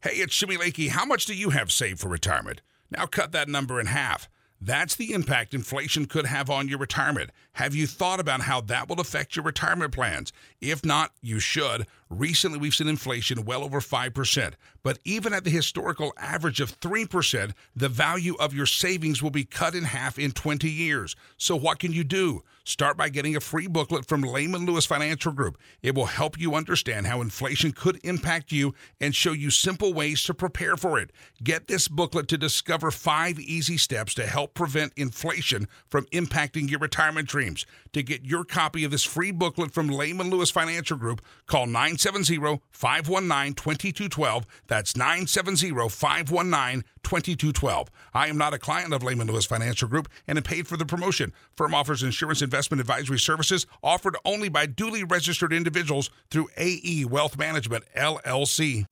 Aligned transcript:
Hey, 0.00 0.12
it's 0.12 0.36
Jimmy 0.36 0.56
Lakey. 0.56 0.90
How 0.90 1.04
much 1.04 1.26
do 1.26 1.34
you 1.34 1.50
have 1.50 1.72
saved 1.72 1.98
for 1.98 2.08
retirement? 2.08 2.60
Now 2.88 3.06
cut 3.06 3.32
that 3.32 3.48
number 3.48 3.80
in 3.80 3.86
half. 3.86 4.28
That's 4.60 4.94
the 4.94 5.12
impact 5.12 5.54
inflation 5.54 6.06
could 6.06 6.24
have 6.24 6.48
on 6.48 6.68
your 6.68 6.78
retirement. 6.78 7.30
Have 7.54 7.74
you 7.74 7.88
thought 7.88 8.20
about 8.20 8.42
how 8.42 8.60
that 8.60 8.88
will 8.88 9.00
affect 9.00 9.34
your 9.34 9.44
retirement 9.44 9.92
plans? 9.92 10.32
If 10.60 10.84
not, 10.84 11.10
you 11.20 11.40
should. 11.40 11.88
Recently, 12.08 12.60
we've 12.60 12.76
seen 12.76 12.86
inflation 12.86 13.44
well 13.44 13.64
over 13.64 13.80
5%. 13.80 14.54
But 14.82 14.98
even 15.04 15.32
at 15.32 15.44
the 15.44 15.50
historical 15.50 16.12
average 16.18 16.60
of 16.60 16.78
3%, 16.80 17.52
the 17.74 17.88
value 17.88 18.36
of 18.38 18.54
your 18.54 18.66
savings 18.66 19.22
will 19.22 19.30
be 19.30 19.44
cut 19.44 19.74
in 19.74 19.84
half 19.84 20.18
in 20.18 20.32
20 20.32 20.70
years. 20.70 21.16
So, 21.36 21.56
what 21.56 21.78
can 21.78 21.92
you 21.92 22.04
do? 22.04 22.42
Start 22.64 22.98
by 22.98 23.08
getting 23.08 23.34
a 23.34 23.40
free 23.40 23.66
booklet 23.66 24.04
from 24.04 24.20
Lehman 24.20 24.66
Lewis 24.66 24.84
Financial 24.84 25.32
Group. 25.32 25.56
It 25.80 25.94
will 25.94 26.04
help 26.04 26.38
you 26.38 26.54
understand 26.54 27.06
how 27.06 27.22
inflation 27.22 27.72
could 27.72 27.98
impact 28.04 28.52
you 28.52 28.74
and 29.00 29.14
show 29.14 29.32
you 29.32 29.48
simple 29.48 29.94
ways 29.94 30.22
to 30.24 30.34
prepare 30.34 30.76
for 30.76 30.98
it. 30.98 31.10
Get 31.42 31.66
this 31.66 31.88
booklet 31.88 32.28
to 32.28 32.36
discover 32.36 32.90
five 32.90 33.40
easy 33.40 33.78
steps 33.78 34.12
to 34.14 34.26
help 34.26 34.52
prevent 34.52 34.92
inflation 34.96 35.66
from 35.88 36.04
impacting 36.12 36.68
your 36.68 36.80
retirement 36.80 37.26
dreams. 37.26 37.64
To 37.94 38.02
get 38.02 38.26
your 38.26 38.44
copy 38.44 38.84
of 38.84 38.90
this 38.90 39.04
free 39.04 39.30
booklet 39.30 39.72
from 39.72 39.88
Lehman 39.88 40.28
Lewis 40.28 40.50
Financial 40.50 40.98
Group, 40.98 41.22
call 41.46 41.64
970 41.64 42.60
519 42.70 43.54
2212. 43.54 44.46
That's 44.68 44.96
970 44.96 45.70
519 45.88 46.84
2212. 47.02 47.88
I 48.14 48.28
am 48.28 48.38
not 48.38 48.54
a 48.54 48.58
client 48.58 48.92
of 48.92 49.02
Lehman 49.02 49.26
Lewis 49.26 49.46
Financial 49.46 49.88
Group 49.88 50.08
and 50.26 50.38
am 50.38 50.44
paid 50.44 50.68
for 50.68 50.76
the 50.76 50.86
promotion. 50.86 51.32
Firm 51.56 51.74
offers 51.74 52.02
insurance 52.02 52.42
investment 52.42 52.80
advisory 52.80 53.18
services 53.18 53.66
offered 53.82 54.16
only 54.24 54.48
by 54.48 54.66
duly 54.66 55.02
registered 55.04 55.52
individuals 55.52 56.10
through 56.30 56.48
AE 56.56 57.06
Wealth 57.06 57.38
Management, 57.38 57.84
LLC. 57.96 58.84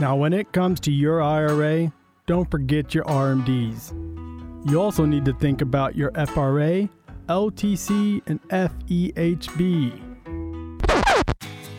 Now, 0.00 0.16
when 0.16 0.32
it 0.32 0.52
comes 0.52 0.80
to 0.80 0.92
your 0.92 1.20
IRA, 1.20 1.92
don't 2.26 2.50
forget 2.50 2.94
your 2.94 3.04
RMDs. 3.04 3.92
You 4.70 4.80
also 4.80 5.04
need 5.04 5.24
to 5.24 5.32
think 5.34 5.62
about 5.62 5.96
your 5.96 6.12
FRA, 6.12 6.88
LTC, 7.28 8.22
and 8.26 8.40
FEHB. 8.48 10.10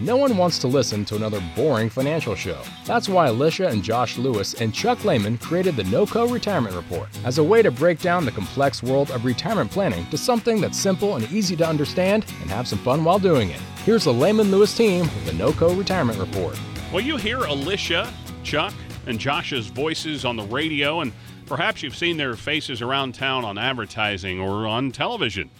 No 0.02 0.18
one 0.18 0.36
wants 0.36 0.58
to 0.58 0.68
listen 0.68 1.06
to 1.06 1.16
another 1.16 1.40
boring 1.56 1.88
financial 1.88 2.34
show. 2.34 2.60
That's 2.88 3.08
why 3.08 3.28
Alicia 3.28 3.68
and 3.68 3.84
Josh 3.84 4.18
Lewis 4.18 4.56
and 4.56 4.74
Chuck 4.74 5.06
Lehman 5.06 5.38
created 5.38 5.76
the 5.76 5.84
NOCO 5.84 6.26
Retirement 6.34 6.76
Report 6.76 7.08
as 7.24 7.38
a 7.38 7.44
way 7.44 7.62
to 7.62 7.70
break 7.70 8.00
down 8.00 8.26
the 8.26 8.32
complex 8.32 8.82
world 8.82 9.12
of 9.12 9.26
retirement 9.26 9.70
planning 9.70 10.08
to 10.08 10.18
something 10.18 10.60
that's 10.60 10.80
simple 10.80 11.18
and 11.18 11.32
easy 11.32 11.56
to 11.56 11.68
understand 11.68 12.26
and 12.42 12.50
have 12.50 12.68
some 12.68 12.80
fun 12.80 13.04
while 13.04 13.20
doing 13.20 13.52
it. 13.52 13.60
Here's 13.86 14.06
the 14.06 14.14
Lehman 14.14 14.50
Lewis 14.50 14.76
team 14.76 15.02
with 15.02 15.26
the 15.28 15.34
NOCO 15.34 15.78
Retirement 15.78 16.18
Report. 16.18 16.60
Well, 16.92 17.02
you 17.02 17.18
hear 17.18 17.38
Alicia, 17.38 18.12
Chuck, 18.42 18.74
and 19.06 19.20
Josh's 19.20 19.68
voices 19.68 20.26
on 20.26 20.36
the 20.36 20.46
radio, 20.46 21.02
and 21.02 21.14
perhaps 21.46 21.84
you've 21.84 21.96
seen 21.96 22.18
their 22.18 22.36
faces 22.36 22.82
around 22.82 23.14
town 23.14 23.46
on 23.46 23.60
advertising 23.60 24.40
or 24.40 24.66
on 24.66 24.92
television. 24.92 25.52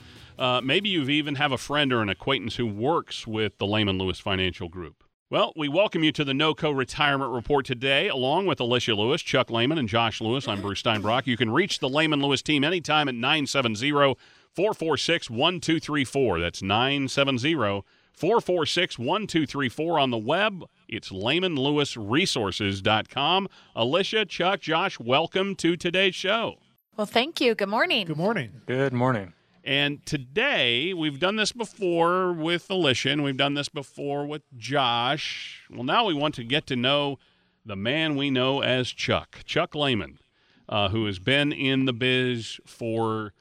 Uh, 0.42 0.60
maybe 0.60 0.90
you 0.90 1.08
even 1.08 1.36
have 1.36 1.52
a 1.52 1.58
friend 1.58 1.94
or 1.94 2.02
an 2.02 2.10
acquaintance 2.10 2.56
who 2.56 2.66
works 2.66 3.28
with 3.28 3.60
the 3.60 3.68
Lehman 3.68 4.00
Lewis 4.00 4.20
Financial 4.20 4.70
Group. 4.70 5.04
Well, 5.30 5.54
we 5.56 5.70
welcome 5.70 6.04
you 6.04 6.12
to 6.14 6.24
the 6.24 6.34
NOCO 6.34 6.76
Retirement 6.76 7.32
Report 7.32 7.64
today, 7.64 8.08
along 8.08 8.48
with 8.48 8.60
Alicia 8.60 8.96
Lewis, 8.96 9.22
Chuck 9.22 9.52
Lehman, 9.52 9.78
and 9.78 9.88
Josh 9.88 10.20
Lewis. 10.20 10.48
I'm 10.48 10.60
Bruce 10.60 10.82
Steinbrock. 10.82 11.28
You 11.28 11.38
can 11.38 11.52
reach 11.52 11.78
the 11.78 11.88
Lehman 11.88 12.24
Lewis 12.24 12.42
team 12.42 12.64
anytime 12.64 13.08
at 13.08 13.14
970 13.14 14.16
446 14.56 15.30
1234. 15.30 16.40
That's 16.40 16.64
970 16.64 17.84
446 18.12 18.98
1234 18.98 20.00
on 20.00 20.10
the 20.10 20.18
web. 20.18 20.64
It's 20.88 21.12
LehmanLewisResources.com. 21.12 23.48
Alicia, 23.76 24.26
Chuck, 24.26 24.60
Josh, 24.60 25.00
welcome 25.00 25.54
to 25.58 25.78
today's 25.78 26.16
show. 26.16 26.56
Well, 26.98 27.06
thank 27.06 27.40
you. 27.40 27.54
Good 27.54 27.70
morning. 27.70 28.08
Good 28.08 28.18
morning. 28.18 28.62
Good 28.66 28.92
morning. 28.92 29.34
And 29.64 30.04
today, 30.06 30.94
we've 30.94 31.20
done 31.20 31.36
this 31.36 31.52
before 31.52 32.34
with 32.34 32.70
and 32.72 33.24
we've 33.24 33.38
done 33.38 33.54
this 33.54 33.70
before 33.70 34.26
with 34.26 34.42
Josh. 34.58 35.64
Well, 35.70 35.84
now 35.84 36.06
we 36.06 36.16
want 36.16 36.34
to 36.36 36.44
get 36.44 36.66
to 36.68 36.76
know 36.76 37.20
the 37.64 37.76
man 37.76 38.16
we 38.16 38.32
know 38.32 38.62
as 38.62 38.90
Chuck, 38.90 39.42
Chuck 39.46 39.76
Lehman, 39.76 40.18
uh, 40.68 40.90
who 40.90 41.06
has 41.06 41.20
been 41.20 41.52
in 41.52 41.86
the 41.86 41.94
biz 41.94 42.60
for 42.66 43.34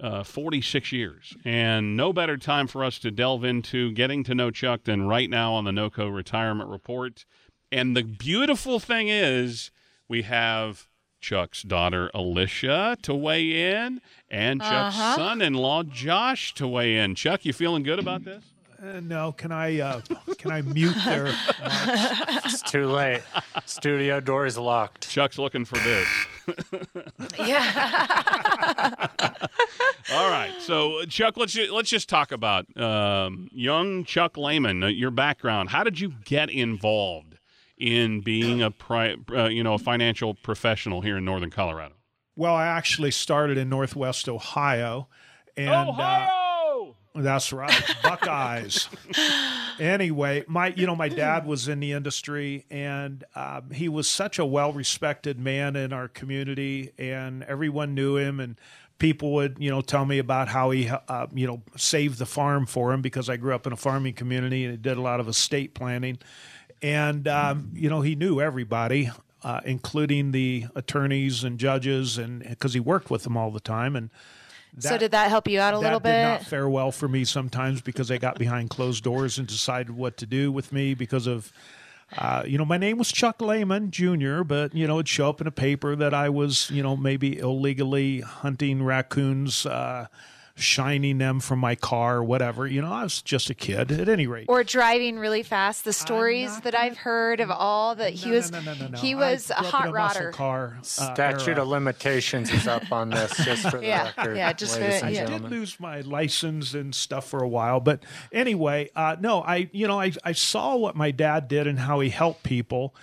uh, 0.00 0.22
46 0.22 0.92
years. 0.92 1.34
And 1.44 1.96
no 1.96 2.12
better 2.12 2.36
time 2.36 2.66
for 2.66 2.84
us 2.84 2.98
to 2.98 3.10
delve 3.10 3.44
into 3.44 3.92
getting 3.92 4.22
to 4.24 4.34
know 4.34 4.50
Chuck 4.50 4.84
than 4.84 5.06
right 5.06 5.30
now 5.30 5.54
on 5.54 5.64
the 5.64 5.70
NOCO 5.70 6.14
Retirement 6.14 6.68
Report. 6.68 7.24
And 7.72 7.96
the 7.96 8.02
beautiful 8.02 8.80
thing 8.80 9.08
is, 9.08 9.70
we 10.08 10.22
have 10.22 10.88
Chuck's 11.24 11.62
daughter 11.62 12.10
Alicia 12.12 12.98
to 13.00 13.14
weigh 13.14 13.72
in 13.72 14.02
and 14.30 14.60
Chuck's 14.60 14.94
Uh-huh. 14.98 15.16
son-in-law 15.16 15.84
Josh 15.84 16.52
to 16.54 16.68
weigh 16.68 16.98
in. 16.98 17.14
Chuck, 17.14 17.46
you 17.46 17.54
feeling 17.54 17.82
good 17.82 17.98
about 17.98 18.24
this? 18.26 18.44
Uh, 18.82 19.00
no, 19.00 19.32
can 19.32 19.50
I 19.50 19.80
uh, 19.80 20.00
can 20.36 20.50
I 20.50 20.60
mute 20.60 20.94
their? 21.06 21.34
It's 22.44 22.60
too 22.60 22.86
late. 22.88 23.22
Studio 23.64 24.20
door 24.20 24.44
is 24.44 24.58
locked. 24.58 25.08
Chuck's 25.08 25.38
looking 25.38 25.64
for 25.64 25.78
this. 25.78 26.06
Yeah. 27.38 29.08
All 30.12 30.28
right, 30.30 30.52
so 30.60 31.04
Chuck, 31.06 31.38
let's 31.38 31.54
ju- 31.54 31.72
let's 31.74 31.88
just 31.88 32.08
talk 32.10 32.32
about 32.32 32.66
um, 32.76 33.48
young 33.52 34.04
Chuck 34.04 34.36
Lehman, 34.36 34.82
uh, 34.82 34.88
your 34.88 35.10
background. 35.10 35.70
How 35.70 35.82
did 35.84 35.98
you 35.98 36.12
get 36.26 36.50
involved 36.50 37.33
in 37.78 38.20
being 38.20 38.62
a 38.62 38.70
pri- 38.70 39.16
uh, 39.32 39.48
you 39.48 39.62
know 39.62 39.74
a 39.74 39.78
financial 39.78 40.34
professional 40.34 41.00
here 41.00 41.16
in 41.16 41.24
Northern 41.24 41.50
Colorado? 41.50 41.94
well, 42.36 42.54
I 42.54 42.66
actually 42.66 43.10
started 43.10 43.58
in 43.58 43.68
Northwest 43.68 44.28
Ohio, 44.28 45.08
and 45.56 45.70
uh, 45.70 45.88
Ohio. 45.88 46.96
that's 47.14 47.52
right, 47.52 47.96
Buckeyes. 48.02 48.88
anyway, 49.78 50.44
my 50.48 50.74
you 50.76 50.86
know 50.86 50.96
my 50.96 51.08
dad 51.08 51.46
was 51.46 51.68
in 51.68 51.80
the 51.80 51.92
industry, 51.92 52.66
and 52.70 53.24
um, 53.34 53.70
he 53.70 53.88
was 53.88 54.08
such 54.08 54.38
a 54.38 54.44
well-respected 54.44 55.38
man 55.38 55.76
in 55.76 55.92
our 55.92 56.08
community, 56.08 56.90
and 56.98 57.44
everyone 57.44 57.94
knew 57.94 58.16
him, 58.16 58.40
and 58.40 58.58
people 58.98 59.32
would 59.34 59.56
you 59.60 59.70
know 59.70 59.80
tell 59.80 60.04
me 60.04 60.18
about 60.18 60.48
how 60.48 60.70
he 60.70 60.88
uh, 60.88 61.26
you 61.32 61.46
know 61.46 61.62
saved 61.76 62.18
the 62.18 62.26
farm 62.26 62.66
for 62.66 62.92
him 62.92 63.00
because 63.00 63.28
I 63.28 63.36
grew 63.36 63.54
up 63.54 63.66
in 63.66 63.72
a 63.72 63.76
farming 63.76 64.14
community 64.14 64.64
and 64.64 64.72
he 64.72 64.76
did 64.76 64.96
a 64.96 65.02
lot 65.02 65.20
of 65.20 65.28
estate 65.28 65.74
planning, 65.74 66.18
and 66.84 67.26
um, 67.26 67.70
you 67.74 67.88
know 67.88 68.02
he 68.02 68.14
knew 68.14 68.40
everybody. 68.40 69.10
Uh, 69.42 69.60
including 69.66 70.32
the 70.32 70.64
attorneys 70.74 71.44
and 71.44 71.58
judges, 71.58 72.16
and 72.16 72.42
because 72.48 72.72
he 72.72 72.80
worked 72.80 73.10
with 73.10 73.24
them 73.24 73.36
all 73.36 73.50
the 73.50 73.60
time, 73.60 73.94
and 73.94 74.08
so 74.78 74.98
did 74.98 75.12
that 75.12 75.28
help 75.28 75.46
you 75.48 75.60
out 75.60 75.74
a 75.74 75.76
that 75.76 75.82
little 75.82 76.00
did 76.00 76.22
not 76.22 76.40
bit? 76.40 76.48
fare 76.48 76.68
well 76.68 76.90
for 76.90 77.08
me 77.08 77.24
sometimes 77.24 77.80
because 77.80 78.08
they 78.08 78.18
got 78.18 78.38
behind 78.38 78.70
closed 78.70 79.04
doors 79.04 79.38
and 79.38 79.46
decided 79.46 79.90
what 79.90 80.16
to 80.16 80.26
do 80.26 80.50
with 80.50 80.72
me 80.72 80.94
because 80.94 81.26
of, 81.26 81.52
uh, 82.16 82.42
you 82.46 82.58
know, 82.58 82.64
my 82.64 82.76
name 82.76 82.98
was 82.98 83.12
Chuck 83.12 83.40
Lehman 83.40 83.90
Jr., 83.90 84.42
but, 84.42 84.74
you 84.74 84.86
know, 84.86 84.94
it'd 84.94 85.08
show 85.08 85.28
up 85.28 85.40
in 85.40 85.46
a 85.46 85.52
paper 85.52 85.94
that 85.94 86.12
I 86.12 86.28
was, 86.28 86.70
you 86.70 86.82
know, 86.82 86.96
maybe 86.96 87.38
illegally 87.38 88.20
hunting 88.20 88.82
raccoons, 88.82 89.66
uh, 89.66 90.06
shining 90.56 91.18
them 91.18 91.40
from 91.40 91.58
my 91.58 91.74
car 91.74 92.18
or 92.18 92.24
whatever. 92.24 92.66
You 92.66 92.80
know, 92.80 92.92
I 92.92 93.02
was 93.02 93.20
just 93.22 93.50
a 93.50 93.54
kid 93.54 93.90
at 93.90 94.08
any 94.08 94.26
rate. 94.28 94.46
Or 94.48 94.62
driving 94.62 95.18
really 95.18 95.42
fast. 95.42 95.84
The 95.84 95.92
stories 95.92 96.50
not 96.50 96.62
that 96.64 96.78
I've 96.78 96.96
heard 96.98 97.40
of 97.40 97.50
all 97.50 97.96
that 97.96 98.12
he 98.14 98.30
was 98.30 98.52
no, 98.52 98.60
no, 98.60 98.74
no, 98.74 98.86
no. 98.88 98.98
he 98.98 99.16
was 99.16 99.50
a 99.50 99.54
hot 99.54 99.86
in 99.86 99.92
muscle 99.92 100.22
rodder. 100.26 100.32
Car, 100.32 100.76
uh, 100.78 100.82
Statute 100.82 101.48
era. 101.52 101.62
of 101.62 101.68
limitations 101.68 102.52
is 102.52 102.68
up 102.68 102.92
on 102.92 103.10
this, 103.10 103.36
just 103.44 103.68
for 103.68 103.78
the 103.80 103.86
Yeah, 103.86 104.12
record. 104.16 104.36
yeah, 104.36 104.52
just 104.52 104.76
for- 104.76 104.82
ladies 104.84 105.02
and 105.02 105.14
yeah. 105.14 105.24
I 105.24 105.26
did 105.26 105.42
lose 105.50 105.80
my 105.80 106.02
license 106.02 106.72
and 106.72 106.94
stuff 106.94 107.26
for 107.28 107.42
a 107.42 107.48
while, 107.48 107.80
but 107.80 108.04
anyway, 108.32 108.90
uh, 108.94 109.16
no, 109.18 109.42
I 109.42 109.68
you 109.72 109.88
know 109.88 110.00
I 110.00 110.12
I 110.22 110.32
saw 110.32 110.76
what 110.76 110.94
my 110.94 111.10
dad 111.10 111.48
did 111.48 111.66
and 111.66 111.80
how 111.80 111.98
he 111.98 112.10
helped 112.10 112.44
people, 112.44 112.94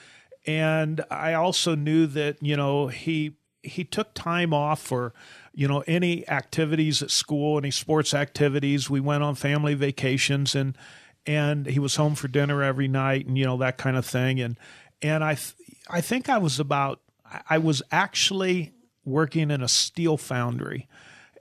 and 0.47 1.03
I 1.11 1.33
also 1.33 1.75
knew 1.75 2.07
that 2.07 2.37
you 2.41 2.55
know 2.55 2.87
he 2.87 3.35
he 3.61 3.83
took 3.83 4.13
time 4.13 4.53
off 4.53 4.81
for 4.81 5.13
you 5.53 5.67
know 5.67 5.83
any 5.87 6.27
activities 6.29 7.01
at 7.01 7.11
school, 7.11 7.57
any 7.57 7.71
sports 7.71 8.13
activities. 8.13 8.89
We 8.89 8.99
went 8.99 9.23
on 9.23 9.35
family 9.35 9.73
vacations 9.73 10.55
and 10.55 10.77
and 11.25 11.67
he 11.67 11.79
was 11.79 11.95
home 11.95 12.15
for 12.15 12.27
dinner 12.27 12.63
every 12.63 12.87
night 12.87 13.27
and 13.27 13.37
you 13.37 13.45
know 13.45 13.57
that 13.57 13.77
kind 13.77 13.95
of 13.97 14.05
thing 14.05 14.39
and 14.39 14.57
and 15.01 15.23
I 15.23 15.35
th- 15.35 15.55
I 15.89 16.01
think 16.01 16.29
I 16.29 16.37
was 16.37 16.59
about 16.59 17.01
I- 17.49 17.57
was 17.59 17.81
actually 17.91 18.71
working 19.05 19.51
in 19.51 19.61
a 19.61 19.67
steel 19.67 20.17
foundry 20.17 20.87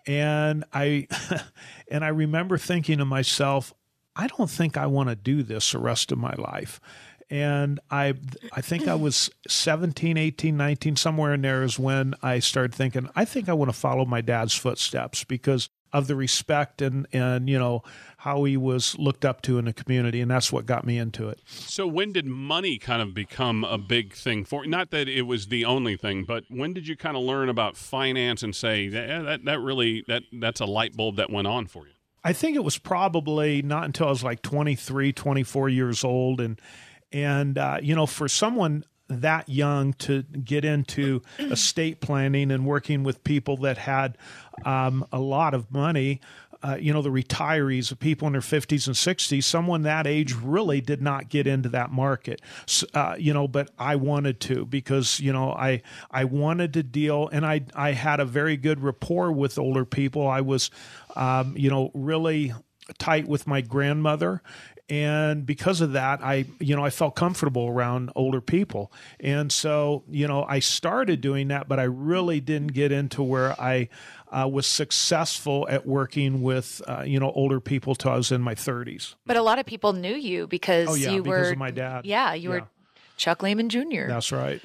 and 0.07 0.65
I 0.73 1.07
and 1.91 2.05
I 2.05 2.09
remember 2.09 2.59
thinking 2.59 2.99
to 2.99 3.05
myself, 3.05 3.73
I 4.17 4.27
don't 4.27 4.51
think 4.51 4.77
I 4.77 4.87
want 4.87 5.09
to 5.09 5.17
do 5.17 5.43
this 5.43 5.73
the 5.73 5.79
rest 5.79 6.13
of 6.13 6.19
my 6.19 6.35
life. 6.37 6.81
And 7.31 7.79
I 7.91 8.15
I 8.53 8.61
think 8.61 8.89
I 8.89 8.97
was 8.97 9.31
17, 9.47 10.17
18, 10.17 10.57
19 10.57 10.97
somewhere 10.97 11.33
in 11.33 11.43
there 11.43 11.63
is 11.63 11.79
when 11.79 12.15
I 12.23 12.41
started 12.41 12.75
thinking, 12.75 13.09
I 13.15 13.25
think 13.25 13.49
I 13.49 13.53
want 13.53 13.71
to 13.71 13.77
follow 13.77 14.05
my 14.05 14.21
dad's 14.21 14.55
footsteps 14.55 15.23
because 15.25 15.69
of 15.93 16.07
the 16.07 16.15
respect 16.15 16.83
and 16.83 17.07
and 17.13 17.49
you 17.49 17.59
know 17.59 17.83
how 18.19 18.45
he 18.45 18.57
was 18.57 18.99
looked 18.99 19.25
up 19.25 19.41
to 19.43 19.59
in 19.59 19.65
the 19.65 19.73
community, 19.73 20.21
and 20.21 20.31
that's 20.31 20.53
what 20.53 20.67
got 20.67 20.85
me 20.85 20.99
into 20.99 21.29
it. 21.29 21.41
So 21.47 21.87
when 21.87 22.13
did 22.13 22.27
money 22.27 22.79
kind 22.79 23.01
of 23.01 23.15
become 23.15 23.65
a 23.65 23.79
big 23.79 24.13
thing 24.13 24.45
for? 24.45 24.67
Not 24.67 24.91
that 24.91 25.09
it 25.09 25.23
was 25.23 25.47
the 25.47 25.65
only 25.65 25.97
thing, 25.97 26.25
but 26.25 26.45
when 26.49 26.75
did 26.75 26.87
you 26.87 26.97
kind 26.97 27.17
of 27.17 27.23
learn 27.23 27.49
about 27.49 27.77
finance 27.77 28.43
and 28.43 28.55
say 28.55 28.85
yeah, 28.85 29.23
that 29.23 29.45
that 29.45 29.61
really 29.61 30.05
that 30.09 30.25
that's 30.33 30.61
a 30.61 30.67
light 30.67 30.97
bulb 30.97 31.17
that 31.17 31.31
went 31.31 31.47
on 31.47 31.67
for 31.67 31.87
you? 31.87 31.93
I 32.23 32.35
think 32.35 32.57
it 32.57 32.65
was 32.65 32.77
probably 32.77 33.63
not 33.63 33.85
until 33.85 34.09
I 34.09 34.11
was 34.11 34.23
like 34.23 34.43
23, 34.43 35.13
24 35.13 35.69
years 35.71 36.05
old, 36.05 36.41
and 36.41 36.61
and 37.13 37.59
uh, 37.59 37.79
you 37.83 37.95
know, 37.95 38.07
for 38.07 38.29
someone 38.29 38.85
that 39.11 39.49
young 39.49 39.93
to 39.95 40.23
get 40.23 40.65
into 40.65 41.21
estate 41.39 42.01
planning 42.01 42.51
and 42.51 42.65
working 42.65 43.03
with 43.03 43.23
people 43.25 43.57
that 43.59 43.79
had 43.79 44.17
um, 44.65 45.05
a 45.13 45.19
lot 45.19 45.55
of 45.55 45.71
money. 45.71 46.21
Uh, 46.63 46.77
you 46.79 46.93
know, 46.93 47.01
the 47.01 47.09
retirees, 47.09 47.89
the 47.89 47.97
people 47.97 48.27
in 48.27 48.33
their 48.33 48.43
50s 48.43 48.87
and 48.87 48.95
60s, 48.95 49.43
someone 49.45 49.81
that 49.81 50.07
age 50.07 50.35
really 50.35 50.83
did 50.83 51.01
not 51.01 51.31
get 51.31 51.47
into 51.47 51.71
that 51.71 51.91
market. 51.91 52.43
Uh, 52.93 53.17
you 53.19 53.33
know, 53.33 53.49
but 53.49 53.71
I 53.79 53.97
wanted 53.97 54.41
to 54.41 54.67
because, 54.67 55.21
you 55.21 55.33
know, 55.33 55.53
I 55.53 55.81
I 56.11 56.25
wanted 56.25 56.75
to 56.75 56.83
deal 56.83 57.29
and 57.33 57.47
I 57.47 57.63
I 57.75 57.93
had 57.93 58.21
a 58.21 58.27
very 58.27 58.59
good 58.59 58.83
rapport 58.83 59.33
with 59.33 59.59
older 59.59 59.87
people. 59.87 60.29
I 60.29 60.43
was 60.43 60.71
um, 61.17 61.57
you 61.57 61.71
know, 61.71 61.91
really 61.95 62.53
tight 62.99 63.27
with 63.27 63.47
my 63.47 63.63
grandmother 63.63 64.43
and 64.91 65.47
because 65.47 65.81
of 65.81 65.93
that 65.93 66.21
i 66.23 66.45
you 66.59 66.75
know 66.77 66.85
i 66.85 66.91
felt 66.91 67.15
comfortable 67.15 67.69
around 67.69 68.11
older 68.17 68.41
people 68.41 68.93
and 69.21 69.51
so 69.53 70.03
you 70.11 70.27
know 70.27 70.45
i 70.49 70.59
started 70.59 71.21
doing 71.21 71.49
that 71.49 71.69
but 71.69 71.79
i 71.79 71.85
really 71.85 72.41
didn't 72.41 72.73
get 72.75 72.91
into 72.93 73.23
where 73.23 73.59
i 73.61 73.89
uh, 74.33 74.47
was 74.47 74.67
successful 74.67 75.67
at 75.71 75.87
working 75.87 76.43
with 76.43 76.83
uh, 76.89 77.03
you 77.07 77.19
know 77.21 77.31
older 77.33 77.61
people 77.61 77.95
till 77.95 78.11
i 78.11 78.17
was 78.17 78.33
in 78.33 78.43
my 78.43 78.55
30s 78.55 79.15
But 79.27 79.37
a 79.37 79.43
lot 79.43 79.59
of 79.59 79.67
people 79.67 79.93
knew 79.93 80.15
you 80.15 80.47
because 80.47 80.89
oh 80.89 80.95
yeah 80.95 81.13
you 81.13 81.23
because 81.23 81.47
were 81.47 81.53
of 81.53 81.59
my 81.59 81.71
dad 81.71 82.05
Yeah, 82.05 82.35
you 82.35 82.51
Yeah. 82.53 82.61
were 82.61 82.69
Chuck 83.17 83.43
Lehman 83.43 83.69
Jr. 83.69 84.09
that's 84.09 84.33
right 84.33 84.61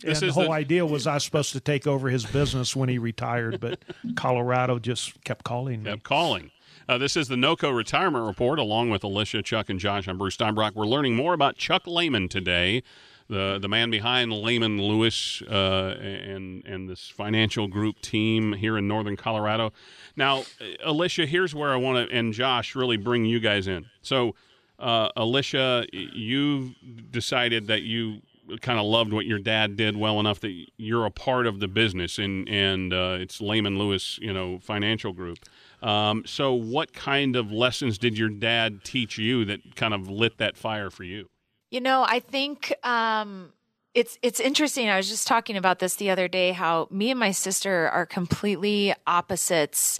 This 0.00 0.20
and 0.22 0.30
the 0.30 0.34
whole 0.34 0.44
the- 0.44 0.50
idea 0.50 0.84
was 0.86 1.06
I 1.06 1.14
was 1.14 1.24
supposed 1.24 1.52
to 1.52 1.60
take 1.60 1.86
over 1.86 2.08
his 2.08 2.24
business 2.26 2.76
when 2.76 2.88
he 2.88 2.98
retired, 2.98 3.60
but 3.60 3.80
Colorado 4.14 4.78
just 4.78 5.24
kept 5.24 5.42
calling 5.44 5.82
me. 5.82 5.90
kept 5.90 6.02
calling. 6.04 6.50
Uh, 6.88 6.98
this 6.98 7.16
is 7.16 7.26
the 7.26 7.34
NOCO 7.34 7.74
Retirement 7.76 8.24
Report, 8.24 8.60
along 8.60 8.90
with 8.90 9.02
Alicia, 9.02 9.42
Chuck, 9.42 9.68
and 9.68 9.80
Josh. 9.80 10.06
I'm 10.06 10.18
Bruce 10.18 10.36
Steinbrock. 10.36 10.76
We're 10.76 10.86
learning 10.86 11.16
more 11.16 11.34
about 11.34 11.56
Chuck 11.56 11.84
Lehman 11.84 12.28
today, 12.28 12.84
the 13.28 13.58
the 13.60 13.66
man 13.68 13.90
behind 13.90 14.32
Lehman 14.32 14.80
Lewis 14.80 15.42
uh, 15.50 15.96
and 16.00 16.64
and 16.64 16.88
this 16.88 17.08
financial 17.08 17.66
group 17.66 18.00
team 18.02 18.52
here 18.52 18.78
in 18.78 18.86
Northern 18.86 19.16
Colorado. 19.16 19.72
Now, 20.14 20.42
uh, 20.60 20.64
Alicia, 20.84 21.26
here's 21.26 21.56
where 21.56 21.72
I 21.72 21.76
want 21.76 22.08
to 22.08 22.16
and 22.16 22.32
Josh 22.32 22.76
really 22.76 22.96
bring 22.96 23.24
you 23.24 23.40
guys 23.40 23.66
in. 23.66 23.86
So, 24.00 24.36
uh, 24.78 25.08
Alicia, 25.16 25.86
you've 25.92 26.76
decided 27.10 27.66
that 27.66 27.82
you 27.82 28.22
kind 28.60 28.78
of 28.78 28.86
loved 28.86 29.12
what 29.12 29.26
your 29.26 29.40
dad 29.40 29.76
did 29.76 29.96
well 29.96 30.20
enough 30.20 30.38
that 30.38 30.66
you're 30.76 31.04
a 31.04 31.10
part 31.10 31.48
of 31.48 31.58
the 31.58 31.66
business 31.66 32.16
and 32.16 32.48
and 32.48 32.92
uh, 32.94 33.16
it's 33.18 33.40
Lehman 33.40 33.76
Lewis, 33.76 34.20
you 34.22 34.32
know, 34.32 34.60
financial 34.60 35.12
group. 35.12 35.38
Um, 35.82 36.24
so, 36.26 36.52
what 36.54 36.92
kind 36.92 37.36
of 37.36 37.52
lessons 37.52 37.98
did 37.98 38.18
your 38.18 38.28
dad 38.28 38.84
teach 38.84 39.18
you 39.18 39.44
that 39.44 39.76
kind 39.76 39.94
of 39.94 40.08
lit 40.08 40.38
that 40.38 40.56
fire 40.56 40.90
for 40.90 41.04
you? 41.04 41.28
You 41.70 41.80
know, 41.80 42.04
I 42.06 42.20
think 42.20 42.72
um, 42.86 43.52
it's 43.94 44.18
it's 44.22 44.40
interesting. 44.40 44.88
I 44.88 44.96
was 44.96 45.08
just 45.08 45.26
talking 45.26 45.56
about 45.56 45.78
this 45.78 45.96
the 45.96 46.10
other 46.10 46.28
day. 46.28 46.52
How 46.52 46.86
me 46.90 47.10
and 47.10 47.18
my 47.18 47.32
sister 47.32 47.88
are 47.88 48.06
completely 48.06 48.94
opposites, 49.06 49.98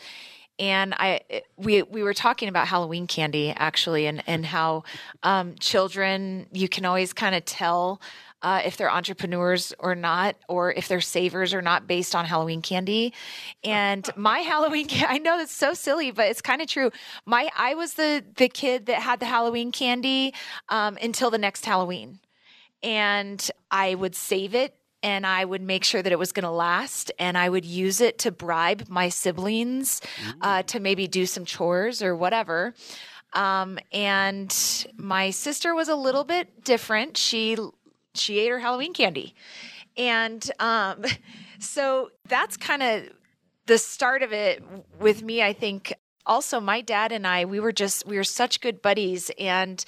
and 0.58 0.94
I 0.94 1.20
we 1.56 1.82
we 1.82 2.02
were 2.02 2.14
talking 2.14 2.48
about 2.48 2.68
Halloween 2.68 3.06
candy 3.06 3.50
actually, 3.50 4.06
and 4.06 4.22
and 4.26 4.46
how 4.46 4.84
um, 5.22 5.56
children 5.60 6.46
you 6.52 6.68
can 6.68 6.84
always 6.84 7.12
kind 7.12 7.34
of 7.34 7.44
tell. 7.44 8.00
Uh, 8.42 8.60
if 8.64 8.76
they're 8.76 8.90
entrepreneurs 8.90 9.72
or 9.78 9.94
not, 9.94 10.36
or 10.48 10.70
if 10.72 10.88
they're 10.88 11.00
savers 11.00 11.54
or 11.54 11.62
not, 11.62 11.86
based 11.86 12.14
on 12.14 12.26
Halloween 12.26 12.60
candy. 12.60 13.14
And 13.64 14.08
my 14.16 14.40
Halloween, 14.40 14.88
ca- 14.88 15.06
I 15.08 15.18
know 15.18 15.38
it's 15.38 15.54
so 15.54 15.72
silly, 15.74 16.10
but 16.10 16.26
it's 16.26 16.42
kind 16.42 16.60
of 16.60 16.68
true. 16.68 16.90
My, 17.24 17.48
I 17.56 17.74
was 17.74 17.94
the 17.94 18.22
the 18.36 18.48
kid 18.48 18.86
that 18.86 19.00
had 19.00 19.20
the 19.20 19.26
Halloween 19.26 19.72
candy 19.72 20.34
um, 20.68 20.98
until 21.00 21.30
the 21.30 21.38
next 21.38 21.64
Halloween, 21.64 22.20
and 22.82 23.50
I 23.70 23.94
would 23.94 24.14
save 24.14 24.54
it 24.54 24.76
and 25.02 25.26
I 25.26 25.44
would 25.44 25.62
make 25.62 25.84
sure 25.84 26.02
that 26.02 26.10
it 26.12 26.18
was 26.18 26.32
going 26.32 26.44
to 26.44 26.50
last, 26.50 27.12
and 27.18 27.38
I 27.38 27.48
would 27.48 27.64
use 27.64 28.00
it 28.00 28.18
to 28.20 28.32
bribe 28.32 28.86
my 28.88 29.08
siblings 29.08 30.00
uh, 30.40 30.62
to 30.64 30.80
maybe 30.80 31.06
do 31.06 31.26
some 31.26 31.44
chores 31.44 32.02
or 32.02 32.16
whatever. 32.16 32.74
Um, 33.32 33.78
and 33.92 34.52
my 34.96 35.30
sister 35.30 35.74
was 35.74 35.88
a 35.88 35.94
little 35.94 36.24
bit 36.24 36.64
different. 36.64 37.16
She 37.16 37.56
she 38.16 38.38
ate 38.40 38.50
her 38.50 38.58
Halloween 38.58 38.92
candy, 38.92 39.34
and 39.96 40.50
um, 40.58 41.04
so 41.58 42.10
that's 42.28 42.56
kind 42.56 42.82
of 42.82 43.04
the 43.66 43.78
start 43.78 44.22
of 44.22 44.32
it 44.32 44.62
with 45.00 45.22
me. 45.22 45.42
I 45.42 45.52
think 45.52 45.92
also 46.24 46.60
my 46.60 46.80
dad 46.80 47.12
and 47.12 47.26
I 47.26 47.44
we 47.44 47.60
were 47.60 47.72
just 47.72 48.06
we 48.06 48.16
were 48.16 48.24
such 48.24 48.60
good 48.60 48.82
buddies 48.82 49.30
and. 49.38 49.84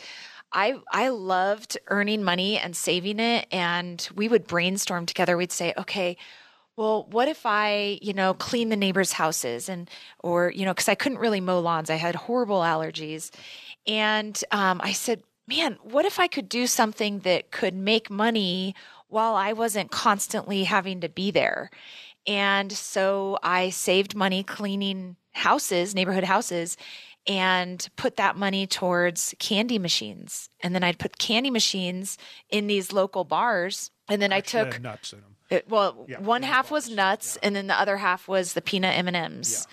I 0.51 0.77
I 0.91 1.11
loved 1.11 1.77
earning 1.89 2.23
money 2.25 2.57
and 2.59 2.75
saving 2.75 3.21
it 3.21 3.47
and 3.53 4.09
we 4.15 4.29
would 4.29 4.47
brainstorm 4.47 5.05
together. 5.05 5.37
We'd 5.37 5.53
say, 5.53 5.75
"Okay, 5.77 6.17
well, 6.75 7.07
what 7.11 7.29
if 7.29 7.45
I, 7.45 7.99
you 8.01 8.15
know, 8.15 8.33
clean 8.33 8.71
the 8.71 8.77
neighbors' 8.77 9.13
houses 9.13 9.69
and 9.69 9.91
or, 10.21 10.51
you 10.51 10.65
know, 10.65 10.73
cuz 10.73 10.89
I 10.89 10.95
couldn't 10.95 11.19
really 11.19 11.43
mow 11.43 11.61
lawns. 11.61 11.91
I 11.91 11.97
had 11.97 12.15
horrible 12.15 12.61
allergies." 12.61 13.31
And 13.87 14.43
um, 14.51 14.81
I 14.83 14.93
said, 14.93 15.23
"Man, 15.49 15.79
what 15.83 16.05
if 16.05 16.21
I 16.21 16.29
could 16.29 16.49
do 16.49 16.67
something 16.67 17.21
that 17.21 17.51
could 17.51 17.75
make 17.75 18.11
money 18.11 18.75
while 19.09 19.35
I 19.35 19.53
wasn't 19.53 19.91
constantly 19.91 20.65
having 20.65 21.01
to 21.01 21.09
be 21.09 21.31
there?" 21.31 21.71
And 22.27 22.71
so 22.71 23.39
I 23.43 23.71
saved 23.71 24.15
money 24.15 24.43
cleaning 24.43 25.17
houses, 25.33 25.95
neighborhood 25.95 26.25
houses, 26.25 26.77
and 27.27 27.87
put 27.97 28.17
that 28.17 28.37
money 28.37 28.67
towards 28.67 29.35
candy 29.39 29.79
machines. 29.79 30.51
And 30.61 30.75
then 30.75 30.83
I'd 30.83 30.99
put 30.99 31.19
candy 31.19 31.51
machines 31.51 32.19
in 32.51 32.67
these 32.67 32.93
local 32.93 33.25
bars. 33.25 33.91
And 34.09 34.21
then 34.21 34.33
I 34.33 34.41
took 34.41 34.81
nuts 34.81 35.13
in 35.13 35.21
them. 35.21 35.37
it, 35.51 35.69
well, 35.69 36.07
Yeah, 36.09 36.21
one 36.21 36.43
half 36.43 36.71
was 36.71 36.89
nuts, 36.91 37.37
and 37.43 37.55
then 37.57 37.67
the 37.67 37.79
other 37.79 37.99
half 37.99 38.29
was 38.29 38.55
the 38.55 38.63
peanut 38.63 38.97
M 38.97 39.09
and 39.09 39.17
M's. 39.17 39.67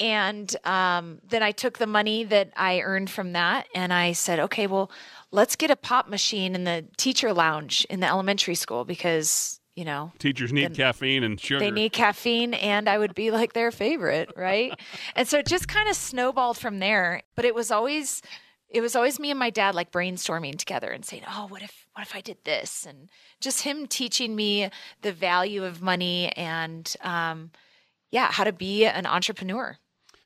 And 0.00 0.54
um, 0.64 1.20
then 1.26 1.42
I 1.42 1.52
took 1.52 1.78
the 1.78 1.86
money 1.86 2.24
that 2.24 2.52
I 2.56 2.80
earned 2.80 3.10
from 3.10 3.32
that, 3.32 3.68
and 3.74 3.92
I 3.92 4.12
said, 4.12 4.40
okay, 4.40 4.66
well, 4.66 4.90
let's 5.30 5.56
get 5.56 5.70
a 5.70 5.76
pop 5.76 6.08
machine 6.08 6.54
in 6.54 6.64
the 6.64 6.86
teacher 6.96 7.32
lounge 7.32 7.86
in 7.90 8.00
the 8.00 8.06
elementary 8.06 8.54
school 8.54 8.84
because 8.84 9.60
you 9.76 9.84
know 9.84 10.12
Teachers 10.18 10.52
need 10.52 10.74
caffeine 10.74 11.24
and 11.24 11.40
sugar. 11.40 11.58
they 11.58 11.72
need 11.72 11.92
caffeine 11.92 12.54
and 12.54 12.88
I 12.88 12.96
would 12.96 13.14
be 13.14 13.30
like 13.32 13.52
their 13.52 13.72
favorite, 13.72 14.30
right? 14.36 14.72
and 15.16 15.26
so 15.26 15.38
it 15.38 15.46
just 15.46 15.66
kind 15.66 15.88
of 15.88 15.96
snowballed 15.96 16.58
from 16.58 16.78
there. 16.78 17.22
But 17.34 17.44
it 17.44 17.54
was 17.54 17.70
always 17.70 18.22
it 18.68 18.80
was 18.80 18.96
always 18.96 19.18
me 19.18 19.30
and 19.30 19.38
my 19.38 19.50
dad 19.50 19.74
like 19.74 19.90
brainstorming 19.90 20.58
together 20.58 20.90
and 20.90 21.04
saying, 21.04 21.22
"Oh, 21.28 21.46
what 21.48 21.62
if 21.62 21.86
what 21.94 22.06
if 22.06 22.14
I 22.14 22.20
did 22.20 22.38
this?" 22.44 22.86
and 22.88 23.10
just 23.40 23.62
him 23.62 23.86
teaching 23.86 24.36
me 24.36 24.70
the 25.02 25.12
value 25.12 25.64
of 25.64 25.82
money 25.82 26.32
and 26.36 26.94
um 27.02 27.50
yeah, 28.10 28.30
how 28.30 28.44
to 28.44 28.52
be 28.52 28.84
an 28.86 29.06
entrepreneur. 29.06 29.76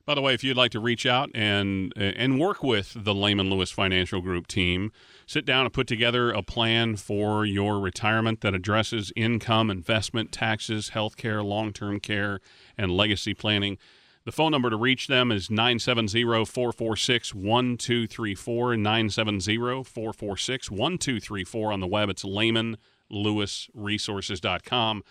By 0.08 0.14
the 0.14 0.22
way, 0.22 0.32
if 0.32 0.42
you'd 0.42 0.56
like 0.56 0.70
to 0.70 0.80
reach 0.80 1.04
out 1.04 1.30
and 1.34 1.92
and 1.94 2.40
work 2.40 2.62
with 2.62 2.96
the 2.96 3.14
Lehman 3.14 3.50
Lewis 3.50 3.70
Financial 3.70 4.22
Group 4.22 4.46
team, 4.46 4.90
sit 5.26 5.44
down 5.44 5.66
and 5.66 5.74
put 5.74 5.86
together 5.86 6.30
a 6.30 6.42
plan 6.42 6.96
for 6.96 7.44
your 7.44 7.78
retirement 7.78 8.40
that 8.40 8.54
addresses 8.54 9.12
income, 9.14 9.68
investment, 9.68 10.32
taxes, 10.32 10.88
health 10.88 11.18
care, 11.18 11.42
long 11.42 11.74
term 11.74 12.00
care, 12.00 12.40
and 12.78 12.90
legacy 12.90 13.34
planning. 13.34 13.76
The 14.24 14.32
phone 14.32 14.50
number 14.50 14.70
to 14.70 14.78
reach 14.78 15.08
them 15.08 15.30
is 15.30 15.50
970 15.50 16.46
446 16.46 17.34
1234. 17.34 18.76
970 18.78 19.84
446 19.84 20.70
1234. 20.70 21.70
On 21.70 21.80
the 21.80 21.86
web, 21.86 22.08
it's 22.08 22.24
lehmanlewisresources.com. 22.24 25.02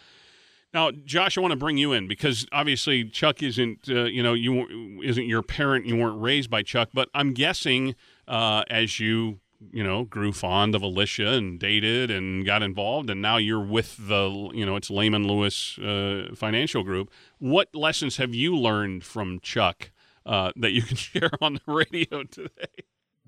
Now, 0.77 0.91
Josh, 0.91 1.39
I 1.39 1.41
want 1.41 1.53
to 1.53 1.57
bring 1.57 1.79
you 1.79 1.91
in 1.91 2.07
because 2.07 2.45
obviously 2.51 3.03
Chuck 3.03 3.41
isn't, 3.41 3.89
uh, 3.89 4.03
you 4.03 4.21
know, 4.21 4.35
you 4.35 5.01
isn't 5.01 5.25
your 5.25 5.41
parent. 5.41 5.87
You 5.87 5.95
weren't 5.95 6.21
raised 6.21 6.51
by 6.51 6.61
Chuck, 6.61 6.89
but 6.93 7.09
I'm 7.15 7.33
guessing 7.33 7.95
uh, 8.27 8.63
as 8.69 8.99
you, 8.99 9.39
you 9.71 9.83
know, 9.83 10.03
grew 10.03 10.31
fond 10.31 10.75
of 10.75 10.83
Alicia 10.83 11.29
and 11.29 11.59
dated 11.59 12.11
and 12.11 12.45
got 12.45 12.61
involved, 12.61 13.09
and 13.09 13.23
now 13.23 13.37
you're 13.37 13.65
with 13.65 13.97
the, 14.07 14.51
you 14.53 14.67
know, 14.67 14.75
it's 14.75 14.91
Lehman 14.91 15.27
Lewis 15.27 15.79
uh, 15.79 16.27
Financial 16.35 16.83
Group. 16.83 17.09
What 17.39 17.73
lessons 17.73 18.17
have 18.17 18.35
you 18.35 18.55
learned 18.55 19.03
from 19.03 19.39
Chuck 19.39 19.89
uh, 20.27 20.51
that 20.57 20.73
you 20.73 20.83
can 20.83 20.95
share 20.95 21.31
on 21.41 21.55
the 21.55 21.73
radio 21.73 22.21
today? 22.21 22.83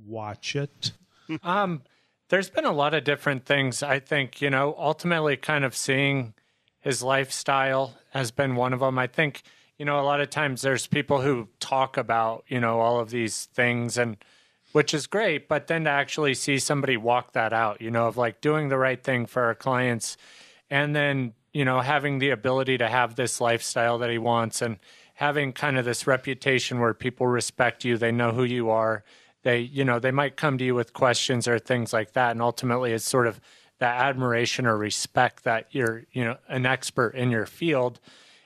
Watch 0.05 0.55
it. 0.55 0.91
Um, 1.41 1.81
there's 2.27 2.51
been 2.51 2.65
a 2.65 2.71
lot 2.71 2.93
of 2.93 3.03
different 3.03 3.47
things. 3.47 3.81
I 3.81 3.97
think 3.97 4.39
you 4.39 4.51
know, 4.51 4.75
ultimately, 4.77 5.35
kind 5.35 5.65
of 5.65 5.75
seeing 5.75 6.35
his 6.81 7.03
lifestyle 7.03 7.95
has 8.11 8.31
been 8.31 8.55
one 8.55 8.73
of 8.73 8.79
them. 8.79 8.97
I 8.97 9.07
think 9.07 9.43
you 9.79 9.85
know, 9.85 9.99
a 9.99 10.03
lot 10.03 10.19
of 10.19 10.29
times 10.29 10.61
there's 10.61 10.85
people 10.85 11.21
who 11.21 11.47
talk 11.61 11.95
about, 11.95 12.43
you 12.49 12.59
know, 12.59 12.81
all 12.81 12.99
of 12.99 13.09
these 13.09 13.45
things 13.45 13.97
and 13.97 14.17
which 14.73 14.93
is 14.93 15.07
great, 15.07 15.47
but 15.47 15.67
then 15.67 15.85
to 15.85 15.89
actually 15.89 16.35
see 16.35 16.59
somebody 16.59 16.97
walk 16.97 17.31
that 17.31 17.53
out, 17.53 17.81
you 17.81 17.89
know, 17.89 18.07
of 18.07 18.17
like 18.17 18.41
doing 18.41 18.67
the 18.67 18.77
right 18.77 19.01
thing 19.01 19.25
for 19.25 19.43
our 19.43 19.55
clients 19.55 20.17
and 20.69 20.95
then, 20.95 21.33
you 21.53 21.65
know, 21.65 21.79
having 21.79 22.19
the 22.19 22.29
ability 22.29 22.77
to 22.77 22.87
have 22.87 23.15
this 23.15 23.41
lifestyle 23.41 23.97
that 23.97 24.11
he 24.11 24.17
wants 24.17 24.61
and 24.61 24.77
having 25.15 25.53
kind 25.53 25.77
of 25.77 25.85
this 25.85 26.05
reputation 26.05 26.79
where 26.79 26.93
people 26.93 27.25
respect 27.25 27.83
you, 27.83 27.97
they 27.97 28.11
know 28.11 28.31
who 28.31 28.43
you 28.43 28.69
are. 28.69 29.03
They, 29.43 29.59
you 29.59 29.85
know, 29.85 29.97
they 29.97 30.11
might 30.11 30.35
come 30.35 30.57
to 30.57 30.65
you 30.65 30.75
with 30.75 30.93
questions 30.93 31.47
or 31.47 31.57
things 31.57 31.93
like 31.93 32.11
that 32.13 32.31
and 32.31 32.41
ultimately 32.41 32.91
it's 32.91 33.05
sort 33.05 33.27
of 33.27 33.39
that 33.79 33.99
admiration 34.01 34.65
or 34.65 34.77
respect 34.77 35.43
that 35.43 35.67
you're, 35.71 36.03
you 36.11 36.23
know, 36.23 36.37
an 36.47 36.65
expert 36.65 37.15
in 37.15 37.31
your 37.31 37.45
field. 37.45 37.99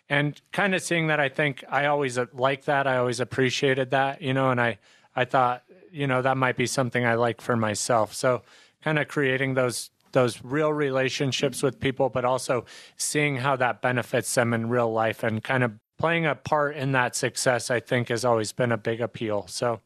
And 0.10 0.40
kind 0.52 0.76
of 0.76 0.82
seeing 0.82 1.08
that 1.08 1.20
i 1.20 1.30
think 1.30 1.64
i 1.70 1.86
always 1.86 2.18
uh, 2.18 2.26
like 2.34 2.66
that. 2.66 2.88
I 2.88 2.98
always 2.98 3.20
appreciated 3.20 3.92
that 3.92 4.22
you 4.22 4.34
know 4.34 4.52
and 4.52 4.60
i 4.62 4.78
i 5.16 5.26
thought 5.26 5.64
you 5.92 6.08
know 6.08 6.22
that 6.22 6.38
might 6.38 6.58
be 6.58 6.68
something 6.68 7.06
i 7.06 7.16
like 7.16 7.42
for 7.42 7.56
myself. 7.56 8.14
So 8.14 8.44
kind 8.84 9.00
of 9.00 9.08
creating 9.08 9.54
those 9.54 9.90
those 10.12 10.44
real 10.44 10.72
relationships 10.72 11.64
with 11.64 11.80
people 11.80 12.10
but 12.10 12.26
also 12.26 12.66
seeing 12.98 13.38
how 13.38 13.56
that 13.56 13.82
benefits 13.82 14.32
them 14.36 14.54
in 14.54 14.70
real 14.70 14.92
life 14.92 15.24
and 15.24 15.44
kind 15.44 15.64
of 15.64 15.72
playing 15.98 16.26
a 16.26 16.36
part 16.36 16.76
in 16.76 16.92
that 16.92 17.16
success 17.16 17.72
i 17.72 17.80
think 17.80 18.10
has 18.10 18.26
always 18.26 18.52
been 18.52 18.72
a 18.72 18.78
big 18.78 19.02
appeal. 19.02 19.46
So 19.48 19.80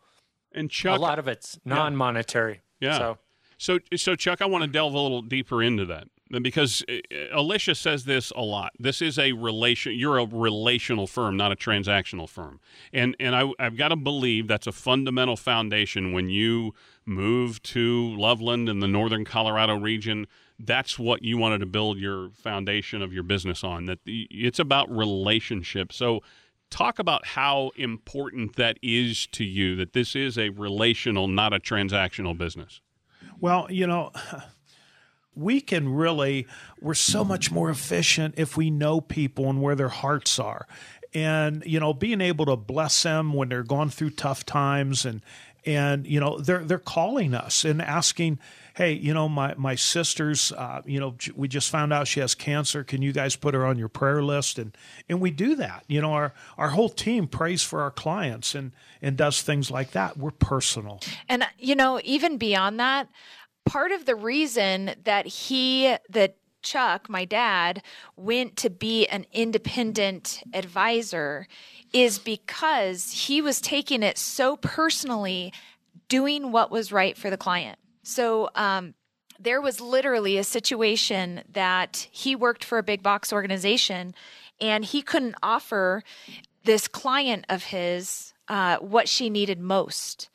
and 0.51 0.69
chuck 0.69 0.97
a 0.97 1.01
lot 1.01 1.19
of 1.19 1.27
it's 1.27 1.59
non-monetary. 1.63 2.61
Yeah. 2.79 2.97
So 2.97 3.17
so 3.57 3.79
so 3.95 4.15
chuck 4.15 4.41
i 4.41 4.45
want 4.45 4.63
to 4.63 4.69
delve 4.69 4.93
a 4.93 4.99
little 4.99 5.21
deeper 5.21 5.61
into 5.61 5.85
that 5.85 6.07
because 6.41 6.83
uh, 6.89 6.95
Alicia 7.31 7.75
says 7.75 8.05
this 8.05 8.31
a 8.35 8.41
lot. 8.41 8.73
This 8.79 9.01
is 9.01 9.17
a 9.17 9.31
relation. 9.33 9.93
You're 9.93 10.17
a 10.17 10.25
relational 10.25 11.07
firm, 11.07 11.37
not 11.37 11.51
a 11.51 11.55
transactional 11.55 12.27
firm, 12.27 12.59
and 12.93 13.15
and 13.19 13.35
I, 13.35 13.51
I've 13.59 13.77
got 13.77 13.89
to 13.89 13.95
believe 13.95 14.47
that's 14.47 14.67
a 14.67 14.71
fundamental 14.71 15.37
foundation 15.37 16.11
when 16.13 16.29
you 16.29 16.73
move 17.05 17.61
to 17.63 18.15
Loveland 18.17 18.69
in 18.69 18.79
the 18.79 18.87
northern 18.87 19.25
Colorado 19.25 19.75
region. 19.75 20.27
That's 20.59 20.97
what 20.97 21.23
you 21.23 21.37
wanted 21.37 21.59
to 21.59 21.67
build 21.67 21.99
your 21.99 22.31
foundation 22.31 23.01
of 23.01 23.13
your 23.13 23.23
business 23.23 23.63
on. 23.63 23.85
That 23.85 23.99
it's 24.05 24.59
about 24.59 24.89
relationships. 24.89 25.95
So 25.95 26.21
talk 26.69 26.99
about 26.99 27.27
how 27.27 27.71
important 27.75 28.55
that 28.55 28.77
is 28.81 29.27
to 29.27 29.43
you. 29.43 29.75
That 29.75 29.93
this 29.93 30.15
is 30.15 30.37
a 30.37 30.49
relational, 30.49 31.27
not 31.27 31.53
a 31.53 31.59
transactional 31.59 32.37
business. 32.37 32.81
Well, 33.39 33.67
you 33.69 33.87
know 33.87 34.11
we 35.37 35.61
can 35.61 35.93
really 35.93 36.47
we're 36.81 36.95
so 36.95 37.23
much 37.23 37.51
more 37.51 37.69
efficient 37.69 38.33
if 38.37 38.57
we 38.57 38.71
know 38.71 38.99
people 38.99 39.49
and 39.49 39.61
where 39.61 39.75
their 39.75 39.89
hearts 39.89 40.39
are. 40.39 40.67
And 41.13 41.63
you 41.65 41.79
know 41.79 41.93
being 41.93 42.21
able 42.21 42.45
to 42.47 42.55
bless 42.55 43.03
them 43.03 43.33
when 43.33 43.49
they're 43.49 43.63
going 43.63 43.89
through 43.89 44.11
tough 44.11 44.45
times 44.45 45.05
and 45.05 45.21
and 45.65 46.05
you 46.07 46.19
know 46.19 46.39
they're 46.39 46.63
they're 46.63 46.79
calling 46.79 47.33
us 47.33 47.63
and 47.63 47.81
asking 47.81 48.39
hey 48.77 48.93
you 48.93 49.13
know 49.13 49.27
my 49.27 49.53
my 49.57 49.75
sister's 49.75 50.51
uh, 50.53 50.81
you 50.85 50.99
know 50.99 51.15
we 51.35 51.47
just 51.47 51.69
found 51.69 51.91
out 51.91 52.07
she 52.07 52.19
has 52.19 52.35
cancer. 52.35 52.83
Can 52.83 53.01
you 53.01 53.11
guys 53.11 53.35
put 53.35 53.53
her 53.53 53.65
on 53.65 53.77
your 53.77 53.89
prayer 53.89 54.23
list? 54.23 54.57
And 54.57 54.75
and 55.09 55.19
we 55.19 55.31
do 55.31 55.55
that. 55.55 55.83
You 55.87 56.01
know 56.01 56.13
our 56.13 56.33
our 56.57 56.69
whole 56.69 56.89
team 56.89 57.27
prays 57.27 57.63
for 57.63 57.81
our 57.81 57.91
clients 57.91 58.55
and 58.55 58.71
and 59.01 59.17
does 59.17 59.41
things 59.41 59.69
like 59.69 59.91
that. 59.91 60.17
We're 60.17 60.31
personal. 60.31 61.01
And 61.27 61.45
you 61.57 61.75
know 61.75 61.99
even 62.03 62.37
beyond 62.37 62.79
that 62.79 63.09
part 63.67 63.91
of 63.91 64.05
the 64.05 64.15
reason 64.15 64.95
that 65.03 65.27
he, 65.27 65.95
that 66.09 66.37
Chuck, 66.61 67.09
my 67.09 67.25
dad, 67.25 67.83
went 68.15 68.55
to 68.57 68.69
be 68.69 69.05
an 69.07 69.25
independent 69.31 70.41
advisor 70.53 71.47
is 71.93 72.17
because 72.17 73.11
he 73.11 73.41
was 73.41 73.61
taking 73.61 74.03
it 74.03 74.17
so 74.17 74.57
personally, 74.57 75.53
doing 76.09 76.51
what 76.51 76.71
was 76.71 76.91
right 76.91 77.17
for 77.17 77.29
the 77.29 77.37
client. 77.37 77.77
So, 78.07 78.49
um, 78.55 78.93
there 79.37 79.59
was 79.59 79.81
literally 79.81 80.37
a 80.37 80.43
situation 80.43 81.43
that 81.51 82.07
he 82.09 82.37
worked 82.37 82.63
for 82.63 82.77
a 82.77 82.83
big 82.83 83.03
box 83.03 83.33
organization 83.33 84.15
and 84.61 84.85
he 84.85 85.01
couldn't 85.01 85.35
offer 85.43 86.03
this 86.63 86.87
client 86.87 87.45
of 87.49 87.65
his 87.65 88.33
uh, 88.47 88.77
what 88.77 89.09
she 89.09 89.29
needed 89.29 89.59
most. 89.59 90.29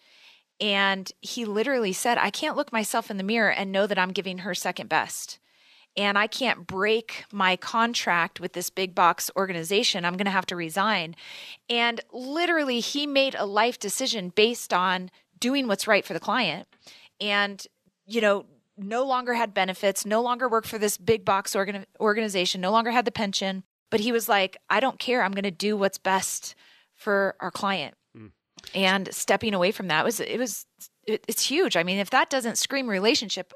And 0.60 1.10
he 1.22 1.46
literally 1.46 1.94
said, 1.94 2.18
I 2.18 2.28
can't 2.28 2.56
look 2.56 2.72
myself 2.72 3.10
in 3.10 3.16
the 3.16 3.24
mirror 3.24 3.50
and 3.50 3.72
know 3.72 3.86
that 3.86 3.98
I'm 3.98 4.12
giving 4.12 4.38
her 4.38 4.54
second 4.54 4.88
best. 4.88 5.38
And 5.96 6.18
I 6.18 6.26
can't 6.26 6.66
break 6.66 7.24
my 7.32 7.56
contract 7.56 8.38
with 8.38 8.52
this 8.52 8.68
big 8.68 8.94
box 8.94 9.30
organization. 9.34 10.04
I'm 10.04 10.18
going 10.18 10.26
to 10.26 10.30
have 10.30 10.46
to 10.46 10.56
resign. 10.56 11.16
And 11.70 12.02
literally, 12.12 12.80
he 12.80 13.06
made 13.06 13.34
a 13.34 13.46
life 13.46 13.78
decision 13.78 14.28
based 14.28 14.74
on 14.74 15.10
doing 15.42 15.66
what's 15.66 15.88
right 15.88 16.06
for 16.06 16.14
the 16.14 16.20
client. 16.20 16.68
And, 17.22 17.64
you 18.04 18.20
know, 18.20 18.46
no 18.76 19.04
longer 19.04 19.34
had 19.34 19.54
benefits, 19.54 20.04
no 20.04 20.20
longer 20.20 20.48
worked 20.48 20.66
for 20.66 20.78
this 20.78 20.98
big 20.98 21.24
box 21.24 21.54
organ- 21.54 21.86
organization, 22.00 22.60
no 22.60 22.72
longer 22.72 22.90
had 22.90 23.04
the 23.04 23.12
pension. 23.12 23.62
But 23.90 24.00
he 24.00 24.10
was 24.10 24.28
like, 24.28 24.56
I 24.68 24.80
don't 24.80 24.98
care. 24.98 25.22
I'm 25.22 25.32
going 25.32 25.44
to 25.44 25.50
do 25.50 25.76
what's 25.76 25.98
best 25.98 26.54
for 26.94 27.36
our 27.40 27.50
client 27.50 27.94
hmm. 28.16 28.28
and 28.74 29.12
stepping 29.12 29.54
away 29.54 29.72
from 29.72 29.88
that 29.88 30.04
was 30.04 30.20
it 30.20 30.38
was 30.38 30.66
it, 31.06 31.24
it's 31.28 31.46
huge. 31.46 31.76
I 31.76 31.82
mean, 31.82 31.98
if 31.98 32.10
that 32.10 32.30
doesn't 32.30 32.58
scream 32.58 32.88
relationship, 32.88 33.52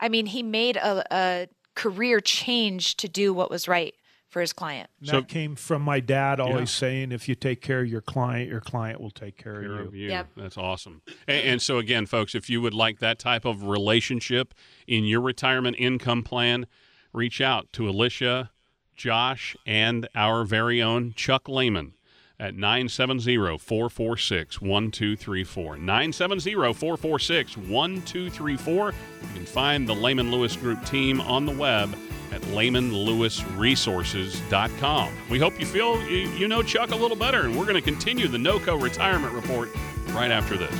I 0.00 0.08
mean, 0.08 0.26
he 0.26 0.42
made 0.42 0.76
a, 0.76 1.04
a 1.10 1.48
career 1.74 2.20
change 2.20 2.96
to 2.96 3.08
do 3.08 3.32
what 3.32 3.50
was 3.50 3.68
right 3.68 3.94
for 4.36 4.42
his 4.42 4.52
client. 4.52 4.90
So, 5.02 5.20
that 5.20 5.28
came 5.28 5.56
from 5.56 5.80
my 5.80 5.98
dad 5.98 6.40
always 6.40 6.58
yeah. 6.58 6.80
saying, 6.80 7.12
if 7.12 7.26
you 7.26 7.34
take 7.34 7.62
care 7.62 7.80
of 7.80 7.86
your 7.86 8.02
client, 8.02 8.50
your 8.50 8.60
client 8.60 9.00
will 9.00 9.10
take 9.10 9.38
care, 9.38 9.62
care 9.62 9.80
of 9.80 9.94
you. 9.94 10.02
you. 10.02 10.08
Yep. 10.10 10.28
That's 10.36 10.58
awesome. 10.58 11.00
And, 11.26 11.46
and, 11.46 11.62
so, 11.62 11.78
again, 11.78 12.04
folks, 12.04 12.34
if 12.34 12.50
you 12.50 12.60
would 12.60 12.74
like 12.74 12.98
that 12.98 13.18
type 13.18 13.46
of 13.46 13.62
relationship 13.62 14.52
in 14.86 15.04
your 15.04 15.22
retirement 15.22 15.76
income 15.78 16.22
plan, 16.22 16.66
reach 17.14 17.40
out 17.40 17.72
to 17.72 17.88
Alicia, 17.88 18.50
Josh, 18.94 19.56
and 19.64 20.06
our 20.14 20.44
very 20.44 20.82
own 20.82 21.14
Chuck 21.16 21.48
Lehman 21.48 21.94
at 22.38 22.54
970 22.54 23.56
446 23.56 24.60
1234. 24.60 25.78
970 25.78 26.52
446 26.74 27.56
1234. 27.56 28.92
You 29.22 29.28
can 29.32 29.46
find 29.46 29.88
the 29.88 29.94
Lehman 29.94 30.30
Lewis 30.30 30.56
Group 30.56 30.84
team 30.84 31.22
on 31.22 31.46
the 31.46 31.56
web 31.56 31.96
at 32.32 32.42
lehmanlewisresources.com. 32.42 35.12
We 35.30 35.38
hope 35.38 35.60
you 35.60 35.66
feel 35.66 36.02
you, 36.02 36.28
you 36.30 36.48
know 36.48 36.62
Chuck 36.62 36.90
a 36.90 36.96
little 36.96 37.16
better, 37.16 37.42
and 37.42 37.56
we're 37.56 37.64
going 37.64 37.76
to 37.76 37.82
continue 37.82 38.28
the 38.28 38.38
NOCO 38.38 38.80
retirement 38.80 39.32
report 39.32 39.70
right 40.08 40.30
after 40.30 40.56
this. 40.56 40.74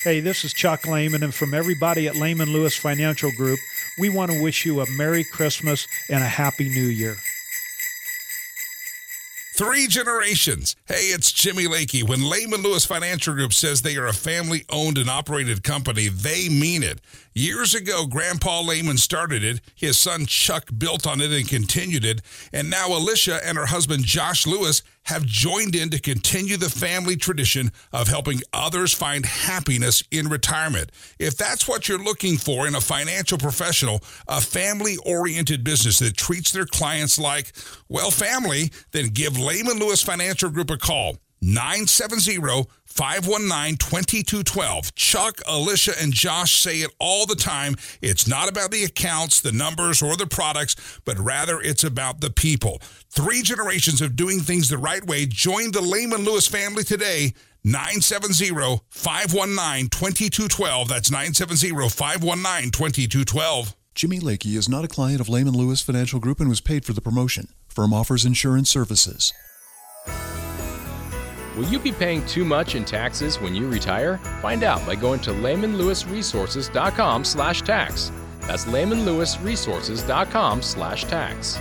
Hey, 0.00 0.20
this 0.20 0.44
is 0.44 0.52
Chuck 0.52 0.86
Lehman, 0.86 1.24
and 1.24 1.34
from 1.34 1.52
everybody 1.52 2.06
at 2.06 2.14
Lehman 2.14 2.52
Lewis 2.52 2.76
Financial 2.76 3.32
Group, 3.32 3.58
we 3.98 4.08
want 4.08 4.30
to 4.30 4.40
wish 4.40 4.64
you 4.64 4.80
a 4.80 4.86
Merry 4.96 5.24
Christmas 5.24 5.88
and 6.08 6.22
a 6.22 6.28
Happy 6.28 6.68
New 6.68 6.86
Year. 6.86 7.16
Three 9.58 9.88
generations. 9.88 10.76
Hey, 10.86 11.10
it's 11.10 11.32
Jimmy 11.32 11.64
Lakey. 11.64 12.08
When 12.08 12.30
Lehman 12.30 12.62
Lewis 12.62 12.84
Financial 12.84 13.34
Group 13.34 13.52
says 13.52 13.82
they 13.82 13.96
are 13.96 14.06
a 14.06 14.12
family 14.12 14.64
owned 14.70 14.98
and 14.98 15.10
operated 15.10 15.64
company, 15.64 16.06
they 16.06 16.48
mean 16.48 16.84
it. 16.84 17.00
Years 17.38 17.72
ago, 17.72 18.04
Grandpa 18.04 18.62
Lehman 18.62 18.98
started 18.98 19.44
it. 19.44 19.60
His 19.76 19.96
son 19.96 20.26
Chuck 20.26 20.70
built 20.76 21.06
on 21.06 21.20
it 21.20 21.30
and 21.30 21.48
continued 21.48 22.04
it. 22.04 22.20
And 22.52 22.68
now 22.68 22.88
Alicia 22.88 23.38
and 23.46 23.56
her 23.56 23.66
husband 23.66 24.02
Josh 24.02 24.44
Lewis 24.44 24.82
have 25.04 25.24
joined 25.24 25.76
in 25.76 25.88
to 25.90 26.00
continue 26.00 26.56
the 26.56 26.68
family 26.68 27.14
tradition 27.14 27.70
of 27.92 28.08
helping 28.08 28.40
others 28.52 28.92
find 28.92 29.24
happiness 29.24 30.02
in 30.10 30.26
retirement. 30.26 30.90
If 31.20 31.36
that's 31.36 31.68
what 31.68 31.88
you're 31.88 32.02
looking 32.02 32.38
for 32.38 32.66
in 32.66 32.74
a 32.74 32.80
financial 32.80 33.38
professional, 33.38 34.02
a 34.26 34.40
family 34.40 34.96
oriented 35.06 35.62
business 35.62 36.00
that 36.00 36.16
treats 36.16 36.50
their 36.50 36.66
clients 36.66 37.20
like, 37.20 37.52
well, 37.88 38.10
family, 38.10 38.72
then 38.90 39.10
give 39.10 39.38
Lehman 39.38 39.78
Lewis 39.78 40.02
Financial 40.02 40.50
Group 40.50 40.70
a 40.70 40.76
call. 40.76 41.18
970 41.40 42.66
519 42.84 43.76
2212. 43.76 44.94
Chuck, 44.94 45.40
Alicia, 45.46 45.92
and 46.00 46.12
Josh 46.12 46.60
say 46.60 46.78
it 46.78 46.90
all 46.98 47.26
the 47.26 47.36
time. 47.36 47.74
It's 48.02 48.26
not 48.26 48.48
about 48.48 48.70
the 48.70 48.84
accounts, 48.84 49.40
the 49.40 49.52
numbers, 49.52 50.02
or 50.02 50.16
the 50.16 50.26
products, 50.26 50.74
but 51.04 51.18
rather 51.18 51.60
it's 51.60 51.84
about 51.84 52.20
the 52.20 52.30
people. 52.30 52.80
Three 53.10 53.42
generations 53.42 54.00
of 54.00 54.16
doing 54.16 54.40
things 54.40 54.68
the 54.68 54.78
right 54.78 55.04
way. 55.06 55.26
Join 55.26 55.70
the 55.70 55.80
Lehman 55.80 56.24
Lewis 56.24 56.46
family 56.46 56.82
today. 56.82 57.34
970 57.64 58.80
519 58.88 59.88
2212. 59.90 60.88
That's 60.88 61.10
970 61.10 61.88
519 61.88 62.70
2212. 62.70 63.76
Jimmy 63.94 64.20
Lakey 64.20 64.56
is 64.56 64.68
not 64.68 64.84
a 64.84 64.88
client 64.88 65.20
of 65.20 65.28
Lehman 65.28 65.54
Lewis 65.54 65.80
Financial 65.80 66.20
Group 66.20 66.38
and 66.38 66.48
was 66.48 66.60
paid 66.60 66.84
for 66.84 66.92
the 66.92 67.00
promotion. 67.00 67.48
Firm 67.66 67.92
offers 67.92 68.24
insurance 68.24 68.70
services. 68.70 69.32
Will 71.58 71.66
you 71.66 71.78
be 71.80 71.90
paying 71.90 72.24
too 72.26 72.44
much 72.44 72.76
in 72.76 72.84
taxes 72.84 73.40
when 73.40 73.52
you 73.52 73.68
retire? 73.68 74.18
Find 74.40 74.62
out 74.62 74.86
by 74.86 74.94
going 74.94 75.18
to 75.22 75.32
lehmanlewisresources.com/tax. 75.32 78.12
That's 78.42 78.64
lehmanlewisresources.com 78.66 80.62
slash 80.62 81.04
tax. 81.04 81.58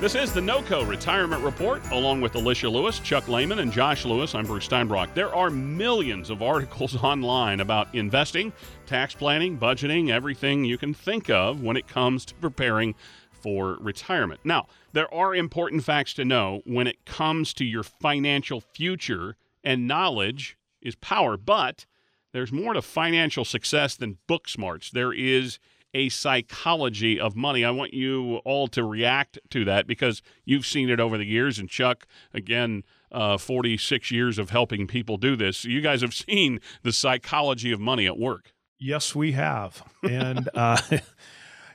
This 0.00 0.16
is 0.16 0.32
the 0.32 0.40
NOCO 0.40 0.88
Retirement 0.88 1.44
Report, 1.44 1.80
along 1.92 2.22
with 2.22 2.34
Alicia 2.34 2.68
Lewis, 2.68 2.98
Chuck 2.98 3.28
Lehman, 3.28 3.60
and 3.60 3.70
Josh 3.70 4.04
Lewis. 4.04 4.34
I'm 4.34 4.46
Bruce 4.46 4.66
Steinbrock. 4.66 5.14
There 5.14 5.32
are 5.32 5.50
millions 5.50 6.28
of 6.28 6.42
articles 6.42 6.96
online 7.04 7.60
about 7.60 7.94
investing, 7.94 8.52
tax 8.86 9.14
planning, 9.14 9.56
budgeting, 9.56 10.10
everything 10.10 10.64
you 10.64 10.76
can 10.76 10.92
think 10.92 11.30
of 11.30 11.62
when 11.62 11.76
it 11.76 11.86
comes 11.86 12.24
to 12.24 12.34
preparing 12.34 12.96
for 13.40 13.76
retirement. 13.80 14.40
Now, 14.44 14.66
there 14.92 15.12
are 15.12 15.34
important 15.34 15.84
facts 15.84 16.14
to 16.14 16.24
know 16.24 16.62
when 16.64 16.86
it 16.86 17.04
comes 17.04 17.54
to 17.54 17.64
your 17.64 17.82
financial 17.82 18.60
future, 18.60 19.36
and 19.64 19.86
knowledge 19.86 20.56
is 20.80 20.94
power. 20.96 21.36
But 21.36 21.86
there's 22.32 22.52
more 22.52 22.74
to 22.74 22.82
financial 22.82 23.44
success 23.44 23.96
than 23.96 24.18
book 24.26 24.48
smarts. 24.48 24.90
There 24.90 25.12
is 25.12 25.58
a 25.92 26.08
psychology 26.08 27.18
of 27.18 27.34
money. 27.34 27.64
I 27.64 27.70
want 27.70 27.94
you 27.94 28.36
all 28.44 28.68
to 28.68 28.84
react 28.84 29.38
to 29.50 29.64
that 29.64 29.86
because 29.86 30.22
you've 30.44 30.66
seen 30.66 30.88
it 30.88 31.00
over 31.00 31.18
the 31.18 31.24
years. 31.24 31.58
And 31.58 31.68
Chuck, 31.68 32.06
again, 32.32 32.84
uh, 33.10 33.38
46 33.38 34.10
years 34.10 34.38
of 34.38 34.50
helping 34.50 34.86
people 34.86 35.16
do 35.16 35.34
this. 35.34 35.64
You 35.64 35.80
guys 35.80 36.02
have 36.02 36.14
seen 36.14 36.60
the 36.82 36.92
psychology 36.92 37.72
of 37.72 37.80
money 37.80 38.06
at 38.06 38.18
work. 38.18 38.52
Yes, 38.78 39.14
we 39.14 39.32
have. 39.32 39.82
And 40.02 40.48
uh, 40.54 40.80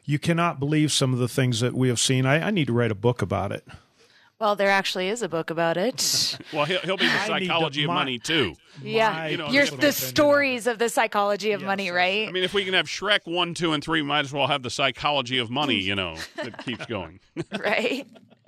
you 0.06 0.20
cannot 0.20 0.60
believe 0.60 0.92
some 0.92 1.14
of 1.14 1.20
the 1.20 1.28
things 1.28 1.60
that 1.60 1.74
we 1.74 1.88
have 1.90 2.00
seen. 2.00 2.26
I, 2.26 2.48
I 2.48 2.52
need 2.52 2.68
to 2.68 2.74
write 2.74 2.92
a 2.92 2.96
book 2.96 3.22
about 3.22 3.52
it. 3.52 3.66
Well, 4.40 4.56
there 4.58 4.70
actually 4.70 5.08
is 5.08 5.22
a 5.22 5.30
book 5.30 5.50
about 5.50 5.78
it. 5.78 6.38
well, 6.54 6.66
he'll, 6.66 6.80
he'll 6.82 6.98
be 6.98 7.08
the 7.08 7.26
psychology 7.26 7.84
of 7.84 7.88
my- 7.88 7.94
money 7.94 8.20
too. 8.20 8.56
yeah, 8.82 9.12
My 9.12 9.28
you 9.30 9.38
know, 9.38 9.50
you're 9.50 9.66
that's 9.66 9.78
the 9.78 9.92
stories 9.94 10.68
of 10.68 10.78
the 10.78 10.90
psychology 10.90 11.54
of 11.54 11.64
money, 11.64 11.90
right? 11.90 12.28
I 12.28 12.32
mean, 12.32 12.44
if 12.44 12.54
we 12.54 12.66
can 12.66 12.74
have 12.74 12.88
Shrek 12.88 13.22
one, 13.24 13.54
two, 13.54 13.72
and 13.72 13.82
three, 13.84 14.02
we 14.02 14.08
might 14.08 14.26
as 14.26 14.34
well 14.34 14.48
have 14.48 14.62
the 14.62 14.70
psychology 14.70 15.38
of 15.38 15.50
money. 15.50 15.80
You 15.80 15.96
know, 15.96 16.18
that 16.36 16.66
keeps 16.66 16.86
going. 16.86 17.22
right? 17.60 18.06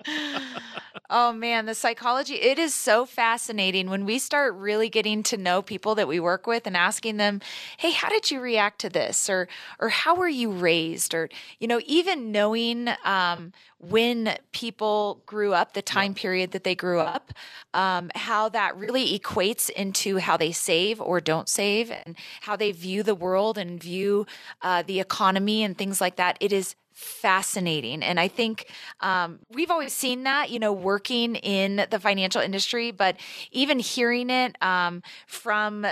oh 1.10 1.32
man, 1.34 1.66
the 1.66 1.76
psychology, 1.76 2.36
it 2.36 2.60
is 2.60 2.74
so 2.74 3.06
fascinating 3.06 3.90
when 3.90 4.06
we 4.06 4.20
start 4.20 4.54
really 4.56 4.90
getting 4.90 5.24
to 5.24 5.38
know 5.38 5.62
people 5.62 5.96
that 5.96 6.08
we 6.08 6.20
work 6.20 6.48
with 6.48 6.68
and 6.68 6.76
asking 6.76 7.18
them, 7.18 7.42
"Hey, 7.78 7.92
how 7.92 8.10
did 8.10 8.32
you 8.32 8.40
react 8.40 8.80
to 8.82 8.90
this?" 8.90 9.30
or 9.30 9.48
or 9.80 9.90
how 9.90 10.16
were 10.16 10.28
you 10.28 10.52
raised? 10.52 11.14
or 11.14 11.30
you 11.60 11.68
know, 11.68 11.82
even 11.86 12.32
knowing 12.32 12.90
um, 13.04 13.52
when 13.80 14.38
people 14.52 15.22
grew 15.26 15.54
up, 15.54 15.74
the 15.74 15.82
time 15.82 16.14
period 16.14 16.52
that 16.52 16.64
they 16.64 16.76
grew 16.76 17.00
up, 17.00 17.34
um, 17.74 18.10
how 18.16 18.50
that 18.50 18.76
really 18.78 19.18
equates 19.18 19.70
into 19.70 20.18
how 20.18 20.38
they 20.38 20.52
save 20.52 21.00
or 21.00 21.22
don't 21.22 21.50
save 21.50 21.92
and 21.92 22.16
how 22.42 22.56
they 22.56 22.72
view 22.72 23.04
the 23.04 23.16
world 23.16 23.58
and 23.58 23.82
view 23.82 24.26
uh, 24.62 24.84
the 24.84 25.00
economy 25.00 25.64
and 25.64 25.78
things 25.78 26.02
like 26.02 26.16
that. 26.16 26.38
It 26.40 26.52
is 26.52 26.76
fascinating. 26.98 28.02
And 28.02 28.20
I 28.20 28.28
think 28.28 28.72
um, 29.02 29.38
we've 29.52 29.70
always 29.70 29.94
seen 29.94 30.24
that, 30.24 30.50
you 30.50 30.58
know, 30.58 30.74
working 30.74 31.36
in 31.36 31.86
the 31.92 32.00
financial 32.00 32.42
industry, 32.42 32.90
but 32.90 33.18
even 33.52 33.78
hearing 33.78 34.32
it 34.32 34.56
um, 34.64 35.04
from, 35.28 35.86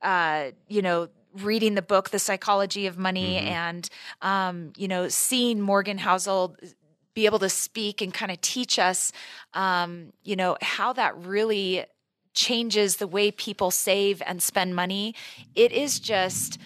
uh, 0.00 0.50
you 0.68 0.80
know, 0.80 1.08
reading 1.40 1.74
the 1.74 1.82
book, 1.82 2.10
The 2.10 2.20
Psychology 2.20 2.86
of 2.86 2.96
Money, 2.96 3.38
and, 3.38 3.88
um, 4.22 4.72
you 4.76 4.86
know, 4.86 5.08
seeing 5.08 5.60
Morgan 5.60 5.98
Housel 5.98 6.56
be 7.14 7.26
able 7.26 7.40
to 7.40 7.48
speak 7.48 8.00
and 8.00 8.14
kind 8.14 8.30
of 8.30 8.40
teach 8.40 8.78
us, 8.78 9.10
um, 9.54 10.12
you 10.22 10.36
know, 10.36 10.56
how 10.62 10.92
that 10.92 11.16
really 11.18 11.84
changes 12.32 12.96
the 12.98 13.08
way 13.08 13.32
people 13.32 13.72
save 13.72 14.22
and 14.24 14.40
spend 14.40 14.76
money. 14.76 15.16
It 15.56 15.72
is 15.72 15.98
just, 15.98 16.58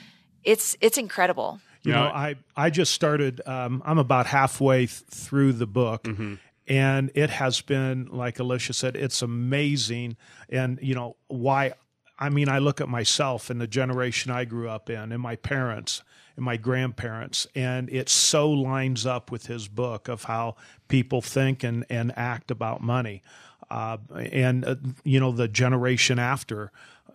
it's 0.44 0.76
it's 0.82 0.98
incredible. 0.98 1.60
You 1.88 1.94
Yeah. 1.94 2.00
know, 2.04 2.08
I 2.08 2.36
I 2.56 2.70
just 2.70 2.92
started. 2.92 3.40
Um, 3.46 3.82
I'm 3.84 3.98
about 3.98 4.26
halfway 4.26 4.80
th- 4.86 4.90
through 5.10 5.52
the 5.54 5.66
book, 5.66 6.04
Mm-hmm. 6.04 6.34
and 6.66 7.10
it 7.14 7.30
has 7.30 7.60
been 7.62 8.08
like 8.12 8.38
Alicia 8.38 8.72
said, 8.74 8.96
it's 8.96 9.22
amazing. 9.22 10.16
And 10.48 10.78
you 10.82 10.94
know 10.94 11.16
why? 11.28 11.72
I 12.18 12.30
mean, 12.30 12.48
I 12.48 12.58
look 12.58 12.80
at 12.80 12.88
myself 12.88 13.48
and 13.50 13.60
the 13.60 13.66
generation 13.68 14.32
I 14.32 14.44
grew 14.44 14.68
up 14.68 14.90
in, 14.90 15.12
and 15.12 15.22
my 15.22 15.36
parents 15.36 16.02
and 16.36 16.44
my 16.44 16.56
grandparents, 16.56 17.46
and 17.54 17.88
it 17.90 18.08
so 18.08 18.50
lines 18.50 19.06
up 19.06 19.30
with 19.30 19.46
his 19.46 19.68
book 19.68 20.08
of 20.08 20.24
how 20.24 20.56
people 20.88 21.20
think 21.22 21.64
and 21.64 21.84
and 21.88 22.12
act 22.16 22.50
about 22.50 22.80
money. 22.82 23.22
Uh, 23.70 23.98
and 24.32 24.64
uh, 24.64 24.76
you 25.04 25.20
know 25.20 25.30
the 25.32 25.46
generation 25.48 26.18
after 26.18 26.72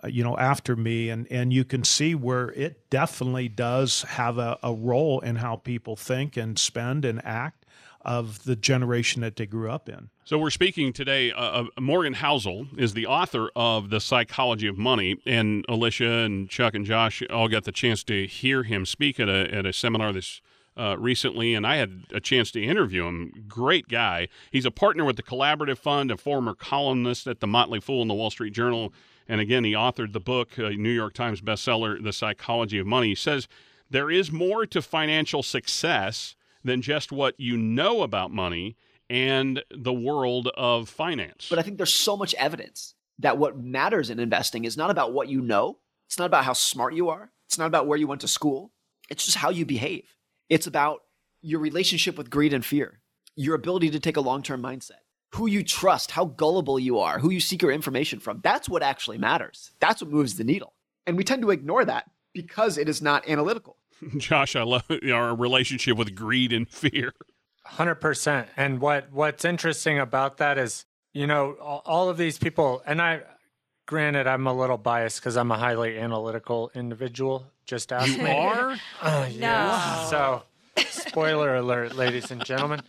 you 0.08 0.24
know 0.24 0.38
after 0.38 0.76
me 0.76 1.10
and 1.10 1.28
and 1.32 1.54
you 1.54 1.64
can 1.64 1.84
see 1.84 2.16
where 2.16 2.50
it 2.52 2.90
definitely 2.90 3.48
does 3.48 4.04
have 4.04 4.38
a, 4.38 4.58
a 4.64 4.74
role 4.74 5.20
in 5.22 5.38
how 5.38 5.56
people 5.56 5.96
think 5.96 6.38
and 6.38 6.58
spend 6.60 7.06
and 7.06 7.24
act 7.26 7.66
of 8.06 8.44
the 8.44 8.56
generation 8.56 9.22
that 9.22 9.38
they 9.38 9.46
grew 9.46 9.72
up 9.72 9.88
in 9.88 10.10
So 10.26 10.38
we're 10.38 10.50
speaking 10.50 10.92
today. 10.92 11.32
Uh, 11.32 11.64
uh, 11.64 11.66
Morgan 11.80 12.16
Housel 12.16 12.68
is 12.78 12.94
the 12.94 13.08
author 13.08 13.50
of 13.56 13.90
The 13.90 14.02
Psychology 14.02 14.68
of 14.68 14.78
Money, 14.78 15.18
and 15.26 15.64
Alicia 15.70 16.06
and 16.06 16.50
Chuck 16.50 16.74
and 16.74 16.86
Josh 16.86 17.24
all 17.30 17.48
got 17.48 17.64
the 17.64 17.72
chance 17.72 18.04
to 18.06 18.28
hear 18.28 18.64
him 18.64 18.86
speak 18.86 19.22
at 19.22 19.30
a 19.30 19.54
at 19.54 19.66
a 19.66 19.72
seminar 19.72 20.12
this 20.12 20.42
uh, 20.78 20.96
recently, 20.98 21.54
and 21.54 21.66
I 21.66 21.78
had 21.78 22.04
a 22.14 22.20
chance 22.20 22.52
to 22.52 22.64
interview 22.64 23.06
him. 23.06 23.46
Great 23.48 23.88
guy. 23.88 24.28
He's 24.52 24.66
a 24.66 24.72
partner 24.72 25.06
with 25.06 25.18
the 25.18 25.24
Collaborative 25.24 25.78
Fund, 25.78 26.12
a 26.12 26.18
former 26.18 26.56
columnist 26.56 27.28
at 27.28 27.40
the 27.40 27.48
Motley 27.48 27.80
Fool 27.80 28.02
and 28.02 28.10
the 28.10 28.16
Wall 28.16 28.32
Street 28.32 28.54
Journal, 28.54 28.94
and 29.28 29.42
again, 29.42 29.64
he 29.64 29.74
authored 29.74 30.14
the 30.14 30.20
book, 30.20 30.58
New 30.58 30.92
York 30.92 31.14
Times 31.14 31.42
bestseller, 31.42 32.02
The 32.02 32.14
Psychology 32.14 32.80
of 32.80 32.88
Money. 32.88 33.10
He 33.10 33.16
says 33.16 33.48
there 33.90 34.10
is 34.12 34.32
more 34.32 34.66
to 34.66 34.82
financial 34.82 35.44
success 35.44 36.36
than 36.64 36.82
just 36.82 37.12
what 37.12 37.40
you 37.40 37.58
know 37.58 38.02
about 38.02 38.32
money 38.32 38.76
and 39.10 39.64
the 39.70 39.94
world 39.94 40.48
of 40.56 40.90
finance. 40.90 41.48
But 41.50 41.60
I 41.60 41.62
think 41.62 41.78
there's 41.78 41.94
so 41.94 42.18
much 42.18 42.34
evidence 42.36 42.96
that 43.20 43.38
what 43.38 43.58
matters 43.58 44.10
in 44.10 44.20
investing 44.20 44.66
is 44.66 44.78
not 44.78 44.90
about 44.90 45.14
what 45.14 45.28
you 45.28 45.42
know. 45.42 45.78
It's 46.08 46.18
not 46.18 46.26
about 46.26 46.46
how 46.46 46.54
smart 46.54 46.94
you 46.94 47.10
are. 47.10 47.32
It's 47.46 47.58
not 47.58 47.68
about 47.68 47.88
where 47.88 47.98
you 47.98 48.08
went 48.08 48.22
to 48.22 48.28
school. 48.28 48.72
It's 49.10 49.26
just 49.26 49.38
how 49.38 49.50
you 49.50 49.66
behave. 49.66 50.16
It's 50.50 50.68
about 50.68 51.02
your 51.42 51.60
relationship 51.60 52.18
with 52.18 52.30
greed 52.30 52.54
and 52.54 52.66
fear, 52.66 53.02
your 53.36 53.56
ability 53.56 53.90
to 53.92 54.00
take 54.00 54.18
a 54.18 54.22
long 54.22 54.42
term 54.42 54.62
mindset, 54.62 55.03
who 55.34 55.48
you 55.48 55.64
trust, 55.64 56.12
how 56.12 56.26
gullible 56.26 56.80
you 56.80 57.00
are, 57.00 57.20
who 57.20 57.32
you 57.32 57.40
seek 57.40 57.62
your 57.62 57.72
information 57.72 58.20
from. 58.20 58.40
That's 58.44 58.70
what 58.70 58.84
actually 58.84 59.18
matters. 59.18 59.72
That's 59.80 60.02
what 60.02 60.12
moves 60.12 60.36
the 60.36 60.44
needle. 60.44 60.74
And 61.08 61.18
we 61.18 61.24
tend 61.24 61.42
to 61.42 61.50
ignore 61.50 61.84
that 61.86 62.10
because 62.34 62.78
it 62.78 62.88
is 62.88 63.02
not 63.02 63.28
analytical. 63.28 63.78
Josh, 64.18 64.56
I 64.56 64.64
love 64.64 64.84
our 65.12 65.36
relationship 65.36 65.98
with 65.98 66.16
greed 66.16 66.54
and 66.54 66.70
fear. 66.70 67.14
Hundred 67.66 67.96
percent. 67.96 68.48
And 68.58 68.80
what 68.80 69.12
what's 69.12 69.46
interesting 69.46 69.98
about 69.98 70.38
that 70.38 70.58
is, 70.58 70.86
you 71.14 71.26
know, 71.26 71.54
all, 71.62 71.82
all 71.86 72.10
of 72.10 72.18
these 72.18 72.38
people, 72.38 72.84
and 72.86 73.02
I, 73.02 73.22
granted, 73.86 74.28
I'm 74.28 74.46
a 74.48 74.54
little 74.54 74.78
biased 74.78 75.20
because 75.20 75.38
I'm 75.38 75.50
a 75.52 75.58
highly 75.58 75.98
analytical 75.98 76.72
individual. 76.76 77.48
Just 77.66 77.94
ask 77.94 78.18
me. 78.18 78.30
Are 78.30 78.76
Uh, 79.02 79.30
yeah. 79.32 80.06
So, 80.08 80.44
spoiler 80.90 81.56
alert, 81.56 81.96
ladies 81.96 82.32
and 82.32 82.44
gentlemen. 82.44 82.82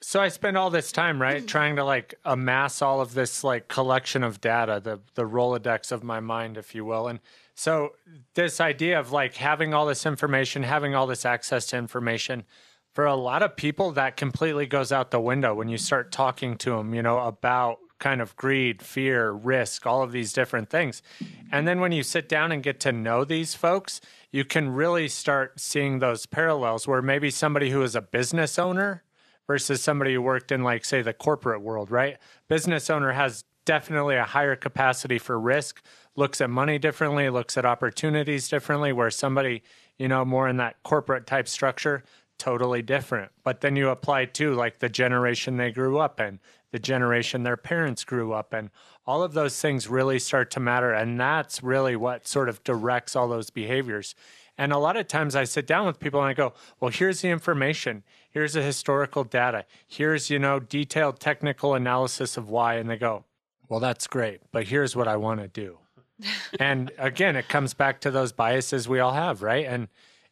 So 0.00 0.20
I 0.20 0.28
spend 0.28 0.56
all 0.56 0.70
this 0.70 0.92
time, 0.92 1.20
right, 1.20 1.46
trying 1.46 1.76
to 1.76 1.84
like 1.84 2.14
amass 2.24 2.82
all 2.82 3.00
of 3.00 3.14
this 3.14 3.42
like 3.42 3.68
collection 3.68 4.22
of 4.22 4.40
data, 4.40 4.80
the 4.82 5.00
the 5.14 5.28
Rolodex 5.28 5.92
of 5.92 6.02
my 6.04 6.20
mind, 6.20 6.56
if 6.56 6.74
you 6.74 6.84
will. 6.84 7.08
And 7.08 7.20
so 7.54 7.94
this 8.34 8.60
idea 8.60 9.00
of 9.00 9.10
like 9.10 9.34
having 9.36 9.74
all 9.74 9.86
this 9.86 10.06
information, 10.06 10.62
having 10.62 10.94
all 10.94 11.06
this 11.06 11.24
access 11.24 11.66
to 11.66 11.76
information, 11.76 12.44
for 12.92 13.04
a 13.06 13.16
lot 13.16 13.42
of 13.42 13.56
people 13.56 13.92
that 13.92 14.16
completely 14.16 14.66
goes 14.66 14.92
out 14.92 15.10
the 15.10 15.20
window 15.20 15.54
when 15.54 15.68
you 15.68 15.78
start 15.78 16.12
talking 16.12 16.56
to 16.58 16.70
them, 16.76 16.94
you 16.94 17.02
know, 17.02 17.18
about 17.18 17.78
kind 17.98 18.20
of 18.20 18.36
greed, 18.36 18.82
fear, 18.82 19.32
risk, 19.32 19.86
all 19.86 20.02
of 20.02 20.12
these 20.12 20.32
different 20.32 20.70
things. 20.70 21.02
And 21.50 21.66
then 21.66 21.80
when 21.80 21.92
you 21.92 22.02
sit 22.02 22.28
down 22.28 22.52
and 22.52 22.62
get 22.62 22.80
to 22.80 22.92
know 22.92 23.24
these 23.24 23.54
folks, 23.54 24.00
you 24.30 24.44
can 24.44 24.70
really 24.70 25.08
start 25.08 25.58
seeing 25.60 25.98
those 25.98 26.26
parallels 26.26 26.86
where 26.86 27.02
maybe 27.02 27.30
somebody 27.30 27.70
who 27.70 27.82
is 27.82 27.96
a 27.96 28.02
business 28.02 28.58
owner 28.58 29.02
versus 29.48 29.82
somebody 29.82 30.14
who 30.14 30.22
worked 30.22 30.52
in 30.52 30.62
like 30.62 30.84
say 30.84 31.02
the 31.02 31.12
corporate 31.12 31.62
world, 31.62 31.90
right? 31.90 32.18
Business 32.46 32.88
owner 32.88 33.12
has 33.12 33.44
definitely 33.64 34.14
a 34.14 34.24
higher 34.24 34.54
capacity 34.54 35.18
for 35.18 35.38
risk, 35.40 35.82
looks 36.14 36.40
at 36.40 36.48
money 36.48 36.78
differently, 36.78 37.28
looks 37.28 37.56
at 37.56 37.64
opportunities 37.64 38.48
differently 38.48 38.92
where 38.92 39.10
somebody, 39.10 39.62
you 39.98 40.06
know, 40.06 40.24
more 40.24 40.48
in 40.48 40.58
that 40.58 40.82
corporate 40.84 41.26
type 41.26 41.48
structure, 41.48 42.04
totally 42.38 42.82
different. 42.82 43.32
But 43.42 43.60
then 43.60 43.74
you 43.74 43.88
apply 43.88 44.26
to 44.26 44.54
like 44.54 44.78
the 44.78 44.88
generation 44.88 45.56
they 45.56 45.72
grew 45.72 45.98
up 45.98 46.20
in, 46.20 46.40
the 46.70 46.78
generation 46.78 47.42
their 47.42 47.56
parents 47.56 48.04
grew 48.04 48.32
up 48.32 48.54
in. 48.54 48.70
All 49.06 49.22
of 49.22 49.32
those 49.32 49.60
things 49.60 49.88
really 49.88 50.18
start 50.18 50.50
to 50.52 50.60
matter 50.60 50.92
and 50.92 51.18
that's 51.18 51.62
really 51.62 51.96
what 51.96 52.28
sort 52.28 52.48
of 52.48 52.62
directs 52.64 53.16
all 53.16 53.28
those 53.28 53.50
behaviors. 53.50 54.14
And 54.58 54.72
a 54.72 54.78
lot 54.78 54.96
of 54.96 55.06
times 55.06 55.36
I 55.36 55.44
sit 55.44 55.66
down 55.66 55.86
with 55.86 56.00
people 56.00 56.20
and 56.20 56.28
I 56.28 56.34
go, 56.34 56.52
well, 56.80 56.90
here's 56.90 57.20
the 57.20 57.28
information. 57.28 58.02
Here's 58.30 58.52
the 58.52 58.62
historical 58.62 59.24
data. 59.24 59.64
Here's, 59.86 60.30
you 60.30 60.38
know, 60.38 60.60
detailed 60.60 61.18
technical 61.18 61.74
analysis 61.74 62.36
of 62.36 62.50
why. 62.50 62.74
And 62.74 62.88
they 62.88 62.96
go, 62.96 63.24
well, 63.68 63.80
that's 63.80 64.06
great, 64.06 64.40
but 64.52 64.64
here's 64.64 64.94
what 64.96 65.08
I 65.08 65.16
want 65.16 65.40
to 65.40 65.48
do. 65.48 65.78
and 66.60 66.90
again, 66.98 67.36
it 67.36 67.48
comes 67.48 67.74
back 67.74 68.00
to 68.00 68.10
those 68.10 68.32
biases 68.32 68.88
we 68.88 68.98
all 68.98 69.12
have, 69.12 69.42
right? 69.42 69.66
And 69.66 69.88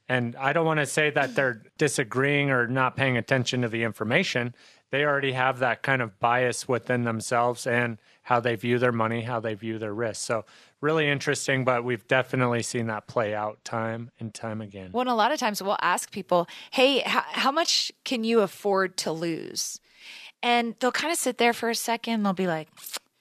And 0.08 0.36
I 0.36 0.52
don't 0.52 0.66
want 0.66 0.80
to 0.80 0.86
say 0.86 1.10
that 1.10 1.34
they're 1.34 1.62
disagreeing 1.78 2.50
or 2.50 2.66
not 2.66 2.96
paying 2.96 3.16
attention 3.16 3.62
to 3.62 3.68
the 3.68 3.82
information. 3.82 4.54
They 4.90 5.04
already 5.04 5.32
have 5.32 5.58
that 5.58 5.82
kind 5.82 6.00
of 6.00 6.18
bias 6.20 6.68
within 6.68 7.04
themselves 7.04 7.66
and 7.66 7.98
how 8.22 8.40
they 8.40 8.54
view 8.56 8.78
their 8.78 8.92
money, 8.92 9.22
how 9.22 9.40
they 9.40 9.54
view 9.54 9.78
their 9.78 9.94
risk. 9.94 10.22
So, 10.22 10.44
really 10.80 11.08
interesting, 11.08 11.64
but 11.64 11.84
we've 11.84 12.06
definitely 12.06 12.62
seen 12.62 12.86
that 12.86 13.06
play 13.06 13.34
out 13.34 13.64
time 13.64 14.10
and 14.20 14.32
time 14.32 14.60
again. 14.60 14.90
Well, 14.92 15.02
and 15.02 15.10
a 15.10 15.14
lot 15.14 15.32
of 15.32 15.38
times 15.38 15.62
we'll 15.62 15.78
ask 15.80 16.10
people, 16.10 16.46
hey, 16.70 17.00
how, 17.00 17.24
how 17.26 17.52
much 17.52 17.92
can 18.04 18.24
you 18.24 18.40
afford 18.40 18.96
to 18.98 19.12
lose? 19.12 19.80
And 20.42 20.74
they'll 20.80 20.92
kind 20.92 21.12
of 21.12 21.18
sit 21.18 21.38
there 21.38 21.52
for 21.52 21.70
a 21.70 21.74
second. 21.74 22.22
They'll 22.22 22.32
be 22.32 22.46
like, 22.46 22.68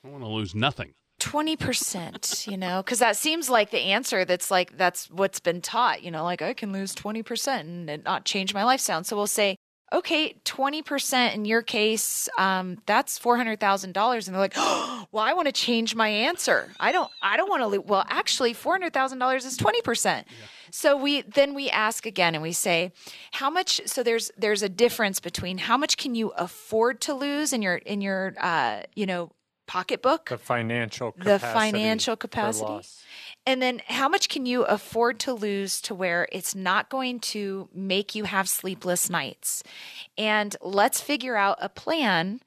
I 0.03 0.09
want 0.09 0.23
to 0.23 0.29
lose 0.29 0.53
nothing. 0.53 0.93
20%, 1.19 2.47
you 2.47 2.57
know, 2.57 2.83
because 2.83 2.99
that 2.99 3.15
seems 3.15 3.49
like 3.49 3.71
the 3.71 3.79
answer 3.79 4.25
that's 4.25 4.51
like, 4.51 4.77
that's 4.77 5.09
what's 5.09 5.39
been 5.39 5.61
taught, 5.61 6.03
you 6.03 6.11
know, 6.11 6.23
like 6.23 6.41
I 6.41 6.53
can 6.53 6.73
lose 6.73 6.93
20% 6.93 7.59
and 7.61 7.89
it 7.89 8.03
not 8.03 8.25
change 8.25 8.53
my 8.53 8.63
lifestyle. 8.63 9.03
So 9.03 9.15
we'll 9.15 9.27
say, 9.27 9.55
okay, 9.93 10.35
20% 10.45 11.35
in 11.35 11.45
your 11.45 11.61
case, 11.61 12.27
um, 12.37 12.77
that's 12.85 13.19
$400,000. 13.19 13.83
And 13.83 13.95
they're 14.33 14.41
like, 14.41 14.53
oh, 14.55 15.05
well, 15.11 15.23
I 15.23 15.33
want 15.33 15.47
to 15.47 15.51
change 15.51 15.95
my 15.95 16.09
answer. 16.09 16.69
I 16.79 16.91
don't, 16.91 17.09
I 17.21 17.37
don't 17.37 17.49
want 17.49 17.61
to 17.61 17.67
lose. 17.67 17.83
Well, 17.85 18.03
actually 18.07 18.53
$400,000 18.53 19.35
is 19.45 19.57
20%. 19.57 20.05
Yeah. 20.05 20.23
So 20.71 20.97
we, 20.97 21.21
then 21.21 21.53
we 21.53 21.69
ask 21.69 22.05
again 22.05 22.35
and 22.35 22.41
we 22.41 22.51
say, 22.51 22.91
how 23.31 23.49
much, 23.49 23.79
so 23.85 24.03
there's, 24.03 24.31
there's 24.37 24.63
a 24.63 24.69
difference 24.69 25.19
between 25.19 25.57
how 25.57 25.77
much 25.77 25.97
can 25.97 26.15
you 26.15 26.29
afford 26.29 26.99
to 27.01 27.13
lose 27.13 27.53
in 27.53 27.61
your, 27.61 27.75
in 27.75 28.01
your, 28.01 28.33
uh, 28.39 28.81
you 28.95 29.05
know, 29.05 29.31
pocketbook, 29.67 30.29
the 30.29 30.37
financial 30.37 31.11
capacity 31.11 31.31
the 31.31 31.39
financial 31.39 32.15
capacity. 32.15 32.87
And 33.47 33.61
then 33.61 33.81
how 33.87 34.09
much 34.09 34.27
can 34.27 34.45
you 34.45 34.63
afford 34.63 35.19
to 35.21 35.33
lose 35.33 35.79
to 35.81 35.93
where 35.93 36.27
it's 36.31 36.55
not 36.55 36.89
going 36.89 37.19
to 37.19 37.69
make 37.73 38.15
you 38.15 38.23
have 38.23 38.49
sleepless 38.49 39.09
nights? 39.09 39.61
And 40.17 40.55
let's 40.61 40.99
figure 40.99 41.35
out 41.35 41.57
a 41.61 41.69
plan 41.69 42.41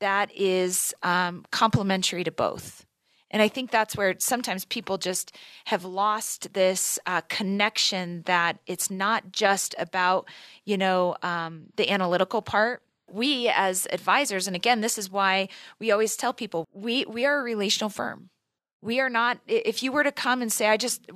that 0.00 0.30
is 0.36 0.94
um, 1.02 1.46
complementary 1.50 2.24
to 2.24 2.30
both. 2.30 2.84
And 3.30 3.40
I 3.40 3.48
think 3.48 3.70
that's 3.70 3.96
where 3.96 4.14
sometimes 4.18 4.66
people 4.66 4.98
just 4.98 5.34
have 5.64 5.86
lost 5.86 6.52
this 6.52 6.98
uh, 7.06 7.22
connection 7.22 8.22
that 8.26 8.58
it's 8.66 8.90
not 8.90 9.32
just 9.32 9.74
about, 9.78 10.28
you 10.66 10.76
know, 10.76 11.16
um, 11.22 11.64
the 11.76 11.88
analytical 11.90 12.42
part, 12.42 12.82
we 13.10 13.48
as 13.48 13.86
advisors 13.92 14.46
and 14.46 14.56
again 14.56 14.80
this 14.80 14.96
is 14.96 15.10
why 15.10 15.46
we 15.78 15.90
always 15.90 16.16
tell 16.16 16.32
people 16.32 16.66
we 16.72 17.04
we 17.04 17.26
are 17.26 17.40
a 17.40 17.42
relational 17.42 17.90
firm 17.90 18.30
we 18.82 19.00
are 19.00 19.10
not 19.10 19.38
if 19.46 19.82
you 19.82 19.92
were 19.92 20.04
to 20.04 20.12
come 20.12 20.42
and 20.42 20.52
say 20.52 20.68
i 20.68 20.76
just 20.76 21.10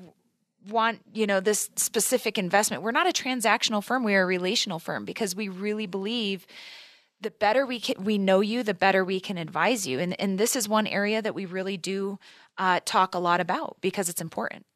want 0.68 1.00
you 1.12 1.26
know 1.26 1.40
this 1.40 1.70
specific 1.76 2.38
investment 2.38 2.82
we're 2.82 2.90
not 2.90 3.08
a 3.08 3.12
transactional 3.12 3.82
firm 3.82 4.02
we 4.02 4.14
are 4.14 4.22
a 4.22 4.26
relational 4.26 4.78
firm 4.78 5.04
because 5.04 5.36
we 5.36 5.48
really 5.48 5.86
believe 5.86 6.46
the 7.20 7.30
better 7.30 7.64
we 7.64 7.80
can, 7.80 8.02
we 8.04 8.18
know 8.18 8.40
you 8.40 8.62
the 8.62 8.74
better 8.74 9.04
we 9.04 9.20
can 9.20 9.38
advise 9.38 9.86
you. 9.86 9.98
And 9.98 10.18
and 10.20 10.38
this 10.38 10.56
is 10.56 10.68
one 10.68 10.86
area 10.86 11.22
that 11.22 11.34
we 11.34 11.46
really 11.46 11.76
do 11.76 12.18
uh, 12.58 12.80
talk 12.84 13.14
a 13.14 13.18
lot 13.18 13.40
about 13.40 13.76
because 13.80 14.08
it's 14.08 14.20
important. 14.20 14.66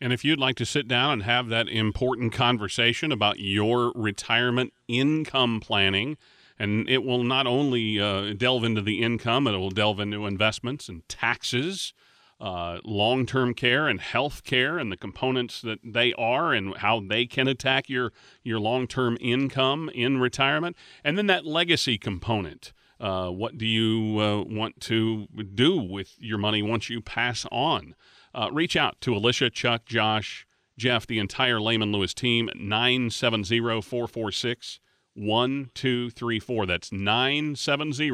And 0.00 0.12
if 0.12 0.24
you'd 0.24 0.38
like 0.38 0.56
to 0.56 0.66
sit 0.66 0.86
down 0.86 1.14
and 1.14 1.22
have 1.24 1.48
that 1.48 1.68
important 1.68 2.32
conversation 2.32 3.10
about 3.10 3.40
your 3.40 3.92
retirement 3.96 4.72
income 4.86 5.58
planning 5.58 6.16
and 6.56 6.88
it 6.88 7.04
will 7.04 7.24
not 7.24 7.46
only 7.46 8.00
uh, 8.00 8.32
delve 8.34 8.64
into 8.64 8.80
the 8.80 9.02
income, 9.02 9.46
it 9.46 9.56
will 9.56 9.70
delve 9.70 9.98
into 9.98 10.26
investments 10.26 10.88
and 10.88 11.08
taxes, 11.08 11.92
uh, 12.40 12.78
long 12.84 13.26
term 13.26 13.54
care 13.54 13.88
and 13.88 14.00
health 14.00 14.44
care, 14.44 14.78
and 14.78 14.92
the 14.92 14.96
components 14.96 15.60
that 15.62 15.80
they 15.84 16.12
are 16.14 16.52
and 16.52 16.76
how 16.76 17.00
they 17.00 17.26
can 17.26 17.48
attack 17.48 17.88
your, 17.88 18.12
your 18.42 18.60
long 18.60 18.86
term 18.86 19.18
income 19.20 19.90
in 19.94 20.18
retirement. 20.18 20.76
And 21.04 21.18
then 21.18 21.26
that 21.26 21.44
legacy 21.44 21.98
component. 21.98 22.72
Uh, 23.00 23.28
what 23.28 23.56
do 23.56 23.64
you 23.64 24.20
uh, 24.20 24.42
want 24.42 24.80
to 24.80 25.28
do 25.54 25.76
with 25.76 26.16
your 26.18 26.38
money 26.38 26.62
once 26.62 26.90
you 26.90 27.00
pass 27.00 27.46
on? 27.52 27.94
Uh, 28.34 28.48
reach 28.52 28.76
out 28.76 29.00
to 29.00 29.14
Alicia, 29.14 29.50
Chuck, 29.50 29.84
Josh, 29.84 30.46
Jeff, 30.76 31.06
the 31.06 31.18
entire 31.18 31.60
Lehman 31.60 31.92
Lewis 31.92 32.14
team 32.14 32.48
at 32.48 32.56
970 32.56 33.82
446 33.82 34.80
1234. 35.14 36.66
That's 36.66 36.92
970 36.92 38.10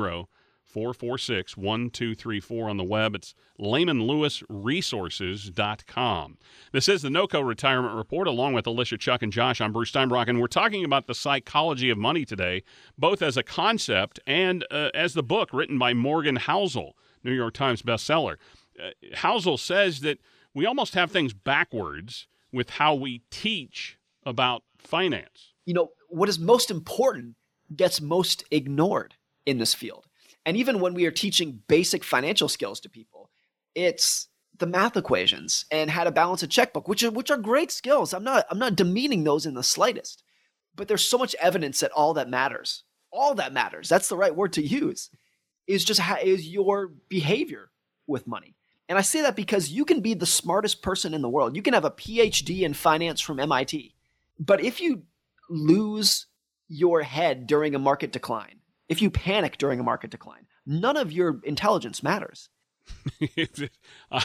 446 0.75 1.57
1234 1.57 2.69
on 2.69 2.77
the 2.77 2.83
web. 2.83 3.15
It's 3.15 3.37
LehmanLewisResources.com. 3.61 6.39
This 6.73 6.89
is 6.89 7.03
the 7.03 7.11
NOCO 7.11 7.47
Retirement 7.47 7.95
Report 7.95 8.27
along 8.27 8.55
with 8.55 8.67
Alicia, 8.67 8.99
Chuck, 8.99 9.23
and 9.23 9.33
Josh. 9.33 9.61
I'm 9.61 9.73
Bruce 9.73 9.93
Steinbrock, 9.93 10.27
and 10.27 10.41
we're 10.41 10.49
talking 10.49 10.85
about 10.85 11.07
the 11.07 11.15
psychology 11.15 11.91
of 11.91 11.99
money 11.99 12.25
today, 12.25 12.65
both 12.99 13.23
as 13.23 13.37
a 13.37 13.45
concept 13.45 14.19
and 14.27 14.67
uh, 14.69 14.91
as 14.95 15.15
the 15.15 15.23
book 15.23 15.51
written 15.53 15.79
by 15.79 15.95
Morgan 15.95 16.39
Housel, 16.39 16.95
New 17.23 17.31
York 17.31 17.55
Times 17.55 17.83
bestseller. 17.83 18.39
Uh, 18.77 18.91
Housel 19.19 19.57
says 19.57 20.01
that 20.01 20.19
we 20.55 20.67
almost 20.67 20.95
have 20.95 21.13
things 21.13 21.33
backwards 21.33 22.27
with 22.51 22.71
how 22.71 22.97
we 22.97 23.23
teach 23.31 23.97
about 24.27 24.65
finance. 24.77 25.53
You 25.67 25.75
know, 25.75 25.91
what 26.09 26.29
is 26.29 26.41
most 26.41 26.73
important 26.73 27.37
gets 27.77 28.01
most 28.01 28.43
ignored 28.51 29.15
in 29.47 29.59
this 29.59 29.73
field. 29.73 30.09
And 30.47 30.57
even 30.57 30.81
when 30.81 30.95
we 30.95 31.07
are 31.07 31.11
teaching 31.11 31.63
basic 31.69 32.05
financial 32.05 32.49
skills 32.49 32.81
to 32.81 32.91
people, 32.91 33.31
it's 33.75 34.29
the 34.59 34.67
math 34.67 34.97
equations 34.97 35.65
and 35.71 35.91
how 35.91 36.05
to 36.05 36.13
balance 36.13 36.43
a 36.43 36.47
checkbook, 36.47 36.89
which 36.89 37.03
are 37.03 37.11
which 37.11 37.31
are 37.31 37.37
great 37.37 37.73
skills. 37.73 38.13
I'm 38.15 38.25
not 38.25 38.47
I'm 38.51 38.59
not 38.59 38.77
demeaning 38.77 39.25
those 39.25 39.47
in 39.47 39.55
the 39.55 39.63
slightest. 39.63 40.23
But 40.77 40.89
there's 40.89 41.05
so 41.05 41.19
much 41.19 41.37
evidence 41.41 41.81
that 41.81 41.93
all 41.93 42.15
that 42.15 42.29
matters, 42.29 42.83
all 43.13 43.35
that 43.37 43.53
matters, 43.53 43.89
that's 43.89 44.09
the 44.09 44.17
right 44.17 44.35
word 44.35 44.53
to 44.55 44.63
use, 44.63 45.09
is 45.67 45.85
just 45.85 46.01
how 46.01 46.17
is 46.17 46.49
your 46.49 46.89
behavior 47.09 47.71
with 48.07 48.27
money. 48.27 48.57
And 48.89 48.99
I 48.99 49.03
say 49.03 49.23
that 49.23 49.37
because 49.37 49.71
you 49.71 49.85
can 49.85 50.01
be 50.01 50.15
the 50.15 50.27
smartest 50.27 50.83
person 50.83 51.15
in 51.15 51.23
the 51.23 51.29
world. 51.29 51.57
You 51.57 51.63
can 51.63 51.75
have 51.75 51.85
a 51.85 51.91
PhD 51.91 52.63
in 52.63 52.75
finance 52.75 53.21
from 53.21 53.41
MIT. 53.41 53.95
But 54.39 54.63
if 54.63 54.81
you 54.81 55.05
lose 55.49 56.27
your 56.69 57.03
head 57.03 57.47
during 57.47 57.75
a 57.75 57.79
market 57.79 58.13
decline, 58.13 58.61
if 58.89 59.01
you 59.01 59.11
panic 59.11 59.59
during 59.59 59.81
a 59.81 59.83
market 59.83 60.11
decline, 60.11 60.47
none 60.67 60.97
of 60.97 61.13
your 61.13 61.41
intelligence 61.45 62.03
matters. 62.03 62.49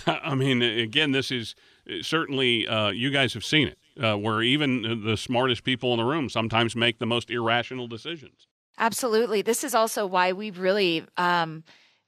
I 0.05 0.35
mean, 0.35 0.61
again, 0.61 1.11
this 1.11 1.31
is 1.31 1.55
certainly 2.01 2.67
uh, 2.67 2.89
you 2.89 3.09
guys 3.09 3.33
have 3.33 3.45
seen 3.45 3.69
it, 3.69 4.03
uh, 4.03 4.17
where 4.17 4.41
even 4.41 5.03
the 5.05 5.17
smartest 5.17 5.63
people 5.63 5.93
in 5.93 5.97
the 5.97 6.05
room 6.05 6.29
sometimes 6.29 6.75
make 6.75 6.99
the 6.99 7.05
most 7.05 7.29
irrational 7.29 7.87
decisions. 7.87 8.47
Absolutely. 8.77 9.41
This 9.41 9.63
is 9.63 9.75
also 9.75 10.05
why 10.05 10.33
we 10.33 10.51
really 10.51 11.05
um, 11.17 11.63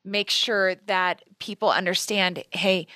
make 0.06 0.30
sure 0.30 0.76
that 0.88 1.24
people 1.40 1.70
understand 1.70 2.44
hey, 2.52 2.88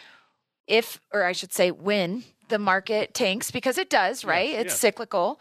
if, 0.67 0.99
or 1.13 1.23
I 1.23 1.33
should 1.33 1.53
say, 1.53 1.71
when 1.71 2.23
the 2.49 2.59
market 2.59 3.13
tanks, 3.13 3.51
because 3.51 3.77
it 3.77 3.89
does, 3.89 4.23
right? 4.23 4.49
Yes, 4.49 4.61
it's 4.61 4.73
yes. 4.73 4.79
cyclical 4.79 5.39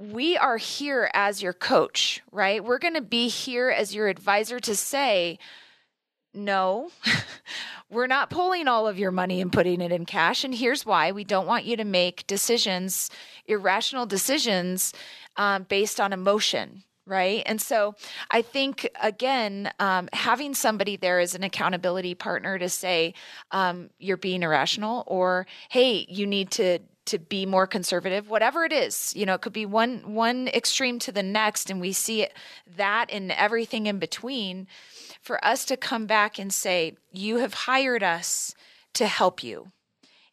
we 0.00 0.38
are 0.38 0.56
here 0.56 1.10
as 1.12 1.42
your 1.42 1.52
coach, 1.52 2.22
right? 2.32 2.64
We're 2.64 2.78
going 2.78 2.94
to 2.94 3.02
be 3.02 3.28
here 3.28 3.68
as 3.68 3.94
your 3.94 4.08
advisor 4.08 4.58
to 4.60 4.74
say, 4.74 5.38
no, 6.32 6.90
we're 7.90 8.06
not 8.06 8.30
pulling 8.30 8.66
all 8.66 8.88
of 8.88 8.98
your 8.98 9.10
money 9.10 9.42
and 9.42 9.52
putting 9.52 9.82
it 9.82 9.92
in 9.92 10.06
cash. 10.06 10.42
And 10.42 10.54
here's 10.54 10.86
why 10.86 11.12
we 11.12 11.24
don't 11.24 11.46
want 11.46 11.66
you 11.66 11.76
to 11.76 11.84
make 11.84 12.26
decisions, 12.26 13.10
irrational 13.46 14.06
decisions 14.06 14.94
um, 15.36 15.64
based 15.64 16.00
on 16.00 16.14
emotion. 16.14 16.84
Right. 17.06 17.42
And 17.44 17.60
so 17.60 17.96
I 18.30 18.40
think, 18.40 18.88
again, 19.02 19.72
um, 19.80 20.08
having 20.12 20.54
somebody 20.54 20.96
there 20.96 21.18
as 21.18 21.34
an 21.34 21.42
accountability 21.42 22.14
partner 22.14 22.56
to 22.58 22.68
say, 22.68 23.14
um, 23.50 23.90
you're 23.98 24.16
being 24.16 24.44
irrational, 24.44 25.02
or 25.08 25.46
hey, 25.70 26.06
you 26.08 26.26
need 26.26 26.52
to 26.52 26.78
to 27.10 27.18
be 27.18 27.44
more 27.44 27.66
conservative 27.66 28.30
whatever 28.30 28.64
it 28.64 28.72
is 28.72 29.14
you 29.16 29.26
know 29.26 29.34
it 29.34 29.40
could 29.40 29.52
be 29.52 29.66
one 29.66 30.14
one 30.14 30.48
extreme 30.48 30.98
to 30.98 31.12
the 31.12 31.22
next 31.22 31.70
and 31.70 31.80
we 31.80 31.92
see 31.92 32.22
it, 32.22 32.32
that 32.76 33.10
in 33.10 33.30
everything 33.30 33.86
in 33.86 33.98
between 33.98 34.66
for 35.20 35.44
us 35.44 35.64
to 35.64 35.76
come 35.76 36.06
back 36.06 36.38
and 36.38 36.52
say 36.52 36.96
you 37.12 37.36
have 37.36 37.54
hired 37.54 38.02
us 38.02 38.54
to 38.94 39.06
help 39.06 39.42
you 39.42 39.70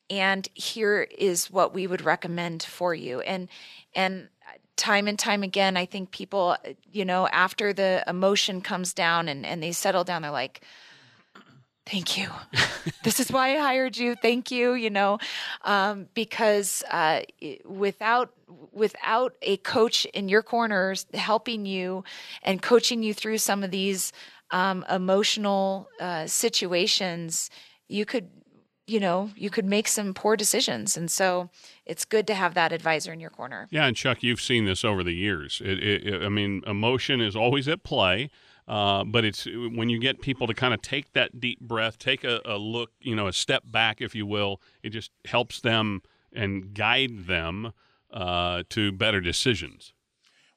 and 0.10 0.48
here 0.54 1.08
is 1.18 1.52
what 1.52 1.74
we 1.74 1.86
would 1.86 2.02
recommend 2.02 2.64
for 2.64 2.96
you. 2.96 3.20
And 3.22 3.50
and 3.94 4.30
time 4.78 5.08
and 5.08 5.18
time 5.18 5.42
again 5.42 5.76
i 5.76 5.86
think 5.86 6.12
people 6.12 6.56
you 6.92 7.04
know 7.04 7.28
after 7.30 7.74
the 7.74 8.04
emotion 8.08 8.62
comes 8.62 8.94
down 8.94 9.28
and 9.28 9.44
and 9.44 9.62
they 9.62 9.72
settle 9.72 10.04
down 10.04 10.22
they're 10.22 10.30
like 10.30 10.62
thank 11.90 12.18
you. 12.18 12.30
this 13.04 13.20
is 13.20 13.32
why 13.32 13.56
I 13.56 13.58
hired 13.58 13.98
you. 13.98 14.16
Thank 14.16 14.52
you. 14.52 14.74
You 14.74 14.90
know, 14.90 15.20
um, 15.64 16.08
because 16.14 16.84
uh, 16.92 17.22
without 17.66 18.34
without 18.72 19.36
a 19.42 19.58
coach 19.58 20.06
in 20.06 20.30
your 20.30 20.44
corners 20.44 21.06
helping 21.14 21.66
you 21.66 22.04
and 22.44 22.62
coaching 22.62 23.04
you 23.04 23.14
through 23.14 23.38
some 23.40 23.64
of 23.64 23.72
these 23.72 24.14
um, 24.52 24.86
emotional 24.90 25.90
uh, 26.00 26.28
situations, 26.28 27.50
you 27.88 28.06
could 28.06 28.30
you 28.90 29.02
know, 29.02 29.30
you 29.36 29.50
could 29.50 29.66
make 29.66 29.86
some 29.86 30.14
poor 30.14 30.38
decisions. 30.38 30.96
And 30.96 31.12
so 31.12 31.50
it's 31.86 32.06
good 32.06 32.26
to 32.28 32.34
have 32.34 32.54
that 32.54 32.72
advisor 32.72 33.12
in 33.12 33.20
your 33.20 33.30
corner. 33.30 33.68
Yeah, 33.70 33.86
and 33.86 33.98
Chuck, 33.98 34.24
you've 34.24 34.40
seen 34.40 34.64
this 34.64 34.86
over 34.86 35.04
the 35.04 35.14
years. 35.14 35.62
It, 35.64 35.84
it, 35.84 36.24
I 36.24 36.30
mean, 36.30 36.64
emotion 36.66 37.20
is 37.20 37.36
always 37.36 37.68
at 37.68 37.84
play. 37.84 38.30
Uh, 38.68 39.04
but 39.06 39.24
it's 39.24 39.46
when 39.46 39.90
you 39.90 39.98
get 39.98 40.22
people 40.22 40.46
to 40.46 40.54
kind 40.54 40.74
of 40.74 40.82
take 40.82 41.14
that 41.14 41.40
deep 41.40 41.60
breath, 41.62 41.98
take 41.98 42.24
a, 42.26 42.42
a, 42.44 42.58
look, 42.58 42.92
you 43.00 43.16
know, 43.16 43.28
a 43.28 43.34
step 43.34 43.64
back, 43.66 44.02
if 44.02 44.14
you 44.14 44.26
will. 44.26 44.62
It 44.84 44.90
just 44.90 45.12
helps 45.26 45.62
them 45.62 46.02
and 46.34 46.74
guide 46.74 47.28
them 47.28 47.72
uh, 48.12 48.64
to 48.70 48.92
better 48.92 49.22
decisions. 49.22 49.94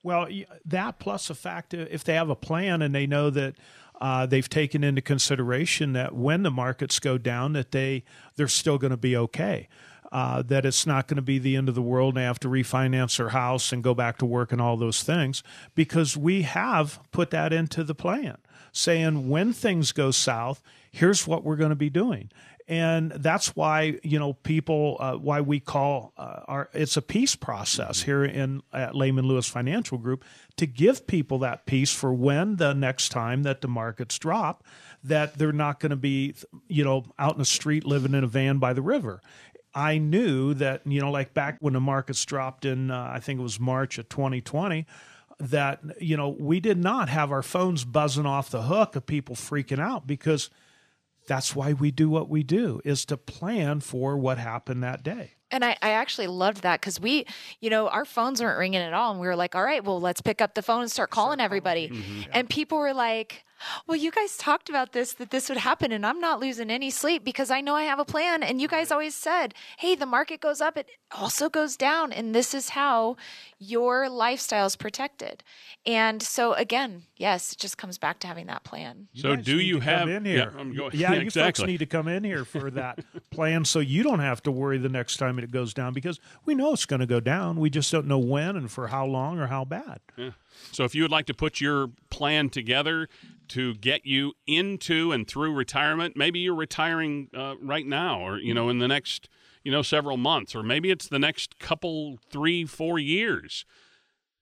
Well, 0.02 0.28
that 0.64 0.98
plus 0.98 1.28
the 1.28 1.34
fact 1.34 1.74
if 1.74 2.02
they 2.02 2.14
have 2.14 2.30
a 2.30 2.36
plan 2.36 2.82
and 2.82 2.94
they 2.94 3.06
know 3.06 3.30
that 3.30 3.54
uh, 4.00 4.24
they've 4.26 4.48
taken 4.48 4.82
into 4.82 5.02
consideration 5.02 5.92
that 5.92 6.14
when 6.14 6.42
the 6.42 6.50
markets 6.50 6.98
go 6.98 7.18
down, 7.18 7.52
that 7.52 7.70
they 7.70 8.02
they're 8.36 8.48
still 8.48 8.78
going 8.78 8.92
to 8.92 8.96
be 8.96 9.16
okay. 9.16 9.68
Uh, 10.12 10.42
that 10.42 10.66
it's 10.66 10.88
not 10.88 11.06
going 11.06 11.14
to 11.14 11.22
be 11.22 11.38
the 11.38 11.54
end 11.54 11.68
of 11.68 11.76
the 11.76 11.80
world 11.80 12.16
and 12.16 12.26
have 12.26 12.40
to 12.40 12.48
refinance 12.48 13.16
their 13.16 13.28
house 13.28 13.70
and 13.70 13.84
go 13.84 13.94
back 13.94 14.18
to 14.18 14.26
work 14.26 14.50
and 14.50 14.60
all 14.60 14.76
those 14.76 15.04
things 15.04 15.44
because 15.76 16.16
we 16.16 16.42
have 16.42 16.98
put 17.12 17.30
that 17.30 17.52
into 17.52 17.84
the 17.84 17.94
plan 17.94 18.36
saying 18.72 19.28
when 19.28 19.52
things 19.52 19.92
go 19.92 20.10
south 20.10 20.64
here's 20.90 21.26
what 21.26 21.44
we're 21.44 21.56
going 21.56 21.70
to 21.70 21.76
be 21.76 21.90
doing. 21.90 22.30
And 22.68 23.10
that's 23.10 23.56
why 23.56 23.98
you 24.04 24.20
know 24.20 24.34
people 24.34 24.96
uh, 25.00 25.14
why 25.14 25.40
we 25.40 25.58
call 25.58 26.12
uh, 26.16 26.42
our 26.46 26.70
it's 26.72 26.96
a 26.96 27.02
peace 27.02 27.34
process 27.34 28.02
here 28.02 28.24
in 28.24 28.62
at 28.72 28.94
Lehman 28.94 29.26
Lewis 29.26 29.48
Financial 29.48 29.98
Group 29.98 30.24
to 30.56 30.66
give 30.66 31.08
people 31.08 31.40
that 31.40 31.66
peace 31.66 31.92
for 31.92 32.14
when 32.14 32.56
the 32.56 32.72
next 32.72 33.08
time 33.08 33.42
that 33.42 33.60
the 33.60 33.66
markets 33.66 34.20
drop 34.20 34.62
that 35.02 35.36
they're 35.36 35.50
not 35.50 35.80
going 35.80 35.90
to 35.90 35.96
be 35.96 36.34
you 36.68 36.84
know 36.84 37.06
out 37.18 37.32
in 37.32 37.38
the 37.40 37.44
street 37.44 37.84
living 37.84 38.14
in 38.14 38.22
a 38.22 38.28
van 38.28 38.58
by 38.58 38.72
the 38.72 38.82
river 38.82 39.20
I 39.74 39.98
knew 39.98 40.54
that 40.54 40.86
you 40.86 41.00
know 41.00 41.10
like 41.10 41.34
back 41.34 41.56
when 41.60 41.74
the 41.74 41.80
markets 41.80 42.24
dropped 42.24 42.64
in 42.64 42.90
uh, 42.90 43.10
I 43.12 43.20
think 43.20 43.40
it 43.40 43.42
was 43.42 43.60
March 43.60 43.98
of 43.98 44.08
2020 44.08 44.86
that 45.38 45.80
you 46.00 46.16
know 46.16 46.28
we 46.28 46.60
did 46.60 46.78
not 46.78 47.08
have 47.08 47.32
our 47.32 47.42
phones 47.42 47.84
buzzing 47.84 48.26
off 48.26 48.50
the 48.50 48.62
hook 48.62 48.96
of 48.96 49.06
people 49.06 49.34
freaking 49.34 49.80
out 49.80 50.06
because 50.06 50.50
that's 51.26 51.54
why 51.54 51.72
we 51.72 51.90
do 51.90 52.10
what 52.10 52.28
we 52.28 52.42
do 52.42 52.80
is 52.84 53.04
to 53.04 53.16
plan 53.16 53.80
for 53.80 54.16
what 54.16 54.38
happened 54.38 54.82
that 54.82 55.02
day. 55.02 55.32
And 55.52 55.64
I, 55.64 55.76
I 55.82 55.90
actually 55.90 56.26
loved 56.26 56.62
that 56.62 56.80
because 56.80 57.00
we, 57.00 57.26
you 57.60 57.70
know, 57.70 57.88
our 57.88 58.04
phones 58.04 58.40
weren't 58.40 58.58
ringing 58.58 58.80
at 58.80 58.92
all. 58.92 59.12
And 59.12 59.20
we 59.20 59.26
were 59.26 59.36
like, 59.36 59.54
all 59.54 59.62
right, 59.64 59.82
well, 59.84 60.00
let's 60.00 60.20
pick 60.20 60.40
up 60.40 60.54
the 60.54 60.62
phone 60.62 60.82
and 60.82 60.90
start 60.90 61.10
calling 61.10 61.40
everybody. 61.40 61.88
Mm-hmm. 61.88 62.30
And 62.32 62.48
people 62.48 62.78
were 62.78 62.94
like, 62.94 63.44
well, 63.86 63.96
you 63.96 64.10
guys 64.10 64.36
talked 64.36 64.68
about 64.68 64.92
this, 64.92 65.12
that 65.14 65.30
this 65.30 65.48
would 65.48 65.58
happen, 65.58 65.92
and 65.92 66.06
I'm 66.06 66.20
not 66.20 66.40
losing 66.40 66.70
any 66.70 66.90
sleep 66.90 67.24
because 67.24 67.50
I 67.50 67.60
know 67.60 67.74
I 67.74 67.84
have 67.84 67.98
a 67.98 68.04
plan. 68.04 68.42
And 68.42 68.60
you 68.60 68.68
guys 68.68 68.90
always 68.90 69.14
said, 69.14 69.54
hey, 69.78 69.94
the 69.94 70.06
market 70.06 70.40
goes 70.40 70.60
up, 70.60 70.76
it 70.76 70.88
also 71.12 71.48
goes 71.48 71.76
down. 71.76 72.12
And 72.12 72.34
this 72.34 72.54
is 72.54 72.70
how 72.70 73.16
your 73.58 74.08
lifestyle 74.08 74.66
is 74.66 74.76
protected. 74.76 75.42
And 75.86 76.22
so, 76.22 76.54
again, 76.54 77.02
yes, 77.16 77.52
it 77.52 77.58
just 77.58 77.78
comes 77.78 77.98
back 77.98 78.18
to 78.20 78.26
having 78.26 78.46
that 78.46 78.64
plan. 78.64 79.08
You 79.12 79.22
so, 79.22 79.36
do 79.36 79.60
you 79.60 79.80
have 79.80 80.08
in 80.08 80.24
here? 80.24 80.52
Um, 80.58 80.72
yeah, 80.72 80.78
going, 80.78 80.90
yeah, 80.94 81.12
you 81.14 81.30
folks 81.30 81.60
need 81.62 81.78
to 81.78 81.86
come 81.86 82.08
in 82.08 82.24
here 82.24 82.44
for 82.44 82.70
that 82.72 83.00
plan 83.30 83.64
so 83.64 83.80
you 83.80 84.02
don't 84.02 84.20
have 84.20 84.42
to 84.44 84.50
worry 84.50 84.78
the 84.78 84.88
next 84.88 85.16
time 85.16 85.38
it 85.38 85.50
goes 85.50 85.74
down 85.74 85.92
because 85.92 86.20
we 86.44 86.54
know 86.54 86.72
it's 86.72 86.86
going 86.86 87.00
to 87.00 87.06
go 87.06 87.20
down. 87.20 87.58
We 87.58 87.70
just 87.70 87.90
don't 87.92 88.06
know 88.06 88.18
when 88.18 88.56
and 88.56 88.70
for 88.70 88.88
how 88.88 89.06
long 89.06 89.38
or 89.38 89.46
how 89.46 89.64
bad. 89.64 90.00
Yeah. 90.16 90.30
So, 90.72 90.84
if 90.84 90.94
you 90.94 91.02
would 91.02 91.10
like 91.10 91.26
to 91.26 91.34
put 91.34 91.60
your 91.60 91.88
plan 92.10 92.50
together, 92.50 93.08
to 93.50 93.74
get 93.74 94.06
you 94.06 94.32
into 94.46 95.10
and 95.10 95.26
through 95.26 95.52
retirement. 95.52 96.16
Maybe 96.16 96.38
you're 96.38 96.54
retiring 96.54 97.28
uh, 97.36 97.56
right 97.60 97.84
now, 97.84 98.20
or 98.20 98.38
you 98.38 98.54
know, 98.54 98.68
in 98.68 98.78
the 98.78 98.88
next 98.88 99.28
you 99.64 99.72
know 99.72 99.82
several 99.82 100.16
months, 100.16 100.54
or 100.54 100.62
maybe 100.62 100.90
it's 100.90 101.08
the 101.08 101.18
next 101.18 101.58
couple, 101.58 102.18
three, 102.30 102.64
four 102.64 102.98
years. 102.98 103.66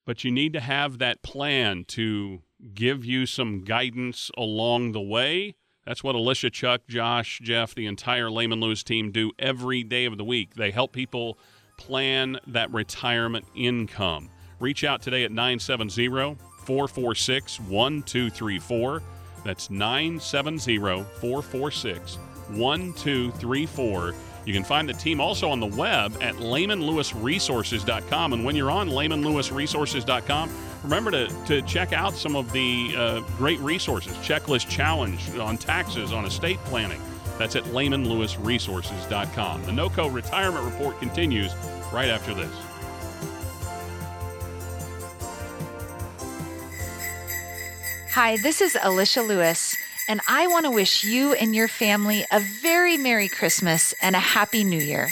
But 0.04 0.24
you 0.24 0.30
need 0.30 0.52
to 0.52 0.60
have 0.60 0.98
that 0.98 1.22
plan 1.22 1.84
to 1.88 2.42
give 2.74 3.04
you 3.04 3.26
some 3.26 3.64
guidance 3.64 4.30
along 4.36 4.92
the 4.92 5.00
way. 5.00 5.54
That's 5.86 6.04
what 6.04 6.14
Alicia, 6.14 6.50
Chuck, 6.50 6.82
Josh, 6.86 7.40
Jeff, 7.42 7.74
the 7.74 7.86
entire 7.86 8.30
Lehman 8.30 8.60
Lewis 8.60 8.82
team 8.82 9.10
do 9.10 9.32
every 9.38 9.82
day 9.82 10.04
of 10.04 10.18
the 10.18 10.24
week. 10.24 10.54
They 10.54 10.70
help 10.70 10.92
people 10.92 11.38
plan 11.78 12.38
that 12.46 12.70
retirement 12.72 13.46
income. 13.54 14.30
Reach 14.60 14.84
out 14.84 15.02
today 15.02 15.24
at 15.24 15.30
970 15.30 16.36
446 16.64 17.60
1234. 17.60 19.02
That's 19.44 19.70
970 19.70 20.78
446 20.78 22.18
1234. 22.48 24.14
You 24.46 24.54
can 24.54 24.64
find 24.64 24.88
the 24.88 24.94
team 24.94 25.20
also 25.20 25.50
on 25.50 25.60
the 25.60 25.66
web 25.66 26.16
at 26.22 26.36
lehmanlewisresources.com. 26.36 28.32
And 28.32 28.42
when 28.44 28.56
you're 28.56 28.70
on 28.70 28.88
lehmanlewisresources.com, 28.88 30.50
remember 30.82 31.10
to, 31.10 31.28
to 31.46 31.60
check 31.62 31.92
out 31.92 32.14
some 32.14 32.34
of 32.34 32.50
the 32.52 32.94
uh, 32.96 33.20
great 33.36 33.60
resources 33.60 34.14
Checklist 34.18 34.70
Challenge 34.70 35.38
on 35.38 35.58
taxes, 35.58 36.12
on 36.12 36.24
estate 36.24 36.58
planning. 36.64 37.00
That's 37.36 37.56
at 37.56 37.64
lehmanlewisresources.com. 37.64 39.64
The 39.64 39.72
NOCO 39.72 40.12
Retirement 40.12 40.64
Report 40.64 40.98
continues 40.98 41.52
right 41.92 42.08
after 42.08 42.32
this. 42.34 42.50
Hi, 48.20 48.36
this 48.36 48.60
is 48.60 48.76
Alicia 48.82 49.22
Lewis, 49.22 49.76
and 50.08 50.20
I 50.26 50.48
want 50.48 50.64
to 50.64 50.72
wish 50.72 51.04
you 51.04 51.34
and 51.34 51.54
your 51.54 51.68
family 51.68 52.24
a 52.32 52.40
very 52.40 52.96
Merry 52.96 53.28
Christmas 53.28 53.94
and 54.02 54.16
a 54.16 54.18
Happy 54.18 54.64
New 54.64 54.80
Year. 54.80 55.10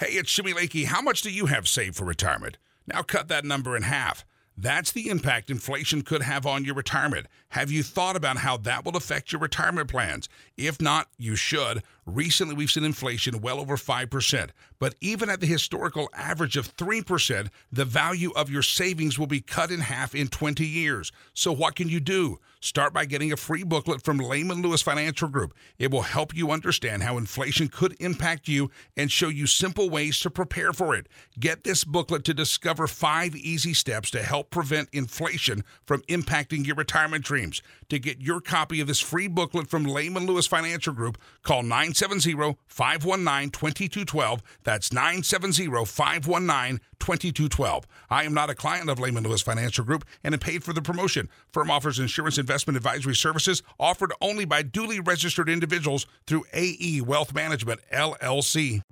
Hey, 0.00 0.14
it's 0.14 0.34
Jimmy 0.34 0.52
Lakey. 0.52 0.86
How 0.86 1.00
much 1.00 1.22
do 1.22 1.30
you 1.30 1.46
have 1.46 1.68
saved 1.68 1.94
for 1.94 2.04
retirement? 2.04 2.58
Now 2.88 3.02
cut 3.02 3.28
that 3.28 3.44
number 3.44 3.76
in 3.76 3.84
half. 3.84 4.24
That's 4.56 4.90
the 4.90 5.10
impact 5.10 5.48
inflation 5.48 6.02
could 6.02 6.22
have 6.22 6.44
on 6.44 6.64
your 6.64 6.74
retirement. 6.74 7.28
Have 7.50 7.70
you 7.70 7.84
thought 7.84 8.16
about 8.16 8.38
how 8.38 8.56
that 8.56 8.84
will 8.84 8.96
affect 8.96 9.30
your 9.30 9.40
retirement 9.40 9.88
plans? 9.88 10.28
If 10.56 10.80
not, 10.80 11.06
you 11.18 11.36
should. 11.36 11.84
Recently, 12.06 12.54
we've 12.54 12.70
seen 12.70 12.84
inflation 12.84 13.40
well 13.40 13.58
over 13.58 13.76
5%. 13.76 14.50
But 14.78 14.94
even 15.00 15.30
at 15.30 15.40
the 15.40 15.46
historical 15.46 16.10
average 16.14 16.56
of 16.56 16.76
3%, 16.76 17.48
the 17.72 17.84
value 17.84 18.32
of 18.36 18.50
your 18.50 18.62
savings 18.62 19.18
will 19.18 19.26
be 19.26 19.40
cut 19.40 19.70
in 19.70 19.80
half 19.80 20.14
in 20.14 20.28
20 20.28 20.66
years. 20.66 21.12
So, 21.32 21.52
what 21.52 21.76
can 21.76 21.88
you 21.88 22.00
do? 22.00 22.38
Start 22.60 22.94
by 22.94 23.04
getting 23.04 23.30
a 23.30 23.36
free 23.36 23.62
booklet 23.62 24.02
from 24.02 24.16
Lehman 24.16 24.62
Lewis 24.62 24.80
Financial 24.80 25.28
Group. 25.28 25.52
It 25.78 25.90
will 25.90 26.00
help 26.00 26.34
you 26.34 26.50
understand 26.50 27.02
how 27.02 27.18
inflation 27.18 27.68
could 27.68 27.94
impact 28.00 28.48
you 28.48 28.70
and 28.96 29.12
show 29.12 29.28
you 29.28 29.46
simple 29.46 29.90
ways 29.90 30.18
to 30.20 30.30
prepare 30.30 30.72
for 30.72 30.94
it. 30.94 31.06
Get 31.38 31.64
this 31.64 31.84
booklet 31.84 32.24
to 32.24 32.32
discover 32.32 32.86
five 32.86 33.36
easy 33.36 33.74
steps 33.74 34.10
to 34.12 34.22
help 34.22 34.48
prevent 34.50 34.88
inflation 34.92 35.62
from 35.84 36.00
impacting 36.08 36.66
your 36.66 36.76
retirement 36.76 37.22
dreams. 37.22 37.60
To 37.90 37.98
get 37.98 38.22
your 38.22 38.40
copy 38.40 38.80
of 38.80 38.86
this 38.86 39.00
free 39.00 39.28
booklet 39.28 39.68
from 39.68 39.84
Lehman 39.84 40.24
Lewis 40.26 40.46
Financial 40.46 40.94
Group, 40.94 41.18
call 41.42 41.62
970 42.00 42.58
519 42.66 43.50
2212. 43.50 44.42
That's 44.64 44.92
970 44.92 45.84
519 45.84 46.80
2212. 46.98 47.86
I 48.10 48.24
am 48.24 48.34
not 48.34 48.50
a 48.50 48.54
client 48.54 48.90
of 48.90 48.98
Lehman 48.98 49.24
Lewis 49.24 49.42
Financial 49.42 49.84
Group 49.84 50.04
and 50.22 50.34
am 50.34 50.40
paid 50.40 50.64
for 50.64 50.72
the 50.72 50.82
promotion. 50.82 51.28
Firm 51.52 51.70
offers 51.70 51.98
insurance 51.98 52.38
investment 52.38 52.76
advisory 52.76 53.14
services 53.14 53.62
offered 53.78 54.12
only 54.20 54.44
by 54.44 54.62
duly 54.62 55.00
registered 55.00 55.48
individuals 55.48 56.06
through 56.26 56.44
AE 56.52 57.02
Wealth 57.02 57.34
Management, 57.34 57.80
LLC. 57.92 58.82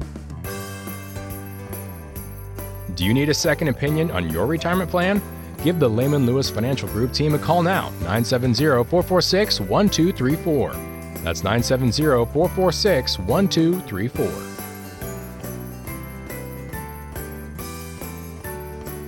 Do 2.95 3.07
you 3.07 3.15
need 3.15 3.31
a 3.31 3.35
second 3.35 3.69
opinion 3.69 4.11
on 4.11 4.31
your 4.31 4.47
retirement 4.47 4.91
plan? 4.91 5.23
Give 5.65 5.79
the 5.79 5.89
Lehman 5.89 6.27
Lewis 6.27 6.51
Financial 6.51 6.89
Group 6.89 7.13
team 7.13 7.35
a 7.35 7.39
call 7.39 7.63
now, 7.63 7.91
970 8.01 8.65
446 8.85 9.61
1234. 9.61 10.92
That's 11.23 11.45
970 11.45 12.03
446 12.33 13.19
1234. 13.21 14.53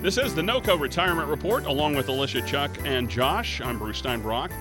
This 0.01 0.19
is 0.19 0.33
the 0.35 0.43
NOCO 0.43 0.79
Retirement 0.79 1.29
Report, 1.29 1.65
along 1.65 1.97
with 1.97 2.09
Alicia, 2.09 2.43
Chuck, 2.43 2.71
and 2.85 3.11
Josh. 3.11 3.61
I'm 3.61 3.79
Bruce 3.79 4.01
Steinbrock. 4.01 4.53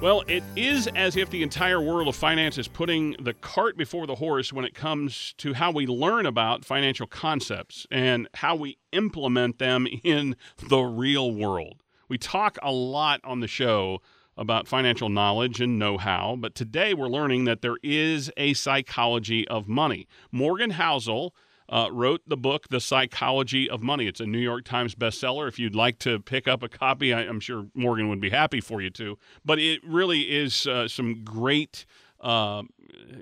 Well, 0.00 0.24
it 0.26 0.42
is 0.56 0.88
as 0.96 1.16
if 1.16 1.30
the 1.30 1.44
entire 1.44 1.80
world 1.80 2.08
of 2.08 2.16
finance 2.16 2.58
is 2.58 2.66
putting 2.66 3.14
the 3.20 3.34
cart 3.34 3.76
before 3.76 4.08
the 4.08 4.16
horse 4.16 4.52
when 4.52 4.64
it 4.64 4.74
comes 4.74 5.32
to 5.38 5.54
how 5.54 5.70
we 5.70 5.86
learn 5.86 6.26
about 6.26 6.64
financial 6.64 7.06
concepts 7.06 7.86
and 7.88 8.26
how 8.34 8.56
we 8.56 8.78
implement 8.90 9.60
them 9.60 9.86
in 10.02 10.34
the 10.58 10.80
real 10.80 11.32
world. 11.32 11.84
We 12.08 12.18
talk 12.18 12.58
a 12.62 12.72
lot 12.72 13.20
on 13.22 13.40
the 13.40 13.48
show 13.48 14.00
about 14.36 14.68
financial 14.68 15.08
knowledge 15.08 15.60
and 15.60 15.78
know 15.78 15.96
how, 15.98 16.36
but 16.38 16.54
today 16.54 16.92
we're 16.92 17.08
learning 17.08 17.44
that 17.44 17.62
there 17.62 17.76
is 17.82 18.30
a 18.36 18.52
psychology 18.54 19.46
of 19.48 19.66
money. 19.66 20.06
Morgan 20.30 20.72
Housel 20.72 21.30
uh, 21.68 21.88
wrote 21.90 22.22
the 22.26 22.36
book, 22.36 22.68
The 22.68 22.80
Psychology 22.80 23.68
of 23.68 23.82
Money. 23.82 24.06
It's 24.06 24.20
a 24.20 24.26
New 24.26 24.38
York 24.38 24.64
Times 24.64 24.94
bestseller. 24.94 25.48
If 25.48 25.58
you'd 25.58 25.74
like 25.74 25.98
to 26.00 26.20
pick 26.20 26.46
up 26.46 26.62
a 26.62 26.68
copy, 26.68 27.12
I, 27.12 27.22
am 27.22 27.40
sure 27.40 27.66
Morgan 27.74 28.08
would 28.08 28.20
be 28.20 28.30
happy 28.30 28.60
for 28.60 28.80
you 28.80 28.90
to. 28.90 29.18
But 29.44 29.58
it 29.58 29.80
really 29.84 30.22
is 30.22 30.66
uh, 30.66 30.86
some 30.88 31.24
great. 31.24 31.84
uh, 32.20 32.62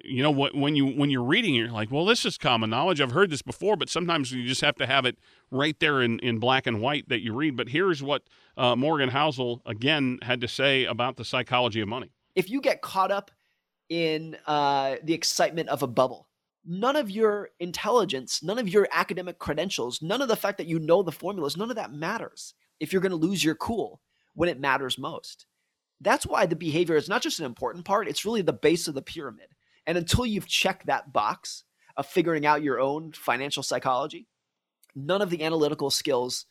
you 0.04 0.22
know 0.22 0.30
what 0.30 0.54
when 0.54 0.76
you 0.76 0.86
when 0.86 1.10
you're 1.10 1.22
reading 1.24 1.54
it, 1.54 1.58
you're 1.58 1.70
like 1.70 1.90
well 1.90 2.04
this 2.04 2.24
is 2.24 2.38
common 2.38 2.70
knowledge 2.70 3.00
i've 3.00 3.10
heard 3.10 3.28
this 3.28 3.42
before 3.42 3.76
but 3.76 3.88
sometimes 3.88 4.30
you 4.30 4.46
just 4.46 4.60
have 4.60 4.76
to 4.76 4.86
have 4.86 5.04
it 5.04 5.18
right 5.54 5.78
there 5.80 6.02
in, 6.02 6.18
in 6.18 6.38
black 6.38 6.66
and 6.66 6.80
white 6.80 7.08
that 7.08 7.22
you 7.22 7.34
read 7.34 7.56
but 7.56 7.68
here's 7.68 8.02
what 8.02 8.22
uh, 8.56 8.76
morgan 8.76 9.10
housel 9.10 9.60
again 9.66 10.18
had 10.22 10.40
to 10.40 10.48
say 10.48 10.84
about 10.84 11.16
the 11.16 11.24
psychology 11.24 11.80
of 11.80 11.88
money. 11.88 12.10
If 12.34 12.50
you 12.50 12.60
get 12.60 12.82
caught 12.82 13.12
up 13.12 13.30
in 13.88 14.36
uh, 14.46 14.96
the 15.04 15.14
excitement 15.14 15.68
of 15.68 15.82
a 15.82 15.86
bubble 15.86 16.28
none 16.66 16.96
of 16.96 17.10
your 17.10 17.50
intelligence 17.60 18.42
none 18.42 18.58
of 18.58 18.68
your 18.68 18.88
academic 18.92 19.38
credentials 19.38 20.00
none 20.02 20.22
of 20.22 20.28
the 20.28 20.36
fact 20.36 20.58
that 20.58 20.66
you 20.66 20.78
know 20.78 21.02
the 21.02 21.12
formulas 21.12 21.56
none 21.56 21.70
of 21.70 21.76
that 21.76 21.92
matters 21.92 22.54
if 22.80 22.92
you're 22.92 23.02
going 23.02 23.10
to 23.10 23.16
lose 23.16 23.44
your 23.44 23.54
cool 23.54 24.00
when 24.34 24.48
it 24.48 24.60
matters 24.60 24.98
most. 24.98 25.46
That's 26.00 26.26
why 26.26 26.46
the 26.46 26.56
behavior 26.56 26.96
is 26.96 27.08
not 27.08 27.22
just 27.22 27.38
an 27.38 27.46
important 27.46 27.84
part 27.84 28.08
it's 28.08 28.24
really 28.24 28.42
the 28.42 28.52
base 28.52 28.88
of 28.88 28.94
the 28.94 29.02
pyramid. 29.02 29.48
And 29.86 29.96
until 29.98 30.26
you've 30.26 30.46
checked 30.46 30.86
that 30.86 31.12
box 31.12 31.64
of 31.96 32.06
figuring 32.06 32.46
out 32.46 32.62
your 32.62 32.80
own 32.80 33.12
financial 33.12 33.62
psychology, 33.62 34.26
none 34.94 35.22
of 35.22 35.30
the 35.30 35.42
analytical 35.42 35.90
skills 35.90 36.46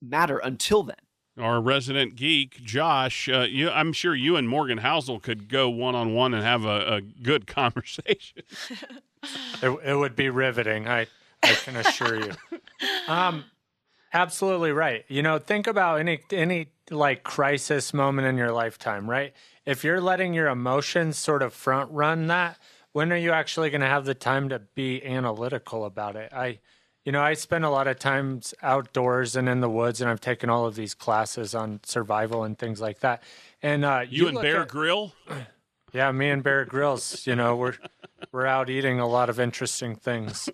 matter 0.00 0.38
until 0.38 0.82
then. 0.82 0.96
Our 1.38 1.60
resident 1.60 2.14
geek, 2.14 2.62
Josh, 2.62 3.28
uh, 3.28 3.40
you, 3.40 3.68
I'm 3.68 3.92
sure 3.92 4.14
you 4.14 4.36
and 4.36 4.48
Morgan 4.48 4.78
Housel 4.78 5.20
could 5.20 5.48
go 5.48 5.68
one 5.68 5.96
on 5.96 6.14
one 6.14 6.32
and 6.32 6.44
have 6.44 6.64
a, 6.64 6.94
a 6.94 7.00
good 7.00 7.46
conversation. 7.48 8.42
it, 9.62 9.78
it 9.84 9.94
would 9.96 10.14
be 10.14 10.30
riveting. 10.30 10.86
I, 10.86 11.06
I 11.42 11.52
can 11.54 11.76
assure 11.76 12.20
you. 12.20 12.32
Um, 13.06 13.44
absolutely 14.12 14.72
right. 14.72 15.04
You 15.08 15.22
know, 15.22 15.38
think 15.38 15.66
about 15.66 16.00
any 16.00 16.20
any 16.30 16.68
like 16.90 17.22
crisis 17.22 17.94
moment 17.94 18.26
in 18.26 18.36
your 18.36 18.50
lifetime, 18.50 19.08
right? 19.08 19.34
if 19.66 19.84
you're 19.84 20.00
letting 20.00 20.34
your 20.34 20.48
emotions 20.48 21.18
sort 21.18 21.42
of 21.42 21.52
front 21.54 21.90
run 21.90 22.26
that, 22.26 22.58
when 22.92 23.12
are 23.12 23.16
you 23.16 23.32
actually 23.32 23.70
going 23.70 23.80
to 23.80 23.86
have 23.86 24.04
the 24.04 24.14
time 24.14 24.48
to 24.50 24.58
be 24.74 25.04
analytical 25.04 25.84
about 25.84 26.16
it? 26.16 26.32
I, 26.32 26.60
you 27.04 27.12
know, 27.12 27.22
I 27.22 27.34
spend 27.34 27.64
a 27.64 27.70
lot 27.70 27.86
of 27.86 27.98
times 27.98 28.54
outdoors 28.62 29.36
and 29.36 29.48
in 29.48 29.60
the 29.60 29.68
woods, 29.68 30.00
and 30.00 30.10
I've 30.10 30.20
taken 30.20 30.48
all 30.48 30.66
of 30.66 30.74
these 30.74 30.94
classes 30.94 31.54
on 31.54 31.80
survival 31.84 32.44
and 32.44 32.58
things 32.58 32.80
like 32.80 33.00
that. 33.00 33.22
And 33.62 33.84
uh, 33.84 34.04
you, 34.08 34.22
you 34.22 34.28
and 34.28 34.40
Bear 34.40 34.62
at, 34.62 34.68
Grill, 34.68 35.12
yeah, 35.92 36.10
me 36.12 36.30
and 36.30 36.42
Bear 36.42 36.64
Grylls. 36.64 37.26
you 37.26 37.36
know, 37.36 37.56
we're 37.56 37.74
we're 38.32 38.46
out 38.46 38.70
eating 38.70 39.00
a 39.00 39.06
lot 39.06 39.28
of 39.28 39.38
interesting 39.38 39.96
things. 39.96 40.48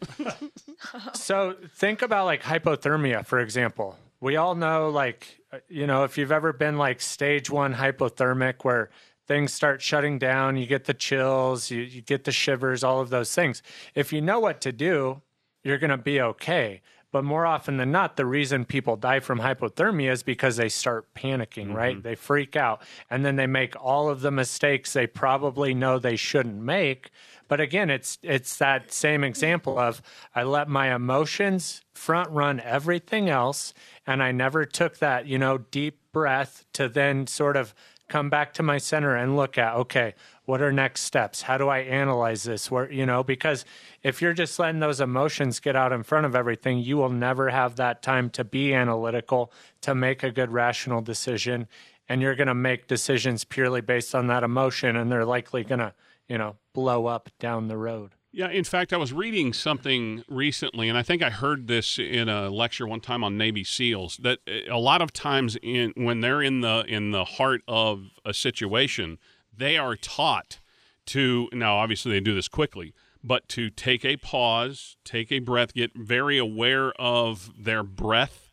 so 1.15 1.55
think 1.77 2.03
about 2.03 2.27
like 2.27 2.43
hypothermia, 2.43 3.25
for 3.25 3.39
example. 3.39 3.97
We 4.21 4.37
all 4.37 4.55
know, 4.55 4.91
like, 4.91 5.41
uh, 5.53 5.59
you 5.69 5.87
know, 5.87 6.05
if 6.05 6.19
you've 6.19 6.33
ever 6.33 6.53
been 6.53 6.77
like 6.77 7.01
stage 7.01 7.49
one 7.49 7.75
hypothermic 7.75 8.65
where 8.65 8.91
things 9.27 9.53
start 9.53 9.81
shutting 9.81 10.19
down, 10.19 10.57
you 10.57 10.67
get 10.67 10.85
the 10.85 10.95
chills, 10.95 11.71
you, 11.71 11.81
you 11.81 12.03
get 12.03 12.25
the 12.25 12.33
shivers, 12.33 12.83
all 12.83 13.01
of 13.01 13.09
those 13.09 13.35
things. 13.35 13.63
If 13.95 14.13
you 14.13 14.21
know 14.21 14.41
what 14.41 14.61
to 14.63 14.73
do, 14.73 15.23
you're 15.63 15.79
going 15.79 15.91
to 15.91 15.97
be 15.97 16.21
okay. 16.21 16.83
But 17.13 17.25
more 17.25 17.45
often 17.45 17.77
than 17.77 17.91
not, 17.91 18.17
the 18.17 18.27
reason 18.27 18.65
people 18.65 18.97
die 18.97 19.21
from 19.21 19.41
hypothermia 19.41 20.13
is 20.13 20.23
because 20.23 20.57
they 20.57 20.69
start 20.69 21.13
panicking, 21.15 21.67
mm-hmm. 21.67 21.75
right? 21.75 22.03
They 22.03 22.15
freak 22.15 22.55
out 22.55 22.83
and 23.09 23.25
then 23.25 23.37
they 23.37 23.49
make 23.49 23.75
all 23.83 24.09
of 24.09 24.21
the 24.21 24.31
mistakes 24.31 24.93
they 24.93 25.07
probably 25.09 25.75
know 25.75 25.99
they 25.99 26.17
shouldn't 26.17 26.63
make. 26.63 27.11
But 27.49 27.61
again, 27.61 27.91
it's 27.91 28.19
it's 28.23 28.57
that 28.59 28.93
same 28.93 29.25
example 29.25 29.77
of 29.77 30.03
I 30.37 30.45
let 30.45 30.69
my 30.69 30.95
emotions 30.95 31.83
front 31.95 32.31
run 32.31 32.61
everything 32.61 33.29
else 33.29 33.75
and 34.07 34.23
I 34.23 34.31
never 34.31 34.65
took 34.65 34.99
that, 34.99 35.27
you 35.27 35.37
know, 35.37 35.59
deep 35.59 35.99
breath 36.13 36.65
to 36.75 36.89
then 36.89 37.27
sort 37.27 37.57
of 37.57 37.75
come 38.09 38.31
back 38.31 38.53
to 38.55 38.63
my 38.63 38.79
center 38.79 39.17
and 39.17 39.37
look 39.37 39.59
at 39.59 39.75
okay 39.75 40.15
what 40.51 40.61
are 40.61 40.73
next 40.73 41.03
steps 41.03 41.43
how 41.43 41.57
do 41.57 41.69
i 41.69 41.79
analyze 41.79 42.43
this 42.43 42.71
where 42.73 42.91
you 42.91 43.07
know 43.07 43.23
because 43.23 43.65
if 44.03 44.21
you're 44.21 44.33
just 44.33 44.59
letting 44.59 44.81
those 44.81 45.01
emotions 45.01 45.61
get 45.61 45.77
out 45.77 45.93
in 45.93 46.03
front 46.03 46.27
of 46.27 46.35
everything 46.35 46.79
you 46.79 46.97
will 46.97 47.09
never 47.09 47.51
have 47.51 47.77
that 47.77 48.03
time 48.03 48.29
to 48.29 48.43
be 48.43 48.75
analytical 48.75 49.53
to 49.81 49.95
make 49.95 50.25
a 50.25 50.31
good 50.33 50.51
rational 50.51 51.01
decision 51.01 51.69
and 52.09 52.21
you're 52.21 52.35
going 52.35 52.49
to 52.49 52.55
make 52.55 52.89
decisions 52.89 53.45
purely 53.45 53.81
based 53.81 54.13
on 54.13 54.27
that 54.27 54.43
emotion 54.43 54.97
and 54.97 55.11
they're 55.11 55.25
likely 55.25 55.63
going 55.63 55.79
to 55.79 55.95
you 56.29 56.37
know 56.37 56.57
blow 56.75 57.07
up 57.07 57.31
down 57.39 57.69
the 57.69 57.77
road 57.77 58.17
yeah, 58.33 58.49
in 58.49 58.63
fact, 58.63 58.93
I 58.93 58.97
was 58.97 59.13
reading 59.13 59.53
something 59.53 60.23
recently, 60.29 60.89
and 60.89 60.97
I 60.97 61.03
think 61.03 61.21
I 61.21 61.31
heard 61.31 61.67
this 61.67 61.99
in 61.99 62.29
a 62.29 62.49
lecture 62.49 62.87
one 62.87 63.01
time 63.01 63.25
on 63.25 63.37
Navy 63.37 63.65
SEALs. 63.65 64.19
That 64.23 64.39
eh, 64.47 64.61
a 64.71 64.79
lot 64.79 65.03
of 65.03 65.13
times, 65.13 65.57
in 65.63 65.93
when 65.97 66.21
they're 66.21 66.41
in 66.41 66.61
the 66.61 66.85
in 66.87 67.11
the 67.11 67.25
heart 67.25 67.63
of 67.67 68.05
a 68.25 68.33
situation, 68.33 69.19
they 69.57 69.77
are 69.77 69.97
taught 69.97 70.61
to 71.07 71.49
now. 71.53 71.77
Obviously, 71.77 72.13
they 72.13 72.21
do 72.21 72.35
this 72.35 72.49
quickly, 72.49 72.95
but 73.23 73.49
to 73.51 73.71
take 73.71 74.05
a 74.05 74.17
pause, 74.17 74.97
take 75.05 75.31
a 75.33 75.39
breath, 75.39 75.75
get 75.75 75.93
very 75.95 76.39
aware 76.39 76.93
of 77.01 77.51
their 77.59 77.83
breath 77.83 78.53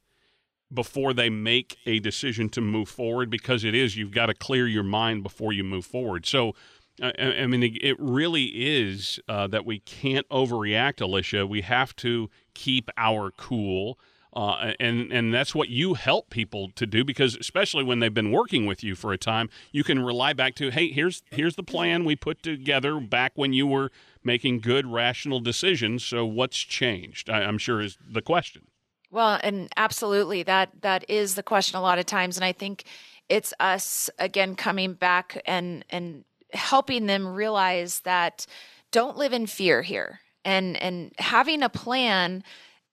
before 0.74 1.14
they 1.14 1.30
make 1.30 1.78
a 1.86 2.00
decision 2.00 2.50
to 2.50 2.62
move 2.62 2.90
forward. 2.90 3.30
Because 3.30 3.64
it 3.64 3.76
is 3.76 3.98
you've 3.98 4.12
got 4.12 4.28
to 4.28 4.34
clear 4.34 4.68
your 4.68 4.84
mind 4.84 5.24
before 5.24 5.54
you 5.54 5.64
move 5.64 5.86
forward. 5.86 6.26
So 6.26 6.54
I, 7.02 7.14
I 7.42 7.48
mean, 7.48 7.64
it 7.64 7.96
really 8.00 8.46
is 8.46 9.20
uh, 9.28 9.48
that 9.48 9.66
we 9.66 9.80
can't 9.80 10.28
overreact, 10.30 11.02
Alicia. 11.02 11.46
We 11.46 11.62
have 11.62 11.96
to 11.98 12.30
keep 12.54 12.90
our 12.98 13.32
cool. 13.32 14.00
Uh, 14.38 14.74
and 14.80 15.12
and 15.12 15.34
that's 15.34 15.56
what 15.56 15.68
you 15.68 15.96
help 15.96 16.30
people 16.30 16.70
to 16.76 16.86
do 16.86 17.04
because 17.04 17.36
especially 17.38 17.84
when 17.84 17.98
they've 17.98 18.14
been 18.14 18.32
working 18.32 18.68
with 18.68 18.84
you 18.84 18.94
for 18.94 19.12
a 19.12 19.18
time, 19.18 19.50
you 19.72 19.84
can 19.84 20.00
rely 20.00 20.32
back 20.32 20.54
to 20.54 20.70
hey 20.70 20.92
here's 20.92 21.24
here's 21.32 21.56
the 21.56 21.64
plan 21.64 22.06
we 22.06 22.16
put 22.16 22.44
together 22.44 23.00
back 23.00 23.32
when 23.34 23.52
you 23.52 23.66
were 23.66 23.92
making 24.24 24.60
good 24.60 24.86
rational 24.86 25.40
decisions. 25.40 26.06
So 26.06 26.24
what's 26.24 26.60
changed? 26.60 27.32
I, 27.32 27.42
I'm 27.46 27.58
sure 27.58 27.82
is 27.82 27.98
the 28.08 28.22
question. 28.22 28.68
Well, 29.10 29.40
and 29.42 29.70
absolutely 29.76 30.44
that 30.44 30.70
that 30.82 31.10
is 31.10 31.34
the 31.34 31.42
question 31.42 31.80
a 31.80 31.82
lot 31.82 31.98
of 31.98 32.06
times, 32.06 32.38
and 32.38 32.46
I 32.46 32.52
think 32.52 32.84
it's 33.30 33.56
us 33.60 34.08
again 34.20 34.54
coming 34.54 34.94
back 34.94 35.42
and 35.48 35.84
and 35.90 36.26
helping 36.54 37.08
them 37.08 37.28
realize 37.28 38.02
that 38.02 38.46
don't 38.92 39.18
live 39.18 39.34
in 39.34 39.48
fear 39.48 39.82
here 39.82 40.20
and 40.46 40.78
and 40.78 41.12
having 41.18 41.64
a 41.64 41.70
plan 41.70 42.44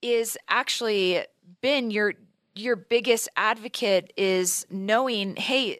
is 0.04 0.36
actually 0.48 1.24
been 1.60 1.90
your 1.90 2.14
your 2.54 2.76
biggest 2.76 3.28
advocate 3.36 4.12
is 4.16 4.66
knowing 4.70 5.36
hey 5.36 5.78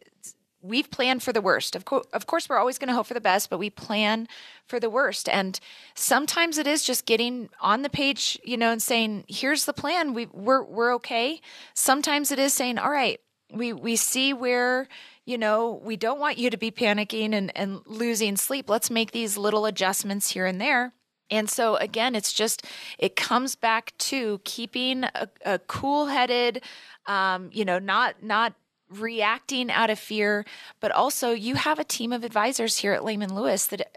we've 0.61 0.91
planned 0.91 1.23
for 1.23 1.33
the 1.33 1.43
worst 1.43 1.77
of, 1.77 1.85
co- 1.85 2.05
of 2.13 2.27
course 2.27 2.49
we're 2.49 2.57
always 2.57 2.79
going 2.79 2.89
to 2.89 2.95
hope 2.95 3.07
for 3.07 3.15
the 3.15 3.21
best 3.21 3.51
but 3.51 3.59
we 3.59 3.71
plan 3.71 4.27
for 4.67 4.81
the 4.81 4.91
worst 4.91 5.29
and 5.29 5.61
sometimes 5.95 6.57
it 6.59 6.67
is 6.67 6.83
just 6.83 7.07
getting 7.07 7.49
on 7.61 7.83
the 7.83 7.91
page 7.91 8.39
you 8.45 8.57
know 8.57 8.73
and 8.73 8.83
saying 8.83 9.25
here's 9.29 9.67
the 9.67 9.73
plan 9.73 10.15
we 10.15 10.27
we're 10.33 10.63
we're 10.63 10.95
okay 10.95 11.41
sometimes 11.75 12.31
it 12.31 12.39
is 12.39 12.53
saying 12.53 12.79
all 12.79 12.91
right 12.91 13.21
we 13.53 13.73
we 13.73 13.95
see 13.95 14.33
where 14.33 14.89
you 15.27 15.39
know, 15.39 15.81
we 15.83 15.97
don't 15.97 16.21
want 16.21 16.39
you 16.39 16.51
to 16.51 16.57
be 16.57 16.71
panicking 16.71 17.33
and, 17.33 17.51
and 17.57 17.81
losing 17.87 18.37
sleep. 18.37 18.69
Let's 18.69 18.91
make 18.91 19.13
these 19.13 19.37
little 19.37 19.67
adjustments 19.67 20.31
here 20.31 20.47
and 20.47 20.61
there. 20.61 20.93
And 21.31 21.49
so, 21.49 21.77
again, 21.77 22.15
it's 22.15 22.33
just, 22.33 22.65
it 22.99 23.17
comes 23.17 23.57
back 23.57 23.93
to 23.99 24.41
keeping 24.45 25.05
a, 25.05 25.29
a 25.45 25.59
cool 25.61 26.07
headed, 26.07 26.63
um, 27.07 27.51
you 27.53 27.65
know, 27.65 27.79
not, 27.79 28.23
not 28.23 28.55
reacting 28.91 29.71
out 29.71 29.91
of 29.91 29.99
fear, 29.99 30.45
but 30.81 30.93
also 30.93 31.33
you 31.33 31.55
have 31.55 31.79
a 31.79 31.85
team 31.85 32.13
of 32.13 32.25
advisors 32.25 32.79
here 32.79 32.93
at 32.93 33.05
Lehman 33.05 33.35
Lewis 33.35 33.67
that 33.67 33.89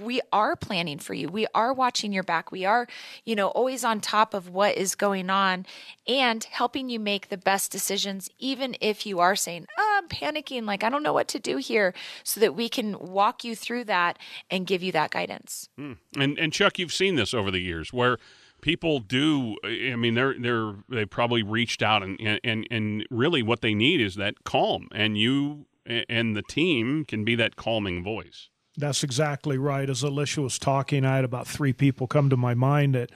we 0.00 0.20
are 0.32 0.56
planning 0.56 0.98
for 0.98 1.12
you. 1.14 1.28
We 1.28 1.46
are 1.54 1.72
watching 1.72 2.12
your 2.12 2.22
back. 2.22 2.50
We 2.50 2.64
are, 2.64 2.86
you 3.24 3.36
know, 3.36 3.48
always 3.48 3.84
on 3.84 4.00
top 4.00 4.32
of 4.32 4.48
what 4.48 4.76
is 4.76 4.94
going 4.94 5.28
on 5.28 5.66
and 6.08 6.42
helping 6.44 6.88
you 6.88 6.98
make 6.98 7.28
the 7.28 7.36
best 7.36 7.70
decisions, 7.70 8.30
even 8.38 8.74
if 8.80 9.04
you 9.04 9.20
are 9.20 9.36
saying, 9.36 9.66
oh, 9.78 9.91
I'm 10.02 10.08
panicking, 10.08 10.64
like 10.64 10.82
I 10.84 10.88
don't 10.88 11.02
know 11.02 11.12
what 11.12 11.28
to 11.28 11.38
do 11.38 11.58
here, 11.58 11.94
so 12.24 12.40
that 12.40 12.54
we 12.54 12.68
can 12.68 12.98
walk 12.98 13.44
you 13.44 13.54
through 13.54 13.84
that 13.84 14.18
and 14.50 14.66
give 14.66 14.82
you 14.82 14.92
that 14.92 15.10
guidance. 15.10 15.68
Mm. 15.78 15.98
And 16.16 16.38
and 16.38 16.52
Chuck, 16.52 16.78
you've 16.78 16.92
seen 16.92 17.16
this 17.16 17.32
over 17.32 17.50
the 17.50 17.60
years 17.60 17.92
where 17.92 18.18
people 18.60 19.00
do 19.00 19.56
i 19.64 19.96
mean 19.96 20.14
they're 20.14 20.36
they're 20.38 20.72
they 20.88 21.04
probably 21.04 21.42
reached 21.42 21.82
out 21.82 22.00
and 22.00 22.38
and 22.44 22.64
and 22.70 23.04
really 23.10 23.42
what 23.42 23.60
they 23.60 23.74
need 23.74 24.00
is 24.00 24.14
that 24.14 24.44
calm 24.44 24.86
and 24.92 25.18
you 25.18 25.66
and 25.84 26.36
the 26.36 26.42
team 26.42 27.04
can 27.04 27.24
be 27.24 27.34
that 27.34 27.56
calming 27.56 28.04
voice 28.04 28.50
that's 28.76 29.04
exactly 29.04 29.58
right. 29.58 29.88
As 29.88 30.02
Alicia 30.02 30.40
was 30.40 30.58
talking, 30.58 31.04
I 31.04 31.16
had 31.16 31.24
about 31.24 31.46
three 31.46 31.72
people 31.72 32.06
come 32.06 32.30
to 32.30 32.36
my 32.36 32.54
mind 32.54 32.94
that 32.94 33.10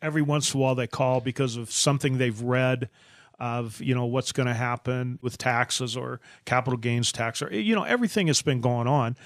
every 0.00 0.22
once 0.22 0.52
in 0.52 0.60
a 0.60 0.62
while 0.62 0.74
they 0.74 0.86
call 0.86 1.20
because 1.20 1.56
of 1.56 1.70
something 1.70 2.18
they've 2.18 2.40
read 2.40 2.88
of 3.38 3.80
you 3.80 3.94
know 3.94 4.06
what's 4.06 4.32
going 4.32 4.46
to 4.46 4.54
happen 4.54 5.18
with 5.22 5.36
taxes 5.38 5.96
or 5.96 6.20
capital 6.44 6.78
gains 6.78 7.12
tax 7.12 7.42
or 7.42 7.52
you 7.52 7.74
know 7.74 7.82
everything 7.82 8.28
has 8.28 8.42
been 8.42 8.60
going 8.60 8.86
on 8.86 9.16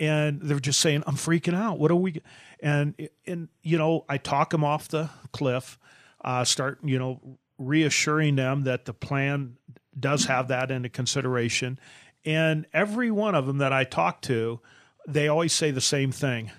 and 0.00 0.40
they're 0.40 0.58
just 0.58 0.80
saying 0.80 1.02
i'm 1.06 1.16
freaking 1.16 1.54
out 1.54 1.78
what 1.78 1.90
are 1.90 1.96
we 1.96 2.22
and 2.60 3.08
and 3.26 3.48
you 3.62 3.76
know 3.76 4.04
i 4.08 4.16
talk 4.16 4.50
them 4.50 4.64
off 4.64 4.88
the 4.88 5.10
cliff 5.32 5.78
uh, 6.24 6.44
start 6.44 6.78
you 6.82 6.98
know 6.98 7.38
reassuring 7.58 8.36
them 8.36 8.64
that 8.64 8.86
the 8.86 8.94
plan 8.94 9.56
does 9.98 10.24
have 10.24 10.48
that 10.48 10.70
into 10.70 10.88
consideration 10.88 11.78
and 12.24 12.66
every 12.72 13.10
one 13.10 13.34
of 13.34 13.46
them 13.46 13.58
that 13.58 13.72
i 13.72 13.84
talk 13.84 14.22
to 14.22 14.60
they 15.08 15.26
always 15.26 15.54
say 15.54 15.70
the 15.70 15.80
same 15.80 16.12
thing. 16.12 16.52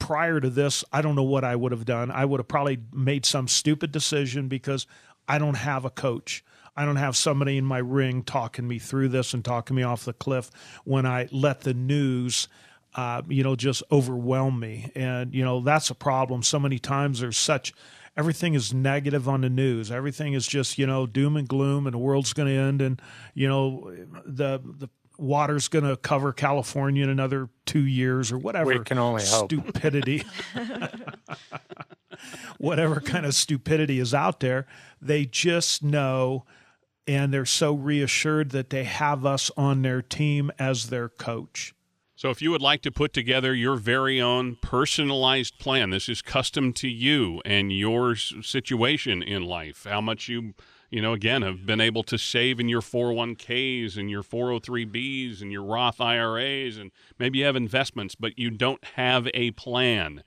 Prior 0.00 0.40
to 0.40 0.50
this, 0.50 0.84
I 0.92 1.00
don't 1.00 1.14
know 1.14 1.22
what 1.22 1.44
I 1.44 1.54
would 1.54 1.72
have 1.72 1.84
done. 1.84 2.10
I 2.10 2.24
would 2.24 2.40
have 2.40 2.48
probably 2.48 2.78
made 2.92 3.24
some 3.24 3.46
stupid 3.46 3.92
decision 3.92 4.48
because 4.48 4.86
I 5.28 5.38
don't 5.38 5.56
have 5.56 5.84
a 5.84 5.90
coach. 5.90 6.44
I 6.76 6.84
don't 6.84 6.96
have 6.96 7.16
somebody 7.16 7.56
in 7.56 7.64
my 7.64 7.78
ring 7.78 8.22
talking 8.22 8.66
me 8.66 8.78
through 8.78 9.08
this 9.08 9.32
and 9.32 9.44
talking 9.44 9.76
me 9.76 9.82
off 9.82 10.04
the 10.04 10.12
cliff 10.12 10.50
when 10.84 11.06
I 11.06 11.28
let 11.30 11.60
the 11.60 11.74
news, 11.74 12.48
uh, 12.94 13.22
you 13.28 13.44
know, 13.44 13.54
just 13.54 13.82
overwhelm 13.92 14.58
me. 14.58 14.90
And, 14.94 15.32
you 15.32 15.44
know, 15.44 15.60
that's 15.60 15.90
a 15.90 15.94
problem. 15.94 16.42
So 16.42 16.58
many 16.58 16.80
times 16.80 17.20
there's 17.20 17.36
such, 17.36 17.72
everything 18.16 18.54
is 18.54 18.74
negative 18.74 19.28
on 19.28 19.42
the 19.42 19.50
news. 19.50 19.92
Everything 19.92 20.32
is 20.32 20.48
just, 20.48 20.76
you 20.76 20.86
know, 20.86 21.06
doom 21.06 21.36
and 21.36 21.46
gloom 21.46 21.86
and 21.86 21.94
the 21.94 21.98
world's 21.98 22.32
going 22.32 22.48
to 22.48 22.60
end. 22.60 22.82
And, 22.82 23.00
you 23.34 23.48
know, 23.48 23.94
the, 24.26 24.60
the, 24.64 24.88
water's 25.18 25.68
going 25.68 25.84
to 25.84 25.96
cover 25.96 26.32
California 26.32 27.04
in 27.04 27.10
another 27.10 27.48
two 27.66 27.84
years 27.84 28.32
or 28.32 28.38
whatever. 28.38 28.66
We 28.66 28.78
can 28.80 28.98
only. 28.98 29.22
Stupidity. 29.22 30.24
whatever 32.58 33.00
kind 33.00 33.26
of 33.26 33.34
stupidity 33.34 33.98
is 33.98 34.14
out 34.14 34.40
there. 34.40 34.66
They 35.00 35.26
just 35.26 35.82
know 35.82 36.44
and 37.06 37.32
they're 37.32 37.44
so 37.44 37.74
reassured 37.74 38.50
that 38.50 38.70
they 38.70 38.84
have 38.84 39.26
us 39.26 39.50
on 39.56 39.82
their 39.82 40.02
team 40.02 40.50
as 40.58 40.88
their 40.88 41.08
coach. 41.08 41.74
So, 42.24 42.30
if 42.30 42.40
you 42.40 42.52
would 42.52 42.62
like 42.62 42.80
to 42.80 42.90
put 42.90 43.12
together 43.12 43.54
your 43.54 43.76
very 43.76 44.18
own 44.18 44.56
personalized 44.62 45.58
plan, 45.58 45.90
this 45.90 46.08
is 46.08 46.22
custom 46.22 46.72
to 46.72 46.88
you 46.88 47.42
and 47.44 47.70
your 47.70 48.16
situation 48.16 49.22
in 49.22 49.44
life, 49.44 49.84
how 49.86 50.00
much 50.00 50.26
you, 50.26 50.54
you 50.88 51.02
know, 51.02 51.12
again, 51.12 51.42
have 51.42 51.66
been 51.66 51.82
able 51.82 52.02
to 52.04 52.16
save 52.16 52.58
in 52.58 52.66
your 52.66 52.80
401ks 52.80 53.98
and 53.98 54.10
your 54.10 54.22
403bs 54.22 55.42
and 55.42 55.52
your 55.52 55.64
Roth 55.64 56.00
IRAs, 56.00 56.78
and 56.78 56.92
maybe 57.18 57.40
you 57.40 57.44
have 57.44 57.56
investments, 57.56 58.14
but 58.14 58.38
you 58.38 58.48
don't 58.48 58.82
have 58.96 59.28
a 59.34 59.50
plan. 59.50 60.22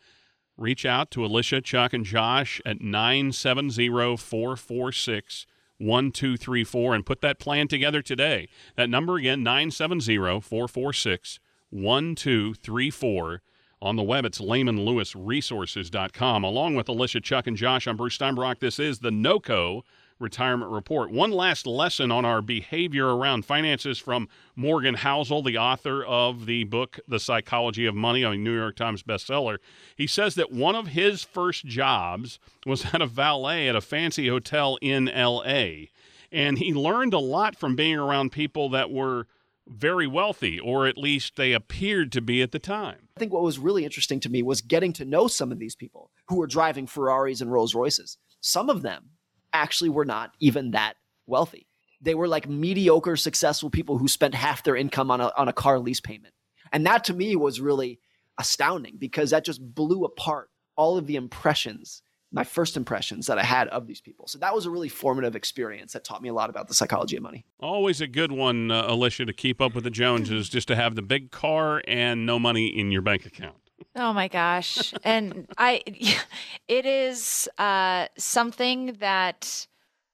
Reach 0.56 0.86
out 0.86 1.10
to 1.10 1.26
Alicia, 1.26 1.62
Chuck, 1.62 1.94
and 1.94 2.06
Josh 2.06 2.62
at 2.64 2.80
970 2.80 3.88
446 4.18 5.48
1234 5.80 6.94
and 6.94 7.06
put 7.08 7.22
that 7.22 7.40
plan 7.40 7.68
together 7.68 8.04
today. 8.04 8.50
That 8.76 8.88
number 8.88 9.16
again, 9.16 9.42
970 9.42 10.42
446 10.42 11.40
1234. 11.70 13.42
On 13.80 13.96
the 13.96 14.04
web, 14.04 14.26
it's 14.26 14.40
lehmanlewisresources.com. 14.40 16.44
Along 16.44 16.76
with 16.76 16.90
Alicia, 16.90 17.22
Chuck, 17.22 17.46
and 17.46 17.56
Josh, 17.56 17.88
I'm 17.88 17.96
Bruce 17.96 18.18
Steinbrock. 18.18 18.60
This 18.60 18.80
is 18.80 18.98
the 19.00 19.12
NOCO 19.12 19.84
retirement 20.20 20.72
report. 20.72 21.12
One 21.12 21.32
last 21.32 21.68
lesson 21.68 22.12
on 22.12 22.26
our 22.26 22.42
behavior 22.42 23.16
around 23.16 23.46
finances 23.46 24.00
from 24.00 24.28
Morgan 24.56 24.96
Housel, 24.96 25.44
the 25.44 25.58
author 25.58 26.04
of 26.04 26.48
the 26.48 26.64
book, 26.64 27.00
The 27.08 27.20
Psychology 27.20 27.86
of 27.86 27.96
Money, 27.96 28.24
a 28.24 28.36
New 28.36 28.56
York 28.56 28.76
Times 28.76 29.04
bestseller. 29.04 29.58
He 29.96 30.08
says 30.08 30.36
that 30.36 30.52
one 30.52 30.76
of 30.76 30.88
his 30.88 31.24
first 31.24 31.66
jobs 31.66 32.40
was 32.66 32.86
at 32.94 33.02
a 33.02 33.08
valet 33.08 33.70
at 33.70 33.76
a 33.76 33.82
fancy 33.82 34.28
hotel 34.28 34.78
in 34.82 35.06
LA. 35.06 35.88
And 36.32 36.58
he 36.58 36.74
learned 36.74 37.14
a 37.14 37.20
lot 37.20 37.56
from 37.56 37.76
being 37.76 37.96
around 37.96 38.32
people 38.32 38.70
that 38.70 38.92
were 38.92 39.28
very 39.70 40.08
wealthy, 40.08 40.60
or 40.60 40.88
at 40.88 40.98
least 40.98 41.36
they 41.36 41.54
appeared 41.54 42.12
to 42.14 42.22
be 42.22 42.42
at 42.42 42.52
the 42.52 42.60
time. 42.60 43.10
I 43.18 43.20
think 43.20 43.34
what 43.34 43.44
was 43.44 43.60
really 43.60 43.84
interesting 43.84 44.20
to 44.22 44.30
me 44.30 44.44
was 44.44 44.62
getting 44.62 44.94
to 44.94 45.06
know 45.06 45.28
some 45.28 45.52
of 45.52 45.60
these 45.60 45.76
people 45.76 46.12
who 46.28 46.38
were 46.38 46.48
driving 46.48 46.88
Ferraris 46.88 47.42
and 47.42 47.52
Rolls 47.52 47.76
Royces. 47.76 48.18
Some 48.42 48.70
of 48.70 48.82
them 48.82 49.10
actually 49.54 49.90
were 49.90 50.06
not 50.06 50.32
even 50.40 50.72
that 50.72 50.96
wealthy. 51.26 51.68
They 52.02 52.16
were 52.16 52.28
like 52.28 52.48
mediocre, 52.48 53.16
successful 53.16 53.70
people 53.70 53.98
who 53.98 54.08
spent 54.08 54.36
half 54.36 54.64
their 54.64 54.76
income 54.76 55.10
on 55.10 55.20
a, 55.22 55.32
on 55.36 55.48
a 55.48 55.54
car 55.54 55.80
lease 55.80 56.00
payment. 56.00 56.34
And 56.72 56.86
that 56.86 57.06
to 57.06 57.14
me 57.14 57.36
was 57.36 57.60
really 57.60 58.00
astounding 58.38 58.98
because 58.98 59.32
that 59.32 59.46
just 59.46 59.62
blew 59.74 60.06
apart 60.06 60.50
all 60.76 60.98
of 60.98 61.08
the 61.08 61.16
impressions, 61.16 62.04
my 62.32 62.44
first 62.44 62.76
impressions 62.76 63.28
that 63.28 63.38
I 63.38 63.44
had 63.44 63.68
of 63.70 63.88
these 63.88 64.02
people. 64.02 64.28
So 64.28 64.38
that 64.40 64.54
was 64.54 64.66
a 64.66 64.70
really 64.70 64.90
formative 64.90 65.36
experience 65.36 65.94
that 65.94 66.04
taught 66.04 66.22
me 66.22 66.30
a 66.30 66.34
lot 66.34 66.50
about 66.50 66.68
the 66.68 66.74
psychology 66.74 67.16
of 67.16 67.24
money. 67.24 67.46
Always 67.60 68.02
a 68.02 68.08
good 68.08 68.32
one, 68.32 68.70
uh, 68.70 68.86
Alicia, 68.88 69.26
to 69.26 69.34
keep 69.34 69.62
up 69.62 69.74
with 69.74 69.84
the 69.84 69.90
Joneses, 69.90 70.50
just 70.58 70.68
to 70.68 70.76
have 70.76 70.96
the 70.96 71.02
big 71.02 71.32
car 71.32 71.82
and 71.88 72.26
no 72.26 72.38
money 72.38 72.68
in 72.68 72.92
your 72.92 73.02
bank 73.02 73.26
account. 73.26 73.56
Oh 73.96 74.14
my 74.14 74.28
gosh. 74.28 74.94
and 75.04 75.48
I 75.58 75.82
it 76.68 76.86
is 76.86 77.50
uh 77.58 78.08
something 78.18 78.94
that 79.00 79.68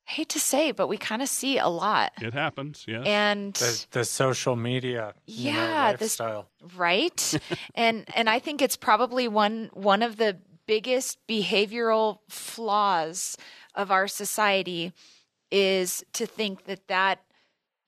I 0.07 0.11
hate 0.11 0.29
to 0.29 0.39
say, 0.39 0.71
but 0.71 0.87
we 0.87 0.97
kind 0.97 1.21
of 1.21 1.29
see 1.29 1.57
a 1.57 1.69
lot. 1.69 2.11
It 2.21 2.33
happens, 2.33 2.83
yes. 2.87 3.05
And 3.05 3.53
the, 3.53 3.85
the 3.91 4.05
social 4.05 4.57
media, 4.57 5.13
yeah, 5.25 5.53
know, 5.53 5.91
lifestyle. 5.91 6.49
This, 6.61 6.75
right? 6.75 7.39
and 7.75 8.05
and 8.13 8.29
I 8.29 8.39
think 8.39 8.61
it's 8.61 8.75
probably 8.75 9.27
one 9.27 9.69
one 9.73 10.01
of 10.01 10.17
the 10.17 10.37
biggest 10.65 11.17
behavioral 11.27 12.19
flaws 12.29 13.37
of 13.75 13.91
our 13.91 14.07
society 14.07 14.93
is 15.51 16.03
to 16.13 16.25
think 16.25 16.65
that 16.65 16.87
that 16.87 17.19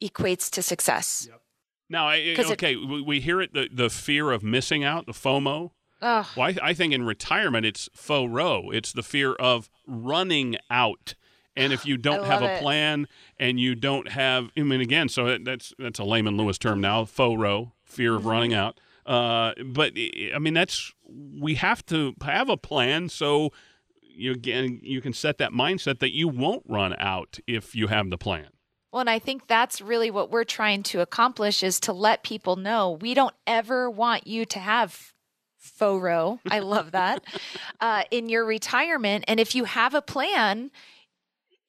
equates 0.02 0.50
to 0.52 0.62
success. 0.62 1.28
Yep. 1.30 1.42
Now, 1.90 2.10
okay, 2.10 2.74
it, 2.74 3.06
we 3.06 3.20
hear 3.20 3.42
it 3.42 3.54
the, 3.54 3.70
the 3.72 3.90
fear 3.90 4.32
of 4.32 4.44
missing 4.44 4.84
out, 4.84 5.06
the 5.06 5.12
FOMO. 5.12 5.72
Ugh. 6.02 6.26
Well, 6.36 6.48
I, 6.48 6.70
I 6.70 6.74
think 6.74 6.94
in 6.94 7.04
retirement, 7.04 7.66
it's 7.66 7.90
FORO. 7.94 8.70
It's 8.72 8.92
the 8.92 9.04
fear 9.04 9.34
of 9.34 9.70
running 9.88 10.58
out. 10.70 11.16
And 11.56 11.72
if 11.72 11.86
you 11.86 11.98
don't 11.98 12.26
have 12.26 12.42
a 12.42 12.56
it. 12.56 12.62
plan 12.62 13.08
and 13.40 13.60
you 13.60 13.76
don't 13.76 14.10
have, 14.10 14.50
I 14.58 14.62
mean, 14.62 14.82
again, 14.82 15.10
so 15.10 15.38
that's 15.38 15.74
that's 15.78 16.00
a 16.00 16.04
Lehman 16.04 16.38
Lewis 16.38 16.58
term 16.58 16.82
now, 16.82 17.06
FORO, 17.06 17.74
fear 17.84 18.16
of 18.16 18.22
mm-hmm. 18.22 18.30
running 18.30 18.54
out. 18.54 18.80
Uh, 19.06 19.54
but 19.64 19.94
I 20.34 20.40
mean, 20.40 20.54
that's 20.54 20.94
we 21.08 21.56
have 21.56 21.86
to 21.88 22.14
have 22.24 22.50
a 22.50 22.58
plan 22.58 23.10
so 23.10 23.52
you 24.00 24.32
again 24.32 24.80
you 24.82 25.02
can 25.02 25.14
set 25.14 25.38
that 25.38 25.52
mindset 25.52 26.00
that 26.00 26.16
you 26.16 26.28
won't 26.28 26.64
run 26.68 26.96
out 26.98 27.40
if 27.48 27.76
you 27.76 27.88
have 27.88 28.10
the 28.10 28.18
plan. 28.18 28.48
Well, 28.92 29.02
and 29.02 29.10
I 29.10 29.20
think 29.20 29.48
that's 29.48 29.82
really 29.82 30.10
what 30.10 30.32
we're 30.32 30.46
trying 30.46 30.84
to 30.84 31.02
accomplish 31.02 31.64
is 31.64 31.82
to 31.82 31.92
let 31.92 32.24
people 32.24 32.56
know 32.56 32.92
we 32.92 33.14
don't 33.14 33.36
ever 33.46 33.90
want 33.90 34.26
you 34.26 34.46
to 34.46 34.60
have 34.60 35.14
FORO. 35.58 36.40
I 36.50 36.60
love 36.60 36.92
that. 36.92 37.24
uh, 37.82 38.04
in 38.10 38.30
your 38.30 38.46
retirement. 38.46 39.26
And 39.28 39.40
if 39.40 39.54
you 39.54 39.66
have 39.66 39.94
a 39.94 40.02
plan, 40.02 40.72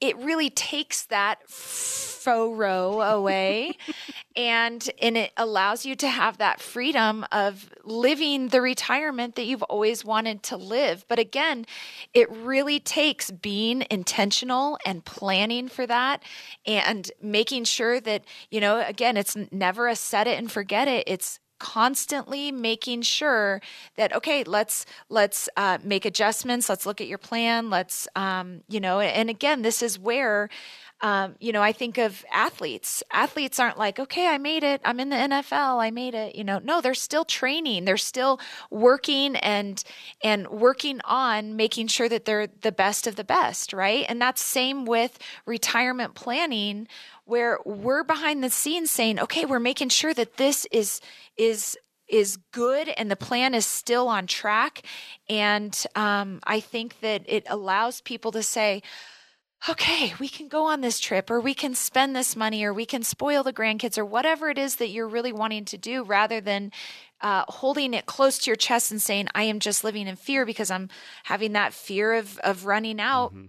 it 0.00 0.16
really 0.18 0.50
takes 0.50 1.06
that 1.06 1.48
FORO 1.48 3.00
away 3.00 3.76
and 4.36 4.90
and 5.00 5.16
it 5.16 5.32
allows 5.36 5.86
you 5.86 5.94
to 5.96 6.08
have 6.08 6.38
that 6.38 6.60
freedom 6.60 7.24
of 7.32 7.70
living 7.84 8.48
the 8.48 8.60
retirement 8.60 9.36
that 9.36 9.46
you've 9.46 9.62
always 9.64 10.04
wanted 10.04 10.42
to 10.44 10.56
live. 10.56 11.04
But 11.08 11.18
again 11.18 11.66
it 12.12 12.30
really 12.30 12.80
takes 12.80 13.30
being 13.30 13.86
intentional 13.90 14.78
and 14.84 15.04
planning 15.04 15.68
for 15.68 15.86
that 15.86 16.22
and 16.66 17.10
making 17.22 17.64
sure 17.64 18.00
that 18.00 18.24
you 18.50 18.60
know 18.60 18.84
again 18.86 19.16
it's 19.16 19.36
never 19.50 19.88
a 19.88 19.96
set 19.96 20.26
it 20.26 20.38
and 20.38 20.50
forget 20.50 20.88
it. 20.88 21.04
It's 21.06 21.38
constantly 21.58 22.52
making 22.52 23.02
sure 23.02 23.60
that 23.96 24.14
okay 24.14 24.44
let's 24.44 24.84
let's 25.08 25.48
uh, 25.56 25.78
make 25.82 26.04
adjustments 26.04 26.68
let's 26.68 26.86
look 26.86 27.00
at 27.00 27.06
your 27.06 27.18
plan 27.18 27.70
let's 27.70 28.08
um, 28.16 28.62
you 28.68 28.80
know 28.80 29.00
and 29.00 29.30
again 29.30 29.62
this 29.62 29.82
is 29.82 29.98
where 29.98 30.48
um, 31.02 31.34
you 31.40 31.52
know 31.52 31.62
i 31.62 31.72
think 31.72 31.98
of 31.98 32.24
athletes. 32.32 33.02
Athletes 33.12 33.58
aren't 33.58 33.78
like 33.78 33.98
okay 33.98 34.26
i 34.28 34.38
made 34.38 34.62
it. 34.62 34.80
I'm 34.84 35.00
in 35.00 35.10
the 35.10 35.16
nfl 35.16 35.78
i 35.82 35.90
made 35.90 36.14
it 36.14 36.34
you 36.34 36.44
know. 36.44 36.58
No 36.58 36.80
they're 36.80 36.94
still 36.94 37.24
training. 37.24 37.84
They're 37.84 37.96
still 37.96 38.40
working 38.70 39.36
and 39.36 39.82
and 40.22 40.48
working 40.48 41.00
on 41.04 41.56
making 41.56 41.88
sure 41.88 42.08
that 42.08 42.24
they're 42.24 42.48
the 42.62 42.72
best 42.72 43.06
of 43.06 43.16
the 43.16 43.24
best 43.24 43.72
right? 43.72 44.04
And 44.08 44.20
that's 44.20 44.42
same 44.42 44.84
with 44.84 45.18
retirement 45.46 46.14
planning 46.14 46.88
where 47.26 47.58
we're 47.64 48.04
behind 48.04 48.42
the 48.42 48.50
scenes 48.50 48.90
saying, 48.90 49.20
okay, 49.20 49.44
we're 49.44 49.60
making 49.60 49.90
sure 49.90 50.14
that 50.14 50.38
this 50.38 50.66
is 50.70 51.00
is 51.36 51.76
is 52.08 52.38
good 52.52 52.88
and 52.88 53.10
the 53.10 53.16
plan 53.16 53.52
is 53.52 53.66
still 53.66 54.08
on 54.08 54.26
track. 54.26 54.82
And 55.28 55.76
um, 55.96 56.40
I 56.44 56.60
think 56.60 57.00
that 57.00 57.24
it 57.26 57.44
allows 57.48 58.00
people 58.00 58.30
to 58.32 58.44
say, 58.44 58.82
okay, 59.68 60.14
we 60.20 60.28
can 60.28 60.46
go 60.46 60.66
on 60.66 60.80
this 60.80 61.00
trip 61.00 61.30
or 61.30 61.40
we 61.40 61.52
can 61.54 61.74
spend 61.74 62.14
this 62.14 62.36
money 62.36 62.64
or 62.64 62.72
we 62.72 62.86
can 62.86 63.02
spoil 63.02 63.42
the 63.42 63.52
grandkids 63.52 63.98
or 63.98 64.04
whatever 64.04 64.50
it 64.50 64.58
is 64.58 64.76
that 64.76 64.90
you're 64.90 65.08
really 65.08 65.32
wanting 65.32 65.64
to 65.64 65.76
do 65.76 66.04
rather 66.04 66.40
than 66.40 66.70
uh, 67.20 67.44
holding 67.48 67.92
it 67.92 68.06
close 68.06 68.38
to 68.38 68.50
your 68.50 68.56
chest 68.56 68.92
and 68.92 69.02
saying, 69.02 69.26
I 69.34 69.44
am 69.44 69.58
just 69.58 69.82
living 69.82 70.06
in 70.06 70.14
fear 70.16 70.46
because 70.46 70.70
I'm 70.70 70.88
having 71.24 71.52
that 71.52 71.74
fear 71.74 72.14
of, 72.14 72.38
of 72.38 72.66
running 72.66 73.00
out. 73.00 73.34
Mm-hmm. 73.34 73.46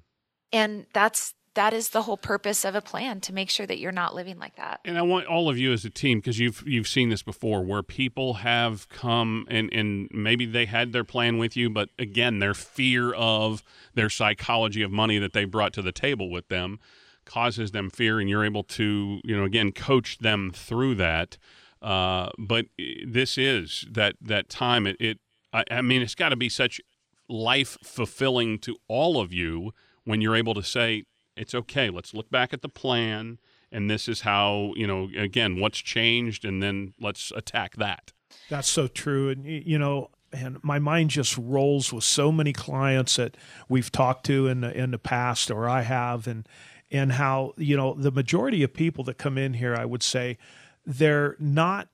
And 0.53 0.86
that's 0.93 1.36
that 1.58 1.74
is 1.74 1.89
the 1.89 2.03
whole 2.03 2.18
purpose 2.18 2.64
of 2.64 2.76
a 2.76 2.82
plan 2.82 3.20
to 3.22 3.34
make 3.34 3.49
sure 3.49 3.66
that 3.66 3.80
you're 3.80 3.91
not 3.91 4.14
living 4.14 4.38
like 4.38 4.55
that. 4.58 4.80
And 4.86 4.97
I 4.97 5.01
want 5.01 5.26
all 5.26 5.49
of 5.49 5.58
you 5.58 5.74
as 5.74 5.84
a 5.86 5.89
team 5.89 6.20
because 6.20 6.38
you've 6.39 6.64
you've 6.68 6.88
seen 6.88 7.10
this 7.10 7.24
before 7.24 7.64
where 7.64 7.82
people 7.82 8.36
have 8.36 8.88
come 8.89 9.45
and 9.49 9.74
and 9.74 10.08
maybe 10.14 10.45
they 10.45 10.68
had 10.68 10.93
their 10.93 11.03
plan 11.03 11.39
with 11.39 11.58
you 11.58 11.70
but 11.70 11.89
again 11.97 12.39
their 12.39 12.53
fear 12.53 13.12
of 13.14 13.64
their 13.95 14.10
psychology 14.10 14.84
of 14.84 14.91
money 14.91 15.18
that 15.18 15.34
they 15.34 15.45
brought 15.45 15.74
to 15.74 15.82
the 15.82 15.91
table 15.91 16.30
with 16.30 16.47
them 16.47 16.80
causes 17.26 17.72
them 17.72 17.89
fear 17.89 18.20
and 18.20 18.30
you're 18.30 18.45
able 18.45 18.64
to, 18.64 19.20
you 19.24 19.36
know, 19.36 19.43
again 19.43 19.72
coach 19.72 20.20
them 20.20 20.51
through 20.53 20.95
that. 20.95 21.38
Uh, 21.82 22.30
but 22.38 22.66
this 23.05 23.38
is 23.38 23.86
that 23.91 24.16
that 24.22 24.47
time. 24.47 24.88
It, 24.88 24.95
it 24.99 25.20
I, 25.53 25.64
I 25.72 25.82
mean, 25.82 26.01
it's 26.01 26.16
got 26.16 26.30
to 26.30 26.36
be 26.36 26.49
such 26.49 26.80
life 27.28 27.78
fulfilling 27.84 28.60
to 28.60 28.78
all 28.88 29.20
of 29.20 29.34
you 29.34 29.72
when 30.05 30.22
you're 30.22 30.36
able 30.36 30.53
to 30.53 30.64
say 30.64 31.03
it's 31.38 31.55
okay. 31.55 31.89
Let's 31.89 32.13
look 32.13 32.29
back 32.29 32.53
at 32.53 32.61
the 32.61 32.69
plan, 32.69 33.39
and 33.71 33.89
this 33.89 34.07
is 34.07 34.21
how 34.21 34.73
you 34.75 34.88
know 34.88 35.09
again 35.17 35.59
what's 35.59 35.79
changed, 35.79 36.45
and 36.45 36.61
then 36.61 36.93
let's 36.99 37.31
attack 37.35 37.75
that. 37.77 38.13
That's 38.49 38.67
so 38.67 38.88
true, 38.88 39.29
and 39.29 39.45
you 39.45 39.79
know, 39.79 40.09
and 40.33 40.57
my 40.63 40.79
mind 40.79 41.11
just 41.11 41.38
rolls 41.38 41.93
with 41.93 42.03
so 42.03 42.31
many 42.31 42.53
clients 42.53 43.15
that 43.15 43.38
we've 43.69 43.91
talked 43.91 44.25
to 44.25 44.47
in 44.47 44.61
the, 44.61 44.77
in 44.77 44.91
the 44.91 44.99
past, 44.99 45.49
or 45.51 45.69
I 45.69 45.81
have, 45.81 46.27
and 46.27 46.47
and 46.91 47.13
how 47.13 47.53
you 47.57 47.77
know 47.77 47.93
the 47.93 48.11
majority 48.11 48.63
of 48.63 48.73
people 48.73 49.03
that 49.05 49.17
come 49.17 49.38
in 49.38 49.53
here, 49.53 49.75
I 49.75 49.85
would 49.85 50.03
say 50.03 50.38
they're 50.85 51.35
not 51.39 51.89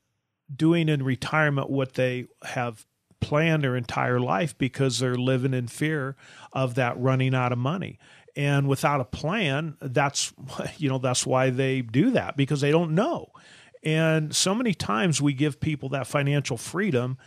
doing 0.53 0.89
in 0.89 1.03
retirement 1.03 1.69
what 1.69 1.93
they 1.93 2.27
have 2.43 2.85
planned 3.19 3.63
their 3.63 3.75
entire 3.75 4.19
life 4.19 4.55
because 4.57 4.99
they're 4.99 5.15
living 5.15 5.53
in 5.53 5.67
fear 5.67 6.15
of 6.51 6.75
that 6.75 6.99
running 6.99 7.33
out 7.33 7.53
of 7.53 7.57
money 7.57 7.97
and 8.36 8.67
without 8.67 8.99
a 8.99 9.05
plan 9.05 9.77
that's 9.81 10.34
you 10.77 10.89
know 10.89 10.97
that's 10.97 11.25
why 11.25 11.49
they 11.49 11.81
do 11.81 12.11
that 12.11 12.38
because 12.38 12.61
they 12.61 12.71
don't 12.71 12.95
know. 12.95 13.29
And 13.84 14.34
so 14.34 14.55
many 14.55 14.73
times 14.73 15.21
we 15.21 15.34
give 15.34 15.59
people 15.59 15.89
that 15.89 16.07
financial 16.07 16.55
freedom 16.55 17.17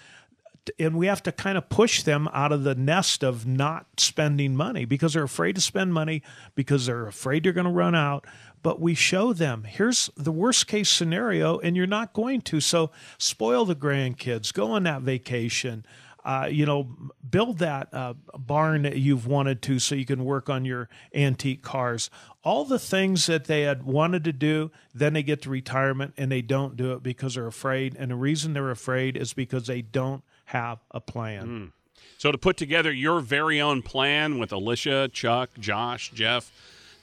and 0.79 0.97
we 0.97 1.07
have 1.07 1.23
to 1.23 1.33
kind 1.33 1.57
of 1.57 1.69
push 1.69 2.03
them 2.03 2.29
out 2.33 2.51
of 2.51 2.65
the 2.65 2.75
nest 2.75 3.23
of 3.23 3.47
not 3.47 3.87
spending 3.99 4.57
money 4.57 4.85
because 4.85 5.13
they're 5.13 5.23
afraid 5.23 5.55
to 5.55 5.61
spend 5.61 5.95
money 5.95 6.23
because 6.55 6.87
they're 6.87 7.07
afraid 7.07 7.45
they're 7.45 7.53
going 7.53 7.67
to 7.67 7.73
run 7.73 7.95
out. 7.95 8.27
But 8.63 8.81
we 8.81 8.95
show 8.95 9.33
them 9.33 9.65
here's 9.65 10.11
the 10.17 10.33
worst 10.33 10.67
case 10.67 10.89
scenario 10.89 11.59
and 11.59 11.77
you're 11.77 11.87
not 11.87 12.13
going 12.13 12.41
to. 12.43 12.61
So 12.61 12.91
spoil 13.19 13.65
the 13.65 13.77
grandkids 13.77 14.53
go 14.53 14.73
on 14.73 14.83
that 14.85 15.03
vacation 15.03 15.85
uh, 16.27 16.49
you 16.51 16.67
know 16.67 16.89
build 17.31 17.59
that 17.59 17.89
uh, 17.95 18.13
barn 18.37 18.83
that 18.83 18.97
you've 18.97 19.27
wanted 19.29 19.63
to 19.63 19.79
so 19.79 19.95
you 19.95 20.05
can 20.05 20.25
work 20.25 20.51
on 20.51 20.65
your 20.65 20.89
antique 21.15 21.63
cars. 21.63 22.11
All 22.43 22.65
the 22.65 22.81
things 22.81 23.27
that 23.27 23.45
they 23.45 23.63
had 23.63 23.85
wanted 23.85 24.25
to 24.25 24.33
do 24.33 24.73
then 24.93 25.13
they 25.13 25.23
get 25.23 25.43
to 25.43 25.51
retirement 25.51 26.15
and 26.17 26.31
they 26.31 26.43
don't 26.43 26.77
do 26.77 26.93
it 26.93 27.03
because 27.03 27.37
they're 27.37 27.47
afraid. 27.47 27.95
And 27.97 28.11
the 28.11 28.17
reason 28.17 28.55
they're 28.55 28.73
afraid 28.73 29.17
is 29.17 29.33
because 29.35 29.69
they 29.69 29.83
don't 29.83 30.25
have 30.47 30.81
a 30.91 31.01
plan. 31.01 31.47
Mm. 31.47 31.73
so 32.19 32.33
to 32.33 32.39
put 32.39 32.57
together 32.57 32.93
your 32.93 33.21
very 33.21 33.61
own 33.61 33.83
plan 33.83 34.39
with 34.39 34.53
alicia 34.53 35.09
chuck 35.13 35.51
josh 35.59 36.11
jeff 36.13 36.53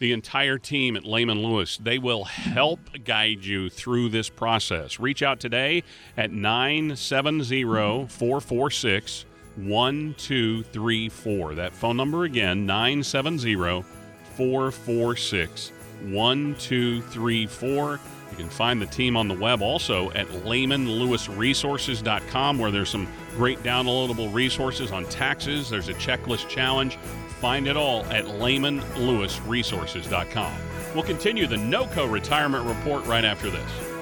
the 0.04 0.12
entire 0.12 0.58
team 0.58 0.98
at 0.98 1.06
Lehman 1.06 1.42
Lewis. 1.42 1.78
They 1.78 1.98
will 1.98 2.26
help 2.26 2.82
guide 3.06 3.46
you 3.46 3.70
through 3.70 4.10
this 4.10 4.28
process. 4.28 5.00
Reach 5.00 5.24
out 5.24 5.40
today 5.40 5.84
at 6.18 6.30
970 6.30 7.64
446 8.10 9.26
1234. 9.56 11.56
That 11.56 11.74
phone 11.74 11.96
number 11.96 12.26
again, 12.26 12.66
970 12.66 13.86
446 14.36 15.72
1234. 16.02 18.00
You 18.34 18.38
can 18.38 18.50
find 18.50 18.82
the 18.82 18.88
team 18.88 19.16
on 19.16 19.28
the 19.28 19.36
web 19.36 19.62
also 19.62 20.10
at 20.14 20.28
lehmanlewisresources.com 20.28 22.58
where 22.58 22.72
there's 22.72 22.90
some 22.90 23.08
great 23.36 23.62
downloadable 23.62 24.34
resources 24.34 24.92
on 24.92 25.06
taxes. 25.06 25.70
There's 25.70 25.90
a 25.90 25.94
checklist 25.94 26.50
challenge 26.50 26.98
Find 27.44 27.68
it 27.68 27.76
all 27.76 28.06
at 28.06 28.24
lehmanlewisresources.com. 28.24 30.54
We'll 30.96 31.04
continue 31.04 31.46
the 31.46 31.58
NOCO 31.58 32.10
retirement 32.10 32.66
report 32.66 33.06
right 33.06 33.26
after 33.26 33.50
this. 33.50 33.93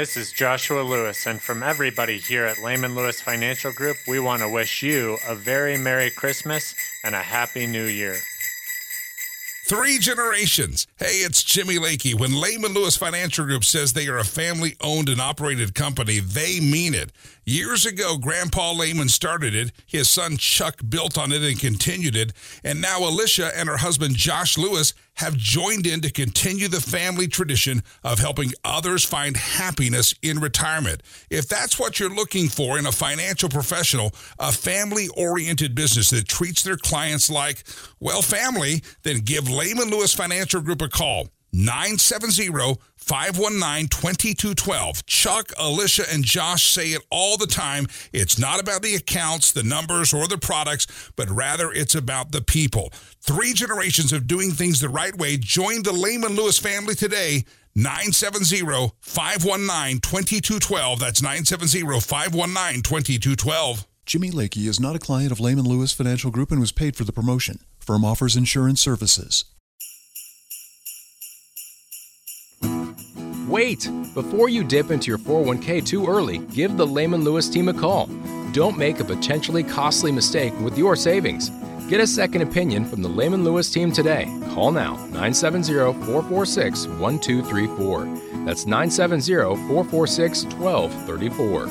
This 0.00 0.16
is 0.16 0.32
Joshua 0.32 0.80
Lewis, 0.80 1.26
and 1.26 1.42
from 1.42 1.62
everybody 1.62 2.16
here 2.16 2.46
at 2.46 2.56
Lehman 2.56 2.94
Lewis 2.94 3.20
Financial 3.20 3.70
Group, 3.70 3.98
we 4.08 4.18
want 4.18 4.40
to 4.40 4.48
wish 4.48 4.82
you 4.82 5.18
a 5.28 5.34
very 5.34 5.76
Merry 5.76 6.10
Christmas 6.10 6.74
and 7.04 7.14
a 7.14 7.18
Happy 7.18 7.66
New 7.66 7.84
Year. 7.84 8.16
Three 9.66 9.98
generations. 9.98 10.86
Hey, 10.98 11.18
it's 11.18 11.42
Jimmy 11.42 11.76
Lakey. 11.76 12.18
When 12.18 12.40
Lehman 12.40 12.72
Lewis 12.72 12.96
Financial 12.96 13.44
Group 13.44 13.62
says 13.62 13.92
they 13.92 14.08
are 14.08 14.16
a 14.16 14.24
family 14.24 14.74
owned 14.80 15.10
and 15.10 15.20
operated 15.20 15.74
company, 15.74 16.18
they 16.18 16.60
mean 16.60 16.94
it. 16.94 17.12
Years 17.50 17.84
ago, 17.84 18.16
Grandpa 18.16 18.70
Lehman 18.70 19.08
started 19.08 19.56
it. 19.56 19.72
His 19.84 20.08
son 20.08 20.36
Chuck 20.36 20.82
built 20.88 21.18
on 21.18 21.32
it 21.32 21.42
and 21.42 21.58
continued 21.58 22.14
it. 22.14 22.32
And 22.62 22.80
now 22.80 23.00
Alicia 23.00 23.50
and 23.58 23.68
her 23.68 23.78
husband 23.78 24.14
Josh 24.14 24.56
Lewis 24.56 24.94
have 25.14 25.36
joined 25.36 25.84
in 25.84 26.00
to 26.02 26.12
continue 26.12 26.68
the 26.68 26.80
family 26.80 27.26
tradition 27.26 27.82
of 28.04 28.20
helping 28.20 28.52
others 28.62 29.04
find 29.04 29.36
happiness 29.36 30.14
in 30.22 30.38
retirement. 30.38 31.02
If 31.28 31.48
that's 31.48 31.76
what 31.76 31.98
you're 31.98 32.14
looking 32.14 32.48
for 32.48 32.78
in 32.78 32.86
a 32.86 32.92
financial 32.92 33.48
professional, 33.48 34.14
a 34.38 34.52
family 34.52 35.08
oriented 35.16 35.74
business 35.74 36.10
that 36.10 36.28
treats 36.28 36.62
their 36.62 36.76
clients 36.76 37.28
like, 37.28 37.64
well, 37.98 38.22
family, 38.22 38.84
then 39.02 39.22
give 39.22 39.50
Lehman 39.50 39.90
Lewis 39.90 40.14
Financial 40.14 40.60
Group 40.60 40.82
a 40.82 40.88
call. 40.88 41.26
970 41.52 42.78
519 42.96 43.88
2212. 43.88 45.06
Chuck, 45.06 45.52
Alicia, 45.58 46.04
and 46.12 46.22
Josh 46.22 46.70
say 46.70 46.88
it 46.88 47.02
all 47.10 47.36
the 47.36 47.46
time. 47.46 47.86
It's 48.12 48.38
not 48.38 48.60
about 48.60 48.82
the 48.82 48.94
accounts, 48.94 49.52
the 49.52 49.62
numbers, 49.62 50.12
or 50.14 50.28
the 50.28 50.38
products, 50.38 50.86
but 51.16 51.28
rather 51.28 51.72
it's 51.72 51.94
about 51.94 52.30
the 52.32 52.40
people. 52.40 52.92
Three 53.20 53.52
generations 53.52 54.12
of 54.12 54.26
doing 54.26 54.52
things 54.52 54.80
the 54.80 54.88
right 54.88 55.16
way. 55.16 55.36
Join 55.36 55.82
the 55.82 55.92
Lehman 55.92 56.36
Lewis 56.36 56.58
family 56.58 56.94
today. 56.94 57.44
970 57.74 58.92
519 59.00 60.00
2212. 60.00 61.00
That's 61.00 61.22
970 61.22 62.00
519 62.00 62.82
2212. 62.82 63.86
Jimmy 64.06 64.30
Lakey 64.30 64.66
is 64.66 64.80
not 64.80 64.96
a 64.96 64.98
client 64.98 65.30
of 65.30 65.38
Lehman 65.38 65.66
Lewis 65.68 65.92
Financial 65.92 66.32
Group 66.32 66.50
and 66.50 66.60
was 66.60 66.72
paid 66.72 66.96
for 66.96 67.04
the 67.04 67.12
promotion. 67.12 67.60
Firm 67.78 68.04
offers 68.04 68.36
insurance 68.36 68.80
services. 68.80 69.44
Wait! 73.50 73.90
Before 74.14 74.48
you 74.48 74.62
dip 74.62 74.92
into 74.92 75.08
your 75.08 75.18
401k 75.18 75.84
too 75.84 76.06
early, 76.06 76.38
give 76.38 76.76
the 76.76 76.86
Lehman 76.86 77.24
Lewis 77.24 77.48
team 77.48 77.68
a 77.68 77.74
call. 77.74 78.08
Don't 78.52 78.78
make 78.78 79.00
a 79.00 79.04
potentially 79.04 79.64
costly 79.64 80.12
mistake 80.12 80.56
with 80.60 80.78
your 80.78 80.94
savings. 80.94 81.50
Get 81.88 82.00
a 82.00 82.06
second 82.06 82.42
opinion 82.42 82.84
from 82.84 83.02
the 83.02 83.08
Lehman 83.08 83.42
Lewis 83.42 83.68
team 83.68 83.90
today. 83.90 84.26
Call 84.54 84.70
now 84.70 84.94
970 85.06 85.72
446 85.72 86.86
1234. 86.86 88.04
That's 88.44 88.66
970 88.66 89.56
446 89.66 90.44
1234. 90.44 91.66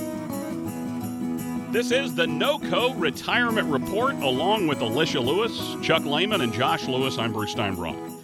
This 1.72 1.92
is 1.92 2.14
the 2.14 2.26
NOCO 2.26 3.00
Retirement 3.00 3.72
Report 3.72 4.16
along 4.16 4.68
with 4.68 4.82
Alicia 4.82 5.22
Lewis, 5.22 5.78
Chuck 5.82 6.04
Lehman, 6.04 6.42
and 6.42 6.52
Josh 6.52 6.90
Lewis. 6.90 7.18
I'm 7.18 7.32
Bruce 7.32 7.56
Steinbrock. 7.56 8.19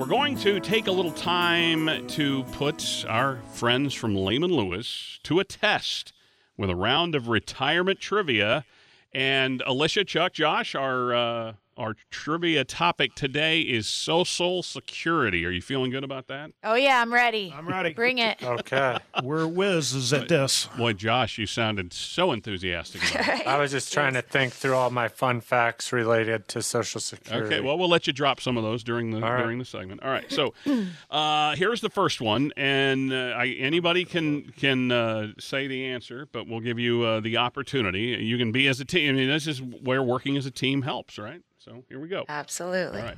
We're 0.00 0.06
going 0.06 0.36
to 0.38 0.60
take 0.60 0.86
a 0.86 0.92
little 0.92 1.12
time 1.12 2.06
to 2.08 2.42
put 2.52 3.04
our 3.06 3.36
friends 3.52 3.92
from 3.92 4.16
Lehman 4.16 4.50
Lewis 4.50 5.20
to 5.24 5.40
a 5.40 5.44
test 5.44 6.14
with 6.56 6.70
a 6.70 6.74
round 6.74 7.14
of 7.14 7.28
retirement 7.28 8.00
trivia. 8.00 8.64
And 9.12 9.62
Alicia, 9.66 10.04
Chuck, 10.04 10.32
Josh, 10.32 10.74
our 10.74 11.12
uh, 11.12 11.52
our 11.80 11.96
trivia 12.10 12.62
topic 12.62 13.14
today 13.14 13.62
is 13.62 13.86
social 13.86 14.62
security. 14.62 15.46
Are 15.46 15.50
you 15.50 15.62
feeling 15.62 15.90
good 15.90 16.04
about 16.04 16.26
that? 16.26 16.50
Oh 16.62 16.74
yeah, 16.74 17.00
I'm 17.00 17.12
ready. 17.12 17.52
I'm 17.56 17.66
ready. 17.66 17.94
Bring 17.94 18.18
it. 18.18 18.38
Okay. 18.60 18.98
We're 19.22 19.46
whizzes 19.46 20.12
at 20.12 20.28
this. 20.28 20.66
Boy, 20.76 20.92
Josh, 20.92 21.38
you 21.38 21.46
sounded 21.46 21.92
so 21.92 22.32
enthusiastic. 22.32 23.00
About 23.14 23.40
it. 23.40 23.46
I 23.46 23.58
was 23.58 23.70
just 23.70 23.92
trying 23.92 24.14
to 24.14 24.22
think 24.22 24.52
through 24.52 24.74
all 24.74 24.90
my 24.90 25.08
fun 25.08 25.40
facts 25.40 25.92
related 25.92 26.48
to 26.48 26.62
Social 26.62 27.00
Security. 27.00 27.46
Okay, 27.46 27.60
well, 27.60 27.78
we'll 27.78 27.88
let 27.88 28.06
you 28.06 28.12
drop 28.12 28.40
some 28.40 28.56
of 28.56 28.64
those 28.64 28.82
during 28.82 29.12
the 29.12 29.24
All 29.24 29.32
right. 29.32 29.42
during 29.42 29.58
the 29.58 29.64
segment. 29.64 30.02
All 30.02 30.10
right, 30.10 30.30
so 30.30 30.52
uh, 31.10 31.54
here's 31.56 31.80
the 31.80 31.88
first 31.90 32.20
one, 32.20 32.52
and 32.56 33.12
uh, 33.12 33.34
I, 33.36 33.46
anybody 33.58 34.04
can 34.04 34.50
can 34.56 34.90
uh, 34.92 35.28
say 35.38 35.68
the 35.68 35.86
answer, 35.86 36.26
but 36.32 36.48
we'll 36.48 36.60
give 36.60 36.78
you 36.78 37.02
uh, 37.02 37.20
the 37.20 37.36
opportunity. 37.36 38.18
You 38.20 38.36
can 38.36 38.52
be 38.52 38.66
as 38.68 38.80
a 38.80 38.84
team. 38.84 39.14
I 39.14 39.18
mean, 39.18 39.28
this 39.28 39.46
is 39.46 39.62
where 39.62 40.02
working 40.02 40.36
as 40.36 40.44
a 40.44 40.50
team 40.50 40.82
helps, 40.82 41.18
right? 41.18 41.40
So 41.60 41.84
here 41.90 42.00
we 42.00 42.08
go. 42.08 42.24
Absolutely. 42.28 43.00
All 43.00 43.06
right, 43.06 43.16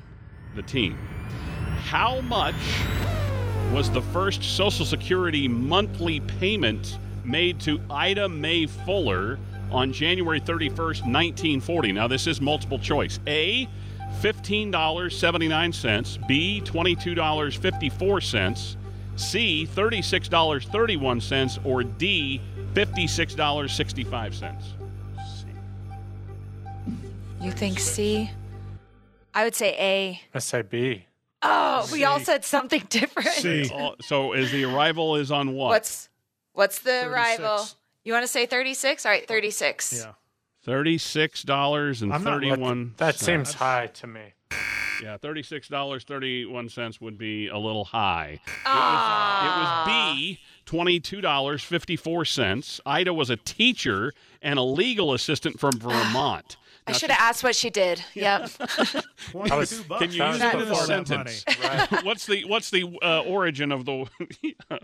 the 0.57 0.63
team. 0.63 0.99
How 1.85 2.21
much 2.23 2.57
was 3.73 3.89
the 3.91 4.03
first 4.03 4.43
Social 4.43 4.85
Security 4.85 5.47
monthly 5.47 6.19
payment 6.21 6.99
made 7.25 7.61
to 7.61 7.81
Ida 7.89 8.29
Mae 8.29 8.67
Fuller 8.67 9.39
on 9.71 9.93
January 9.93 10.41
31st, 10.41 11.07
1940? 11.07 11.93
Now, 11.93 12.09
this 12.09 12.27
is 12.27 12.41
multiple 12.41 12.81
choice. 12.81 13.21
A, 13.29 13.69
$15.79. 14.21 16.27
B, 16.27 16.61
$22.54. 16.65 18.77
C, 19.15 19.69
$36.31. 19.73 21.65
Or 21.65 21.85
D, 21.85 22.41
$56.65. 22.75 24.82
You 27.43 27.51
think 27.51 27.79
C? 27.81 28.31
I 29.35 29.45
would 29.45 29.55
say 29.55 29.75
A. 29.79 30.21
I 30.35 30.39
say 30.39 30.63
B. 30.63 31.07
Oh, 31.43 31.89
we 31.93 32.05
all 32.05 32.21
said 32.21 32.45
something 32.45 32.85
different. 32.89 33.29
C. 33.31 33.71
Oh, 33.75 33.97
so 34.01 34.33
is 34.33 34.53
the 34.53 34.65
arrival 34.65 35.17
is 35.17 35.33
on 35.33 35.55
what? 35.55 35.69
What's 35.71 36.09
what's 36.53 36.79
the 36.81 36.91
36. 37.03 37.13
arrival? 37.13 37.65
You 38.05 38.13
want 38.13 38.23
to 38.25 38.29
say 38.29 38.47
36? 38.47 39.05
All 39.07 39.13
right, 39.13 39.27
36. 39.27 40.05
Yeah. 40.05 40.13
Thirty-six 40.65 41.43
dollars 41.43 42.03
and 42.03 42.13
I'm 42.13 42.23
not- 42.23 42.35
thirty-one. 42.35 42.95
That 42.99 43.17
seems 43.17 43.53
high 43.55 43.89
to 43.95 44.07
me. 44.07 44.21
Yeah, 45.03 45.17
thirty-six 45.17 45.67
dollars 45.67 46.05
thirty-one 46.05 46.69
cents 46.69 47.01
would 47.01 47.19
be 47.19 47.49
a 47.49 47.59
little 47.59 47.85
high. 47.85 48.39
Ah. 48.65 49.43
It 49.43 49.89
was 49.91 50.15
B, 50.17 50.39
twenty-two 50.65 51.21
dollars 51.21 51.65
fifty-four 51.65 52.25
cents. 52.27 52.81
Ida 52.87 53.13
was 53.13 53.29
a 53.29 53.37
teacher 53.37 54.13
and 54.41 54.57
a 54.57 54.63
legal 54.63 55.13
assistant 55.15 55.59
from 55.59 55.73
Vermont. 55.81 56.57
I 56.87 56.93
should 56.93 57.11
have 57.11 57.21
asked 57.21 57.45
what 57.45 57.55
she 57.55 57.71
did. 57.71 58.03
Yep. 58.15 58.51
I 59.51 59.57
was- 59.57 59.81
bucks. 59.83 60.03
Can 60.03 60.13
you 60.13 60.25
use 60.25 60.35
was 60.35 60.43
it 60.43 60.55
in 60.55 60.61
a 60.61 60.65
before 60.67 60.87
that 60.87 61.07
sentence? 61.09 61.45
what's 62.05 62.27
the 62.27 62.45
what's 62.45 62.71
the 62.71 62.99
uh, 63.03 63.21
origin 63.23 63.73
of 63.73 63.85
the? 63.85 64.07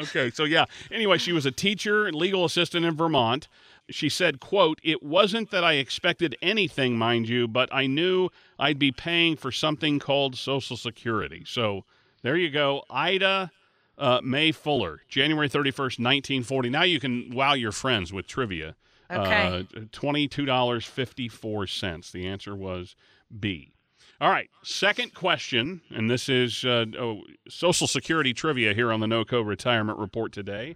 okay, 0.01 0.31
so 0.31 0.45
yeah. 0.45 0.65
Anyway, 0.91 1.19
she 1.19 1.33
was 1.33 1.45
a 1.47 1.51
teacher 1.51 2.07
and 2.07 2.15
legal 2.17 2.45
assistant 2.45 2.85
in 2.87 2.95
Vermont. 2.97 3.49
She 3.91 4.09
said, 4.09 4.41
"quote 4.41 4.79
It 4.83 5.03
wasn't 5.03 5.51
that 5.51 5.65
I 5.65 5.75
expected 5.75 6.37
anything, 6.43 6.97
mind 6.99 7.29
you, 7.29 7.49
but 7.49 7.69
I 7.73 7.87
knew 7.87 8.29
I'd 8.59 8.79
be 8.79 8.93
paying 8.93 9.37
for 9.37 9.51
something 9.51 9.99
called 9.99 10.37
Social 10.37 10.77
Security." 10.77 11.43
So 11.47 11.85
there 12.23 12.37
you 12.37 12.51
go, 12.51 12.85
Ida. 12.91 13.51
Uh, 13.97 14.21
Mae 14.23 14.53
Fuller, 14.53 15.01
January 15.09 15.49
31st, 15.49 15.99
1940. 15.99 16.71
Now 16.71 16.85
you 16.85 17.01
can 17.01 17.31
wow 17.35 17.55
your 17.55 17.73
friends 17.73 18.13
with 18.13 18.29
trivia. 18.29 18.77
Okay. 19.11 19.47
Uh, 19.47 19.63
$22.54. 19.93 22.13
The 22.13 22.27
answer 22.27 22.55
was 22.55 22.95
B. 23.39 23.73
All 24.21 24.31
right, 24.31 24.51
second 24.65 25.15
question, 25.15 25.81
and 25.91 26.11
this 26.11 26.29
is 26.29 26.65
uh, 26.65 26.87
oh, 26.99 27.23
Social 27.49 27.87
Security 27.87 28.35
trivia 28.35 28.75
here 28.75 28.91
on 28.91 28.99
the 28.99 29.07
NOCO 29.07 29.47
Retirement 29.47 29.97
Report 29.97 30.33
today. 30.33 30.75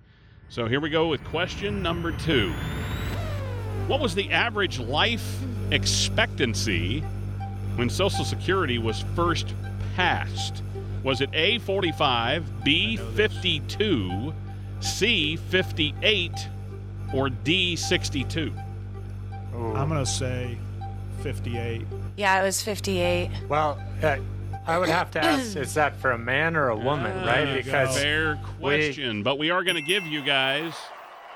So 0.49 0.69
here 0.69 0.81
we 0.81 0.91
go 0.91 1.09
with 1.09 1.25
question 1.25 1.83
number 1.83 2.13
two. 2.13 2.53
What 3.89 4.01
was 4.01 4.15
the 4.15 4.31
average 4.31 4.79
life 4.79 5.41
expectancy 5.73 7.01
when 7.75 7.91
Social 7.91 8.25
Security 8.25 8.79
was 8.79 9.05
first 9.17 9.57
passed? 9.97 10.63
Was 11.03 11.21
it 11.21 11.31
A, 11.33 11.59
45, 11.59 12.63
B, 12.63 12.97
52, 12.97 14.33
C, 14.79 15.37
58, 15.37 16.31
or 17.13 17.29
D, 17.31 17.77
62? 17.77 18.53
I'm 19.55 19.89
going 19.89 20.05
to 20.05 20.11
say 20.11 20.57
58. 21.23 21.83
yeah, 22.17 22.41
it 22.41 22.45
was 22.45 22.63
58. 22.63 23.31
Well, 23.49 23.81
uh, 24.03 24.17
I 24.67 24.79
would 24.79 24.89
have 24.89 25.11
to 25.13 25.21
ask: 25.25 25.57
Is 25.57 25.75
that 25.75 25.97
for 25.97 26.13
a 26.13 26.19
man 26.19 26.57
or 26.57 26.69
a 26.69 26.77
woman? 26.77 27.13
Ah, 27.19 27.27
right? 27.27 27.55
Because 27.63 27.95
go. 27.97 28.03
Fair 28.03 28.41
question, 28.61 29.23
but 29.23 29.39
we 29.39 29.51
are 29.51 29.63
going 29.63 29.77
to 29.77 29.83
give 29.83 30.07
you 30.07 30.23
guys. 30.23 30.75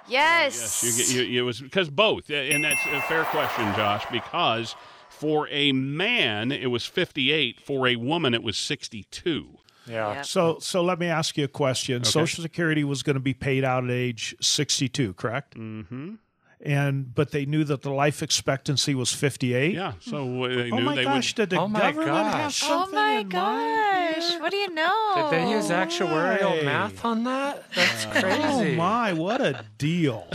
Yes. 0.09 0.83
Yes, 0.85 0.85
you, 0.85 1.05
get- 1.19 1.29
you, 1.29 1.43
it 1.43 1.45
was 1.45 1.61
because 1.61 1.91
both, 1.91 2.31
and 2.31 2.65
that's 2.65 2.81
a 2.87 3.01
fair 3.03 3.25
question, 3.25 3.65
Josh. 3.75 4.05
Because 4.11 4.75
for 5.09 5.49
a 5.51 5.73
man 5.73 6.53
it 6.53 6.71
was 6.71 6.87
58, 6.87 7.61
for 7.61 7.87
a 7.89 7.97
woman 7.97 8.33
it 8.35 8.43
was 8.43 8.57
62. 8.57 9.56
Yeah, 9.89 10.15
Yep. 10.17 10.27
So, 10.27 10.59
so 10.61 10.83
let 10.83 10.99
me 10.99 11.07
ask 11.07 11.37
you 11.39 11.45
a 11.45 11.49
question. 11.49 12.05
Social 12.05 12.43
Security 12.43 12.85
was 12.85 13.03
going 13.03 13.15
to 13.15 13.21
be 13.21 13.35
paid 13.35 13.65
out 13.65 13.85
at 13.85 13.91
age 13.91 14.35
62, 14.41 15.15
correct? 15.15 15.57
Mm-hmm. 15.57 16.15
And 16.63 17.15
but 17.15 17.33
they 17.33 17.45
knew 17.45 17.65
that 17.65 17.83
the 17.83 17.91
life 17.91 18.23
expectancy 18.23 18.95
was 18.95 19.13
58. 19.13 19.75
Yeah, 19.75 19.93
so 20.01 20.45
uh, 20.45 20.49
they 20.49 20.71
Oh 20.73 20.77
knew 20.79 20.85
my 20.85 20.95
they 20.97 21.05
gosh! 21.05 21.33
would. 21.33 21.37
Did 21.37 21.51
the 21.51 21.61
Oh 21.61 21.69
my 21.69 21.81
government 21.93 22.09
have 22.29 22.33
gosh. 22.45 22.63
oh 22.65 22.89
my 22.91 23.11
in 23.11 23.29
mind 23.29 23.31
gosh. 23.31 24.31
here? 24.31 24.41
What 24.41 24.51
do 24.51 24.57
you 24.57 24.71
know? 24.75 25.13
did 25.17 25.31
they 25.39 25.51
use 25.51 25.67
actuarial 25.69 26.57
Right. 26.57 26.65
math 26.65 27.05
on 27.05 27.25
that? 27.25 27.71
That's 27.75 28.07
Oh 28.07 28.11
crazy. 28.11 28.73
Oh 28.73 28.75
my! 28.75 29.13
What 29.13 29.43
a 29.43 29.67
deal! 29.77 30.27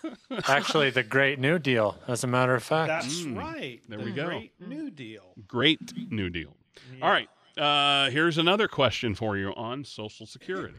Actually, 0.46 0.90
the 0.90 1.02
Great 1.02 1.38
New 1.38 1.58
Deal, 1.58 1.96
as 2.06 2.24
a 2.24 2.26
matter 2.26 2.54
of 2.54 2.62
fact. 2.62 2.88
That's 2.88 3.22
right. 3.22 3.80
There 3.88 3.98
the 3.98 4.04
we 4.04 4.12
go. 4.12 4.26
Great 4.26 4.52
New 4.60 4.90
Deal. 4.90 5.32
Great 5.48 5.92
New 6.10 6.28
Deal. 6.28 6.54
All 7.00 7.10
right, 7.10 7.28
uh, 7.58 8.10
here's 8.10 8.38
another 8.38 8.68
question 8.68 9.14
for 9.14 9.36
you 9.36 9.52
on 9.54 9.84
Social 9.84 10.26
Security. 10.26 10.74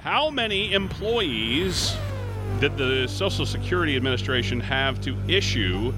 How 0.00 0.30
many 0.30 0.72
employees 0.72 1.96
did 2.60 2.76
the 2.76 3.06
Social 3.06 3.46
Security 3.46 3.96
Administration 3.96 4.60
have 4.60 5.00
to 5.02 5.16
issue 5.28 5.92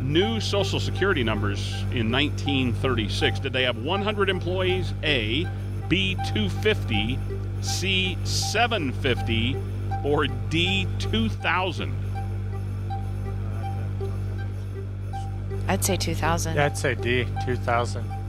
new 0.00 0.40
Social 0.40 0.80
Security 0.80 1.22
numbers 1.22 1.72
in 1.92 2.10
1936? 2.10 3.40
Did 3.40 3.52
they 3.52 3.62
have 3.64 3.78
100 3.78 4.30
employees? 4.30 4.94
A, 5.02 5.46
B, 5.88 6.14
250, 6.34 7.18
C, 7.60 8.18
750, 8.24 9.56
or 10.04 10.26
D, 10.26 10.86
2,000? 10.98 11.94
I'd 15.68 15.84
say 15.84 15.96
2000. 15.96 16.56
Yeah, 16.56 16.66
I'd 16.66 16.76
say 16.76 16.94
D, 16.94 17.26
2000. 17.46 18.21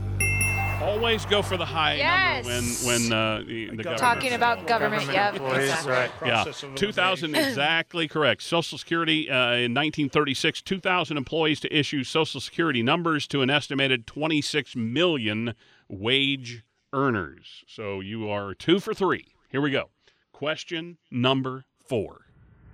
Always 0.84 1.24
go 1.26 1.42
for 1.42 1.56
the 1.56 1.64
high 1.64 1.94
Yes. 1.96 2.44
number 2.44 2.48
when 2.86 3.08
when 3.10 3.12
uh, 3.12 3.38
the, 3.46 3.66
the 3.70 3.76
government. 3.82 3.98
Talking 3.98 4.32
about 4.32 4.66
government, 4.66 5.02
Government 5.06 5.12
yep. 5.12 5.34
employees, 5.34 5.70
exactly. 5.70 5.92
right. 5.92 6.10
Yeah, 6.24 6.72
2000 6.76 7.34
exactly 7.36 8.06
correct. 8.08 8.42
Social 8.42 8.78
Security 8.78 9.30
uh, 9.30 9.52
in 9.54 9.72
1936, 9.74 10.62
2,000 10.62 11.16
employees 11.16 11.60
to 11.60 11.76
issue 11.76 12.04
Social 12.04 12.40
Security 12.40 12.82
numbers 12.82 13.26
to 13.28 13.40
an 13.42 13.50
estimated 13.50 14.06
26 14.06 14.76
million 14.76 15.54
wage 15.88 16.64
earners. 16.92 17.64
So 17.66 18.00
you 18.00 18.28
are 18.28 18.54
two 18.54 18.78
for 18.80 18.94
three. 18.94 19.34
Here 19.48 19.60
we 19.60 19.70
go. 19.70 19.90
Question 20.32 20.98
number 21.10 21.64
four. 21.86 22.22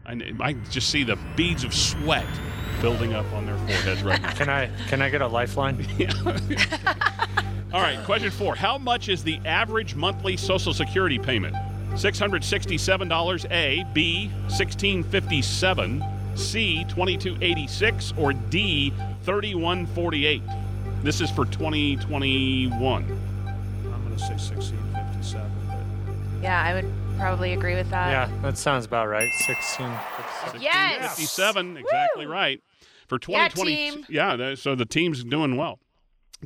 I, 0.06 0.18
I 0.40 0.52
just 0.70 0.90
see 0.90 1.04
the 1.04 1.16
beads 1.36 1.62
of 1.62 1.74
sweat 1.74 2.26
building 2.80 3.12
up 3.12 3.30
on 3.34 3.44
their 3.44 3.56
foreheads 3.58 4.02
right 4.02 4.20
now. 4.22 4.32
Can 4.32 4.48
I 4.48 4.70
can 4.88 5.02
I 5.02 5.11
get 5.11 5.20
a 5.20 5.26
lifeline? 5.26 5.76
All 7.72 7.80
right, 7.80 8.02
question 8.04 8.30
four. 8.30 8.54
How 8.56 8.78
much 8.78 9.08
is 9.08 9.22
the 9.22 9.38
average 9.44 9.94
monthly 9.94 10.36
Social 10.36 10.74
Security 10.74 11.18
payment? 11.18 11.54
$667 11.92 13.50
A, 13.50 13.84
B, 13.92 14.28
1657, 14.48 16.04
C, 16.34 16.84
2286, 16.88 18.12
or 18.16 18.32
D, 18.32 18.90
3148? 19.24 20.42
This 21.02 21.20
is 21.20 21.30
for 21.30 21.44
2021. 21.46 23.02
I'm 23.04 24.04
going 24.04 24.16
to 24.16 24.18
say 24.18 24.34
1657. 24.34 25.50
Yeah, 26.42 26.60
I 26.62 26.74
would 26.74 26.90
probably 27.18 27.52
agree 27.52 27.74
with 27.76 27.90
that. 27.90 28.10
yeah, 28.10 28.36
that 28.42 28.56
sounds 28.58 28.84
about 28.86 29.08
right. 29.08 29.30
16. 29.46 29.86
Yes. 30.60 31.10
57, 31.16 31.76
exactly 31.76 32.26
right. 32.26 32.60
For 33.08 33.18
Yeah, 33.28 33.48
2020, 33.48 33.74
team. 33.76 34.06
yeah, 34.08 34.36
that- 34.36 34.58
so 34.58 34.74
the 34.74 34.86
team's 34.86 35.22
doing 35.24 35.56
well. 35.56 35.78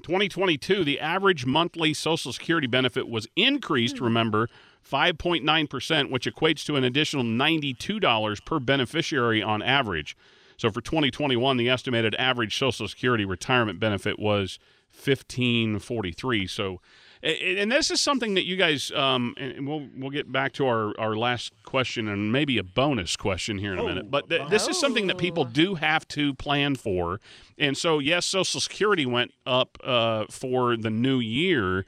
2022, 0.00 0.84
the 0.84 1.00
average 1.00 1.46
monthly 1.46 1.94
Social 1.94 2.32
Security 2.32 2.66
benefit 2.66 3.08
was 3.08 3.28
increased, 3.36 3.98
hmm. 3.98 4.04
remember, 4.04 4.48
5.9%, 4.88 6.10
which 6.10 6.26
equates 6.26 6.64
to 6.66 6.76
an 6.76 6.84
additional 6.84 7.24
$92 7.24 8.44
per 8.44 8.58
beneficiary 8.58 9.42
on 9.42 9.62
average. 9.62 10.16
So 10.56 10.70
for 10.70 10.80
2021, 10.80 11.56
the 11.56 11.68
estimated 11.68 12.14
average 12.16 12.56
Social 12.56 12.86
Security 12.86 13.24
retirement 13.24 13.80
benefit 13.80 14.18
was 14.18 14.58
1543. 14.92 16.46
So 16.46 16.80
and 17.24 17.72
this 17.72 17.90
is 17.90 18.00
something 18.00 18.34
that 18.34 18.44
you 18.44 18.56
guys 18.56 18.90
um, 18.92 19.34
and 19.38 19.66
we'll 19.66 19.88
we'll 19.96 20.10
get 20.10 20.30
back 20.30 20.52
to 20.52 20.66
our, 20.66 20.98
our 21.00 21.16
last 21.16 21.52
question 21.62 22.08
and 22.08 22.30
maybe 22.30 22.58
a 22.58 22.62
bonus 22.62 23.16
question 23.16 23.58
here 23.58 23.72
in 23.72 23.78
a 23.78 23.84
minute. 23.84 24.10
But 24.10 24.28
th- 24.28 24.48
this 24.50 24.68
is 24.68 24.78
something 24.78 25.06
that 25.06 25.18
people 25.18 25.44
do 25.44 25.74
have 25.76 26.06
to 26.08 26.34
plan 26.34 26.76
for. 26.76 27.20
And 27.58 27.76
so 27.76 27.98
yes, 27.98 28.26
Social 28.26 28.60
Security 28.60 29.06
went 29.06 29.32
up 29.46 29.78
uh, 29.82 30.26
for 30.28 30.76
the 30.76 30.90
new 30.90 31.18
year, 31.18 31.86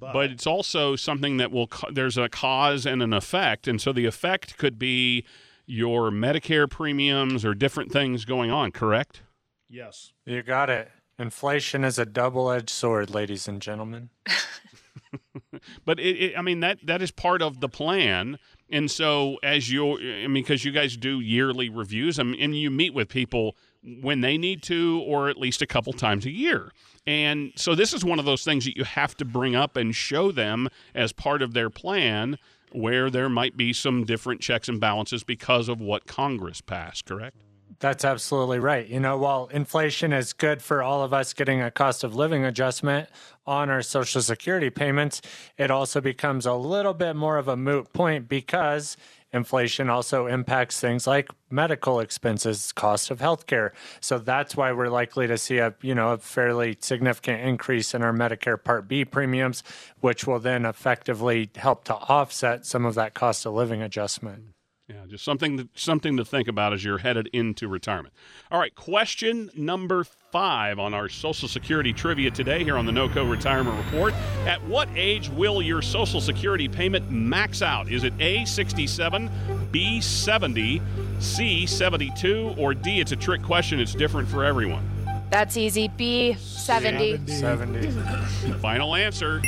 but 0.00 0.30
it's 0.30 0.46
also 0.46 0.94
something 0.94 1.36
that 1.38 1.50
will 1.50 1.68
there's 1.92 2.16
a 2.16 2.28
cause 2.28 2.86
and 2.86 3.02
an 3.02 3.12
effect, 3.12 3.66
and 3.66 3.80
so 3.80 3.92
the 3.92 4.06
effect 4.06 4.56
could 4.56 4.78
be 4.78 5.24
your 5.66 6.10
Medicare 6.12 6.70
premiums 6.70 7.44
or 7.44 7.54
different 7.54 7.90
things 7.90 8.24
going 8.24 8.50
on. 8.50 8.70
Correct? 8.70 9.22
yes. 9.68 10.12
You 10.24 10.42
got 10.42 10.70
it. 10.70 10.90
Inflation 11.18 11.82
is 11.82 11.98
a 11.98 12.04
double-edged 12.04 12.68
sword, 12.68 13.10
ladies 13.10 13.48
and 13.48 13.60
gentlemen. 13.62 14.10
but 15.84 15.98
it, 15.98 16.16
it, 16.16 16.38
I 16.38 16.42
mean 16.42 16.60
that 16.60 16.78
that 16.86 17.02
is 17.02 17.10
part 17.10 17.42
of 17.42 17.60
the 17.60 17.68
plan. 17.68 18.38
And 18.70 18.90
so 18.90 19.38
as 19.42 19.70
you, 19.70 19.96
I 19.96 20.26
mean, 20.26 20.42
because 20.42 20.64
you 20.64 20.72
guys 20.72 20.96
do 20.96 21.20
yearly 21.20 21.68
reviews, 21.68 22.18
I 22.18 22.24
mean, 22.24 22.40
and 22.40 22.56
you 22.56 22.70
meet 22.70 22.94
with 22.94 23.08
people 23.08 23.56
when 23.82 24.20
they 24.20 24.36
need 24.36 24.62
to, 24.64 25.02
or 25.06 25.28
at 25.28 25.36
least 25.36 25.62
a 25.62 25.66
couple 25.66 25.92
times 25.92 26.26
a 26.26 26.32
year. 26.32 26.72
And 27.06 27.52
so 27.54 27.76
this 27.76 27.92
is 27.92 28.04
one 28.04 28.18
of 28.18 28.24
those 28.24 28.42
things 28.42 28.64
that 28.64 28.76
you 28.76 28.82
have 28.82 29.16
to 29.18 29.24
bring 29.24 29.54
up 29.54 29.76
and 29.76 29.94
show 29.94 30.32
them 30.32 30.68
as 30.94 31.12
part 31.12 31.42
of 31.42 31.54
their 31.54 31.70
plan, 31.70 32.38
where 32.72 33.08
there 33.08 33.28
might 33.28 33.56
be 33.56 33.72
some 33.72 34.04
different 34.04 34.40
checks 34.40 34.68
and 34.68 34.80
balances 34.80 35.22
because 35.22 35.68
of 35.68 35.80
what 35.80 36.06
Congress 36.06 36.60
passed. 36.60 37.04
Correct? 37.04 37.36
That's 37.78 38.04
absolutely 38.04 38.58
right. 38.58 38.86
You 38.86 39.00
know, 39.00 39.18
while 39.18 39.48
inflation 39.48 40.12
is 40.12 40.32
good 40.32 40.62
for 40.62 40.82
all 40.82 41.02
of 41.02 41.12
us 41.12 41.34
getting 41.34 41.60
a 41.60 41.70
cost 41.70 42.04
of 42.04 42.14
living 42.14 42.44
adjustment 42.44 43.08
on 43.46 43.68
our 43.68 43.82
Social 43.82 44.22
Security 44.22 44.70
payments, 44.70 45.20
it 45.58 45.70
also 45.70 46.00
becomes 46.00 46.46
a 46.46 46.54
little 46.54 46.94
bit 46.94 47.16
more 47.16 47.36
of 47.36 47.48
a 47.48 47.56
moot 47.56 47.92
point 47.92 48.28
because 48.28 48.96
inflation 49.30 49.90
also 49.90 50.26
impacts 50.26 50.80
things 50.80 51.06
like 51.06 51.28
medical 51.50 52.00
expenses, 52.00 52.72
cost 52.72 53.10
of 53.10 53.18
healthcare. 53.18 53.72
So 54.00 54.18
that's 54.18 54.56
why 54.56 54.72
we're 54.72 54.88
likely 54.88 55.26
to 55.26 55.36
see 55.36 55.58
a, 55.58 55.74
you 55.82 55.94
know, 55.94 56.12
a 56.12 56.18
fairly 56.18 56.78
significant 56.80 57.42
increase 57.42 57.92
in 57.92 58.02
our 58.02 58.12
Medicare 58.12 58.62
Part 58.62 58.88
B 58.88 59.04
premiums, 59.04 59.62
which 60.00 60.26
will 60.26 60.38
then 60.38 60.64
effectively 60.64 61.50
help 61.56 61.84
to 61.84 61.94
offset 61.94 62.64
some 62.64 62.86
of 62.86 62.94
that 62.94 63.12
cost 63.12 63.44
of 63.44 63.52
living 63.52 63.82
adjustment. 63.82 64.55
Yeah, 64.88 65.04
just 65.08 65.24
something 65.24 65.56
to, 65.56 65.68
something 65.74 66.16
to 66.16 66.24
think 66.24 66.46
about 66.46 66.72
as 66.72 66.84
you're 66.84 66.98
headed 66.98 67.28
into 67.32 67.66
retirement. 67.66 68.14
All 68.52 68.60
right, 68.60 68.72
question 68.72 69.50
number 69.56 70.04
five 70.30 70.78
on 70.78 70.94
our 70.94 71.08
Social 71.08 71.48
Security 71.48 71.92
trivia 71.92 72.30
today 72.30 72.62
here 72.62 72.78
on 72.78 72.86
the 72.86 72.92
NOCO 72.92 73.28
Retirement 73.28 73.84
Report. 73.84 74.14
At 74.46 74.62
what 74.64 74.88
age 74.94 75.28
will 75.28 75.60
your 75.60 75.82
Social 75.82 76.20
Security 76.20 76.68
payment 76.68 77.10
max 77.10 77.62
out? 77.62 77.90
Is 77.90 78.04
it 78.04 78.12
A, 78.20 78.44
67, 78.44 79.28
B, 79.72 80.00
70, 80.00 80.80
C, 81.18 81.66
72, 81.66 82.54
or 82.56 82.72
D, 82.72 83.00
it's 83.00 83.10
a 83.10 83.16
trick 83.16 83.42
question, 83.42 83.80
it's 83.80 83.94
different 83.94 84.28
for 84.28 84.44
everyone? 84.44 84.88
That's 85.30 85.56
easy. 85.56 85.88
B, 85.88 86.34
70. 86.34 87.26
70. 87.26 87.90
Final 88.60 88.94
answer. 88.94 89.40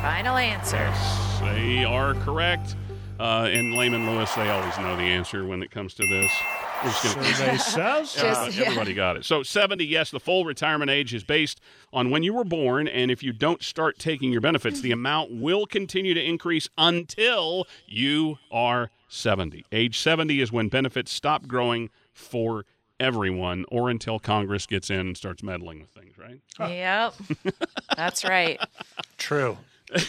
Final 0.00 0.36
answer. 0.36 0.92
They 1.44 1.84
are 1.84 2.14
correct. 2.14 2.76
Uh, 3.18 3.48
and 3.50 3.74
Lehman 3.74 4.06
Lewis, 4.10 4.32
they 4.34 4.48
always 4.50 4.76
know 4.78 4.94
the 4.96 5.02
answer 5.02 5.44
when 5.46 5.62
it 5.62 5.70
comes 5.70 5.94
to 5.94 6.06
this. 6.06 6.30
We're 6.84 6.90
just 6.90 7.04
gonna- 7.14 7.24
Survey 7.34 7.56
says. 7.56 8.12
Just- 8.22 8.40
Uh, 8.42 8.50
yeah. 8.52 8.66
Everybody 8.66 8.92
got 8.92 9.16
it. 9.16 9.24
So 9.24 9.42
70, 9.42 9.84
yes, 9.86 10.10
the 10.10 10.20
full 10.20 10.44
retirement 10.44 10.90
age 10.90 11.14
is 11.14 11.24
based 11.24 11.60
on 11.92 12.10
when 12.10 12.22
you 12.22 12.34
were 12.34 12.44
born, 12.44 12.86
and 12.86 13.10
if 13.10 13.22
you 13.22 13.32
don't 13.32 13.62
start 13.62 13.98
taking 13.98 14.30
your 14.32 14.42
benefits, 14.42 14.80
the 14.82 14.92
amount 14.92 15.30
will 15.32 15.64
continue 15.66 16.12
to 16.12 16.22
increase 16.22 16.68
until 16.76 17.66
you 17.86 18.36
are 18.52 18.90
70. 19.08 19.64
Age 19.72 19.98
70 19.98 20.40
is 20.40 20.52
when 20.52 20.68
benefits 20.68 21.10
stop 21.10 21.46
growing 21.46 21.88
for 22.12 22.66
everyone, 23.00 23.64
or 23.68 23.88
until 23.88 24.18
Congress 24.18 24.66
gets 24.66 24.90
in 24.90 25.00
and 25.00 25.16
starts 25.16 25.42
meddling 25.42 25.80
with 25.80 25.90
things, 25.90 26.16
right? 26.18 26.40
Yep. 26.58 27.14
That's 27.96 28.24
right. 28.24 28.60
True. 29.16 29.56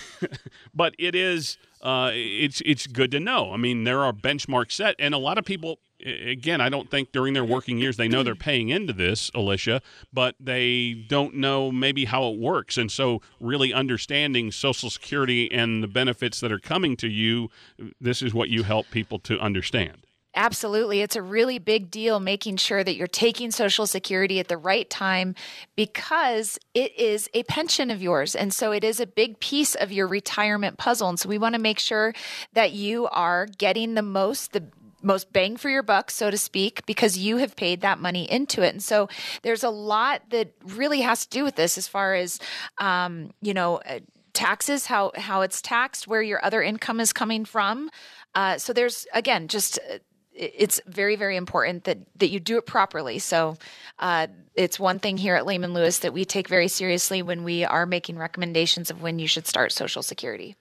but 0.74 0.96
it 0.98 1.14
is 1.16 1.58
uh, 1.82 2.12
it's 2.14 2.62
it's 2.66 2.88
good 2.88 3.12
to 3.12 3.20
know. 3.20 3.54
I 3.54 3.58
mean, 3.58 3.84
there 3.84 4.04
are 4.04 4.14
benchmarks 4.14 4.72
set, 4.74 4.96
and 5.00 5.14
a 5.14 5.18
lot 5.18 5.38
of 5.38 5.46
people. 5.46 5.80
Again, 6.06 6.62
I 6.62 6.70
don't 6.70 6.92
think 6.92 7.12
during 7.12 7.34
their 7.34 7.44
working 7.44 7.80
years 7.80 7.98
they 7.98 8.08
know 8.08 8.22
they're 8.22 8.36
paying 8.36 8.70
into 8.70 8.94
this, 8.94 9.32
Alicia, 9.34 9.82
but 10.14 10.36
they 10.40 10.94
don't 10.94 11.34
know 11.34 11.72
maybe 11.72 12.06
how 12.06 12.28
it 12.28 12.38
works. 12.38 12.78
And 12.78 12.92
so, 12.92 13.24
really 13.40 13.74
understanding 13.74 14.52
Social 14.52 14.92
Security 14.92 15.52
and 15.52 15.82
the 15.82 15.88
benefits 15.88 16.40
that 16.42 16.52
are 16.52 16.60
coming 16.60 16.98
to 16.98 17.08
you, 17.08 17.50
this 18.00 18.22
is 18.22 18.32
what 18.32 18.50
you 18.50 18.62
help 18.62 18.92
people 18.92 19.18
to 19.20 19.40
understand. 19.40 20.07
Absolutely. 20.38 21.02
It's 21.02 21.16
a 21.16 21.22
really 21.22 21.58
big 21.58 21.90
deal 21.90 22.20
making 22.20 22.58
sure 22.58 22.84
that 22.84 22.96
you're 22.96 23.08
taking 23.08 23.50
Social 23.50 23.88
Security 23.88 24.40
at 24.40 24.50
the 24.50 24.56
right 24.56 24.88
time 24.88 25.34
because 25.76 26.60
it 26.76 26.98
is 26.98 27.28
a 27.34 27.42
pension 27.44 27.90
of 27.90 28.04
yours. 28.04 28.36
And 28.36 28.54
so 28.54 28.72
it 28.72 28.84
is 28.84 29.00
a 29.00 29.08
big 29.08 29.40
piece 29.40 29.74
of 29.74 29.92
your 29.92 30.06
retirement 30.08 30.78
puzzle. 30.78 31.10
And 31.10 31.20
so 31.20 31.28
we 31.28 31.40
want 31.40 31.56
to 31.56 31.62
make 31.62 31.80
sure 31.80 32.14
that 32.54 32.72
you 32.72 33.08
are 33.08 33.48
getting 33.48 33.96
the 33.96 34.04
most, 34.04 34.54
the 34.54 34.64
most 35.02 35.34
bang 35.34 35.58
for 35.58 35.72
your 35.72 35.82
buck, 35.82 36.12
so 36.12 36.30
to 36.30 36.38
speak, 36.38 36.86
because 36.86 37.18
you 37.18 37.38
have 37.38 37.56
paid 37.56 37.82
that 37.82 37.98
money 37.98 38.30
into 38.30 38.62
it. 38.62 38.70
And 38.70 38.84
so 38.84 39.10
there's 39.42 39.64
a 39.64 39.70
lot 39.72 40.22
that 40.30 40.54
really 40.64 41.02
has 41.02 41.26
to 41.26 41.30
do 41.30 41.44
with 41.44 41.56
this 41.56 41.80
as 41.80 41.88
far 41.88 42.14
as, 42.14 42.40
um, 42.78 43.32
you 43.42 43.56
know, 43.56 43.78
uh, 43.78 44.00
taxes, 44.34 44.86
how, 44.86 45.12
how 45.16 45.42
it's 45.42 45.64
taxed, 45.64 46.08
where 46.08 46.22
your 46.22 46.46
other 46.46 46.62
income 46.62 47.00
is 47.00 47.12
coming 47.12 47.44
from. 47.44 47.90
Uh, 48.36 48.56
so 48.60 48.72
there's, 48.72 49.08
again, 49.16 49.48
just 49.48 49.80
uh, 49.92 49.98
it's 50.38 50.80
very 50.86 51.16
very 51.16 51.36
important 51.36 51.84
that 51.86 51.98
that 52.16 52.30
you 52.30 52.40
do 52.40 52.58
it 52.58 52.66
properly 52.66 53.20
so 53.20 53.58
uh, 54.00 54.28
it's 54.56 54.80
one 54.80 55.00
thing 55.00 55.18
here 55.18 55.36
at 55.36 55.46
Lehman 55.46 55.74
Lewis 55.74 56.00
that 56.00 56.14
we 56.14 56.24
take 56.26 56.48
very 56.48 56.68
seriously 56.68 57.22
when 57.22 57.44
we 57.44 57.66
are 57.66 57.86
making 57.86 58.18
recommendations 58.18 58.90
of 58.92 59.02
when 59.02 59.20
you 59.20 59.28
should 59.28 59.48
start 59.48 59.72
social 59.72 60.04
security 60.04 60.56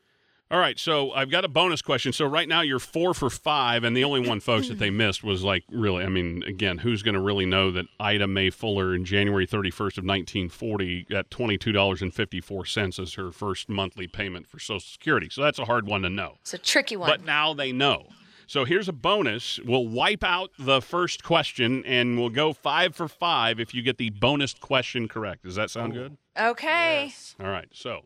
All 0.48 0.60
right, 0.60 0.78
so 0.78 1.10
I've 1.10 1.28
got 1.28 1.44
a 1.44 1.48
bonus 1.48 1.82
question. 1.82 2.12
So 2.12 2.24
right 2.24 2.48
now 2.48 2.60
you're 2.60 2.78
four 2.78 3.14
for 3.14 3.28
five, 3.28 3.82
and 3.82 3.96
the 3.96 4.04
only 4.04 4.20
one, 4.28 4.38
folks, 4.38 4.68
that 4.68 4.78
they 4.78 4.90
missed 5.04 5.24
was 5.24 5.42
like 5.42 5.64
really. 5.68 6.04
I 6.04 6.08
mean, 6.08 6.44
again, 6.46 6.78
who's 6.78 7.02
going 7.02 7.16
to 7.16 7.20
really 7.20 7.46
know 7.46 7.72
that 7.72 7.86
Ida 7.98 8.28
Mae 8.28 8.50
Fuller 8.50 8.94
in 8.94 9.04
January 9.04 9.44
31st 9.44 9.98
of 9.98 10.04
1940 10.04 11.06
at 11.10 11.30
twenty 11.30 11.58
two 11.58 11.72
dollars 11.72 12.00
and 12.00 12.14
fifty 12.14 12.40
four 12.40 12.64
cents 12.64 13.00
as 13.00 13.14
her 13.14 13.32
first 13.32 13.68
monthly 13.68 14.06
payment 14.06 14.46
for 14.46 14.60
Social 14.60 14.78
Security? 14.78 15.28
So 15.30 15.42
that's 15.42 15.58
a 15.58 15.64
hard 15.64 15.88
one 15.88 16.02
to 16.02 16.10
know. 16.10 16.36
it's 16.42 16.54
a 16.54 16.58
tricky 16.58 16.96
one 16.96 17.10
But 17.10 17.24
now 17.24 17.52
they 17.52 17.72
know. 17.72 18.06
So 18.48 18.64
here's 18.64 18.88
a 18.88 18.92
bonus. 18.92 19.58
We'll 19.64 19.88
wipe 19.88 20.22
out 20.22 20.50
the 20.56 20.80
first 20.80 21.24
question, 21.24 21.84
and 21.84 22.16
we'll 22.16 22.30
go 22.30 22.52
five 22.52 22.94
for 22.94 23.08
five 23.08 23.58
if 23.58 23.74
you 23.74 23.82
get 23.82 23.98
the 23.98 24.10
bonus 24.10 24.54
question 24.54 25.08
correct. 25.08 25.42
Does 25.42 25.56
that 25.56 25.70
sound 25.70 25.94
good? 25.94 26.16
okay 26.38 27.12
All 27.40 27.46
right, 27.46 27.68
so 27.72 28.02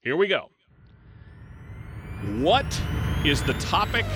here 0.00 0.16
we 0.16 0.26
go. 0.26 0.50
What 2.38 2.80
is 3.26 3.42
the 3.42 3.52
topic 3.54 4.06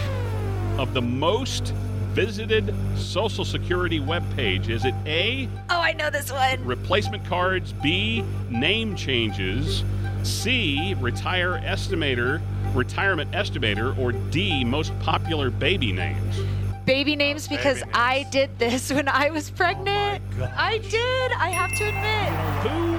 of 0.78 0.94
the 0.94 1.02
most 1.02 1.74
visited 2.12 2.74
Social 2.96 3.44
Security 3.44 4.00
webpage? 4.00 4.70
Is 4.70 4.86
it 4.86 4.94
A, 5.04 5.48
oh 5.68 5.80
i 5.80 5.92
know 5.92 6.08
this 6.08 6.32
one 6.32 6.64
replacement 6.64 7.26
cards, 7.26 7.74
B, 7.74 8.24
name 8.48 8.96
changes, 8.96 9.84
C, 10.22 10.94
retire 10.94 11.60
estimator, 11.64 12.40
retirement 12.74 13.30
estimator, 13.32 13.96
or 13.98 14.12
D, 14.12 14.64
most 14.64 14.98
popular 15.00 15.50
baby 15.50 15.92
names? 15.92 16.40
baby 16.88 17.14
names 17.14 17.46
because 17.46 17.80
baby 17.80 17.90
i 17.92 18.26
did 18.30 18.58
this 18.58 18.90
when 18.96 19.08
i 19.08 19.28
was 19.28 19.50
pregnant. 19.50 20.24
Oh 20.40 20.50
I 20.56 20.78
did 20.78 21.32
i 21.32 21.50
have 21.50 21.70
to 21.76 21.84
admit. 21.84 22.30
Who 22.72 22.97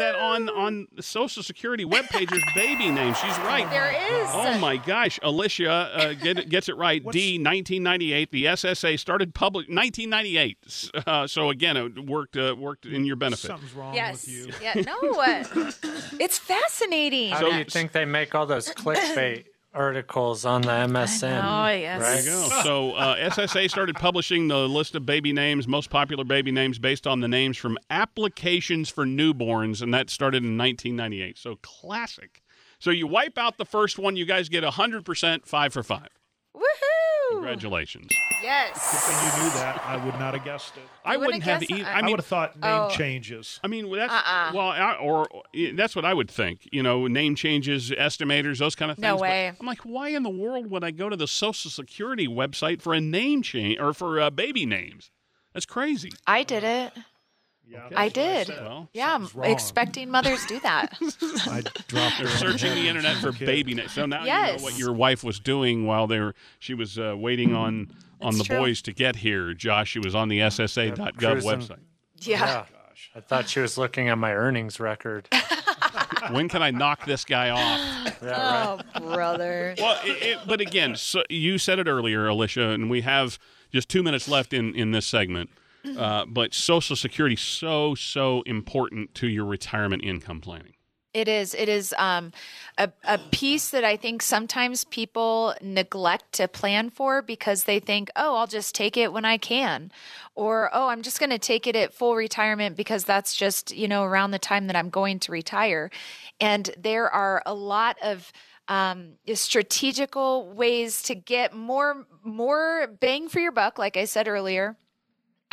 that 0.00 0.10
that 0.10 0.20
on 0.20 0.48
on 0.50 0.88
the 0.94 1.02
Social 1.02 1.42
Security 1.42 1.84
webpage 1.84 2.30
there's 2.30 2.44
baby 2.54 2.90
name. 2.90 3.14
She's 3.14 3.38
right. 3.38 3.68
there 3.70 3.90
is 3.90 4.28
Oh 4.32 4.58
my 4.58 4.76
gosh, 4.76 5.18
Alicia 5.22 5.70
uh, 5.70 6.12
get 6.14 6.48
gets 6.48 6.68
it 6.68 6.76
right. 6.76 7.00
D, 7.00 7.38
1998. 7.38 8.30
The 8.30 8.44
SSA 8.46 8.98
started 8.98 9.34
public 9.34 9.68
1998. 9.68 10.90
Uh, 11.06 11.26
so 11.26 11.50
again, 11.50 11.76
it 11.76 12.06
worked 12.06 12.36
uh, 12.36 12.54
worked 12.58 12.86
in 12.86 13.04
your 13.04 13.16
benefit. 13.16 13.48
Something's 13.48 13.74
wrong 13.74 13.94
yes 13.94 14.26
with 14.26 14.28
you. 14.28 14.52
yeah 14.62 14.74
no 14.74 14.98
uh, 15.20 15.44
it's 16.18 16.38
fascinating 16.38 17.30
How 17.30 17.50
do 17.50 17.56
you 17.56 17.64
think 17.64 17.92
they 17.92 18.04
make 18.04 18.34
all 18.34 18.46
those 18.46 18.68
clickbait 18.74 19.44
articles 19.72 20.44
on 20.44 20.62
the 20.62 20.68
MSN? 20.68 21.42
oh 21.42 21.68
yes 21.68 22.00
There 22.00 22.18
you 22.20 22.48
go. 22.50 22.62
So 22.62 22.92
uh, 22.92 23.16
SSA 23.30 23.70
started 23.70 23.96
publishing 23.96 24.48
the 24.48 24.68
list 24.68 24.94
of 24.94 25.06
baby 25.06 25.32
names, 25.32 25.66
most 25.68 25.90
popular 25.90 26.24
baby 26.24 26.50
names, 26.52 26.78
based 26.78 27.06
on 27.06 27.20
the 27.20 27.28
names 27.28 27.56
from 27.56 27.78
applications 27.90 28.88
for 28.88 29.04
newborns, 29.04 29.82
and 29.82 29.92
that 29.94 30.10
started 30.10 30.42
in 30.44 30.56
1998. 30.58 31.38
So 31.38 31.56
classic. 31.62 32.42
So 32.78 32.90
you 32.90 33.06
wipe 33.06 33.36
out 33.38 33.58
the 33.58 33.64
first 33.66 33.98
one, 33.98 34.16
you 34.16 34.24
guys 34.24 34.48
get 34.48 34.64
100% 34.64 35.44
five 35.46 35.72
for 35.72 35.82
five. 35.82 36.08
woohoo 36.56 37.09
Congratulations. 37.30 38.08
yes 38.42 38.76
If 38.76 39.36
you 39.38 39.42
knew 39.44 39.50
that, 39.50 39.82
I 39.84 39.96
would 40.04 40.14
not 40.18 40.34
have 40.34 40.44
guessed 40.44 40.76
it. 40.76 40.82
I 41.04 41.16
wouldn't 41.16 41.26
wouldn't 41.26 41.42
have 41.44 41.60
guess 41.60 41.70
either. 41.70 41.84
that. 41.84 41.94
I 41.96 41.98
I, 41.98 42.02
mean, 42.02 42.10
would 42.12 42.20
have 42.20 42.26
thought 42.26 42.56
name 42.56 42.70
Oh. 42.72 42.88
changes. 42.90 43.60
I 43.64 43.68
mean, 43.68 43.88
well, 43.88 44.00
that's 44.00 44.12
Uh-uh. 44.12 44.50
well, 44.54 44.68
I, 44.68 44.94
or, 44.96 45.26
or 45.28 45.42
that's 45.74 45.94
what 45.96 46.04
I 46.04 46.14
would 46.14 46.30
think. 46.30 46.68
You 46.72 46.82
know, 46.82 47.06
name 47.06 47.34
changes, 47.34 47.90
estimators, 47.90 48.58
those 48.58 48.74
kind 48.74 48.90
of 48.90 48.96
things. 48.96 49.02
No 49.02 49.14
But 49.16 49.22
way. 49.22 49.52
I'm 49.60 49.66
like, 49.66 49.80
why 49.82 50.08
in 50.10 50.22
the 50.22 50.30
world 50.30 50.70
would 50.70 50.84
I 50.84 50.90
go 50.90 51.08
to 51.08 51.16
the 51.16 51.26
Social 51.28 51.70
Security 51.70 52.26
website 52.28 52.80
for 52.82 52.94
a 52.94 53.00
name 53.00 53.42
change 53.42 53.78
or 53.78 53.92
for 53.92 54.20
uh, 54.20 54.30
baby 54.30 54.66
names? 54.66 55.10
That's 55.52 55.66
crazy. 55.66 56.12
i 56.28 56.44
did 56.44 56.62
it 56.62 56.92
Yeah, 57.70 57.88
I 57.94 58.08
did. 58.08 58.48
said. 58.48 58.62
Well, 58.64 58.88
yeah 58.92 59.12
Something's 59.12 59.34
wrong. 59.34 59.50
expecting 59.50 60.10
mothers 60.10 60.44
do 60.46 60.58
that 60.60 60.98
I 61.46 61.62
dropped 61.88 62.18
they're 62.18 62.28
searching 62.28 62.74
the 62.74 62.88
internet 62.88 63.16
for 63.18 63.32
baby 63.32 63.74
names. 63.74 63.92
So 63.92 64.06
now 64.06 64.24
you 64.24 64.56
know 64.56 64.62
what 64.62 64.78
your 64.78 64.92
wife 64.92 65.22
was 65.22 65.38
doing 65.38 65.86
while 65.86 66.06
they 66.06 66.18
were, 66.20 66.34
she 66.58 66.74
was 66.74 66.98
uh, 66.98 67.14
waiting 67.16 67.54
on 67.54 67.90
on 68.20 68.30
It's 68.30 68.38
the 68.38 68.44
true. 68.44 68.58
boys 68.58 68.82
to 68.82 68.92
get 68.92 69.16
here. 69.16 69.54
Josh, 69.54 69.90
she 69.90 69.98
was 69.98 70.14
on 70.14 70.28
the 70.28 70.40
SSA.gov 70.40 71.16
cruising. 71.16 71.50
website. 71.50 71.78
yeah. 72.20 72.64
I 73.14 73.20
thought 73.20 73.48
she 73.48 73.60
was 73.60 73.78
looking 73.78 74.08
at 74.10 74.18
my 74.18 74.34
earnings 74.34 74.78
record. 74.78 75.26
when 76.30 76.48
can 76.50 76.62
I 76.62 76.70
knock 76.70 77.06
this 77.06 77.24
guy 77.24 77.48
off? 77.50 78.18
Yeah, 78.22 78.74
right. 78.76 78.84
Oh, 78.96 79.14
brother. 79.14 79.74
Well, 79.78 79.98
it, 80.04 80.22
it, 80.22 80.38
but 80.46 80.60
again, 80.60 80.96
so 80.96 81.22
you 81.30 81.56
said 81.58 81.78
it 81.78 81.86
earlier, 81.88 82.26
Alicia, 82.26 82.68
and 82.70 82.90
we 82.90 83.00
have 83.00 83.38
just 83.72 83.88
two 83.88 84.02
minutes 84.02 84.28
left 84.28 84.52
in 84.52 84.74
in 84.74 84.90
this 84.90 85.06
segment. 85.06 85.48
Uh, 85.96 86.26
but 86.26 86.54
Social 86.54 86.96
Security 86.96 87.36
so 87.36 87.94
so 87.94 88.42
important 88.42 89.14
to 89.16 89.28
your 89.28 89.44
retirement 89.44 90.04
income 90.04 90.40
planning. 90.40 90.74
It 91.12 91.26
is. 91.26 91.54
It 91.54 91.68
is 91.68 91.92
um, 91.98 92.30
a, 92.78 92.88
a 93.02 93.18
piece 93.18 93.70
that 93.70 93.82
I 93.82 93.96
think 93.96 94.22
sometimes 94.22 94.84
people 94.84 95.54
neglect 95.60 96.34
to 96.34 96.46
plan 96.46 96.88
for 96.88 97.20
because 97.20 97.64
they 97.64 97.80
think, 97.80 98.10
oh, 98.14 98.36
I'll 98.36 98.46
just 98.46 98.76
take 98.76 98.96
it 98.96 99.12
when 99.12 99.24
I 99.24 99.36
can. 99.36 99.90
Or, 100.36 100.70
oh, 100.72 100.88
I'm 100.88 101.02
just 101.02 101.18
going 101.18 101.30
to 101.30 101.38
take 101.38 101.66
it 101.66 101.74
at 101.74 101.92
full 101.92 102.14
retirement 102.14 102.76
because 102.76 103.02
that's 103.04 103.34
just, 103.34 103.74
you 103.74 103.88
know, 103.88 104.04
around 104.04 104.30
the 104.30 104.38
time 104.38 104.68
that 104.68 104.76
I'm 104.76 104.88
going 104.88 105.18
to 105.20 105.32
retire. 105.32 105.90
And 106.40 106.70
there 106.78 107.10
are 107.10 107.42
a 107.44 107.54
lot 107.54 107.96
of 108.02 108.32
um, 108.68 109.14
strategical 109.34 110.52
ways 110.52 111.02
to 111.04 111.16
get 111.16 111.52
more 111.52 112.06
more 112.22 112.86
bang 113.00 113.28
for 113.28 113.40
your 113.40 113.50
buck, 113.50 113.80
like 113.80 113.96
I 113.96 114.04
said 114.04 114.28
earlier 114.28 114.76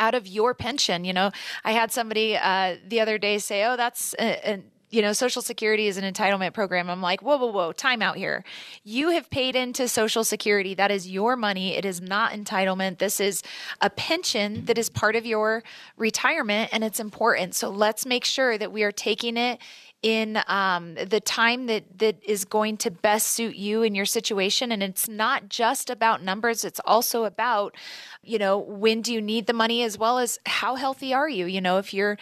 out 0.00 0.14
of 0.14 0.26
your 0.26 0.54
pension. 0.54 1.04
You 1.04 1.12
know, 1.12 1.30
I 1.64 1.72
had 1.72 1.92
somebody 1.92 2.36
uh, 2.36 2.76
the 2.86 3.00
other 3.00 3.18
day 3.18 3.38
say, 3.38 3.64
"Oh, 3.64 3.76
that's 3.76 4.14
a, 4.18 4.52
a, 4.52 4.62
you 4.90 5.02
know, 5.02 5.12
Social 5.12 5.42
Security 5.42 5.86
is 5.86 5.98
an 5.98 6.10
entitlement 6.10 6.54
program. 6.54 6.88
I'm 6.88 7.02
like, 7.02 7.20
whoa, 7.20 7.36
whoa, 7.36 7.50
whoa, 7.50 7.72
time 7.72 8.00
out 8.00 8.16
here. 8.16 8.42
You 8.84 9.10
have 9.10 9.28
paid 9.28 9.54
into 9.54 9.86
Social 9.86 10.24
Security. 10.24 10.74
That 10.74 10.90
is 10.90 11.08
your 11.08 11.36
money. 11.36 11.76
It 11.76 11.84
is 11.84 12.00
not 12.00 12.32
entitlement. 12.32 12.98
This 12.98 13.20
is 13.20 13.42
a 13.82 13.90
pension 13.90 14.64
that 14.64 14.78
is 14.78 14.88
part 14.88 15.14
of 15.14 15.26
your 15.26 15.62
retirement 15.96 16.70
and 16.72 16.82
it's 16.82 17.00
important. 17.00 17.54
So 17.54 17.68
let's 17.68 18.06
make 18.06 18.24
sure 18.24 18.56
that 18.56 18.72
we 18.72 18.82
are 18.82 18.92
taking 18.92 19.36
it 19.36 19.60
in 20.02 20.38
um, 20.46 20.94
the 20.94 21.20
time 21.20 21.66
that 21.66 21.84
that 21.98 22.22
is 22.22 22.44
going 22.44 22.76
to 22.76 22.90
best 22.90 23.28
suit 23.28 23.56
you 23.56 23.82
and 23.82 23.96
your 23.96 24.04
situation 24.04 24.70
and 24.70 24.82
it's 24.82 25.08
not 25.08 25.48
just 25.48 25.90
about 25.90 26.22
numbers 26.22 26.64
it's 26.64 26.80
also 26.84 27.24
about 27.24 27.74
you 28.22 28.38
know 28.38 28.56
when 28.58 29.02
do 29.02 29.12
you 29.12 29.20
need 29.20 29.46
the 29.46 29.52
money 29.52 29.82
as 29.82 29.98
well 29.98 30.18
as 30.18 30.38
how 30.46 30.76
healthy 30.76 31.12
are 31.12 31.28
you 31.28 31.46
you 31.46 31.60
know 31.60 31.78
if 31.78 31.92
you're 31.92 32.16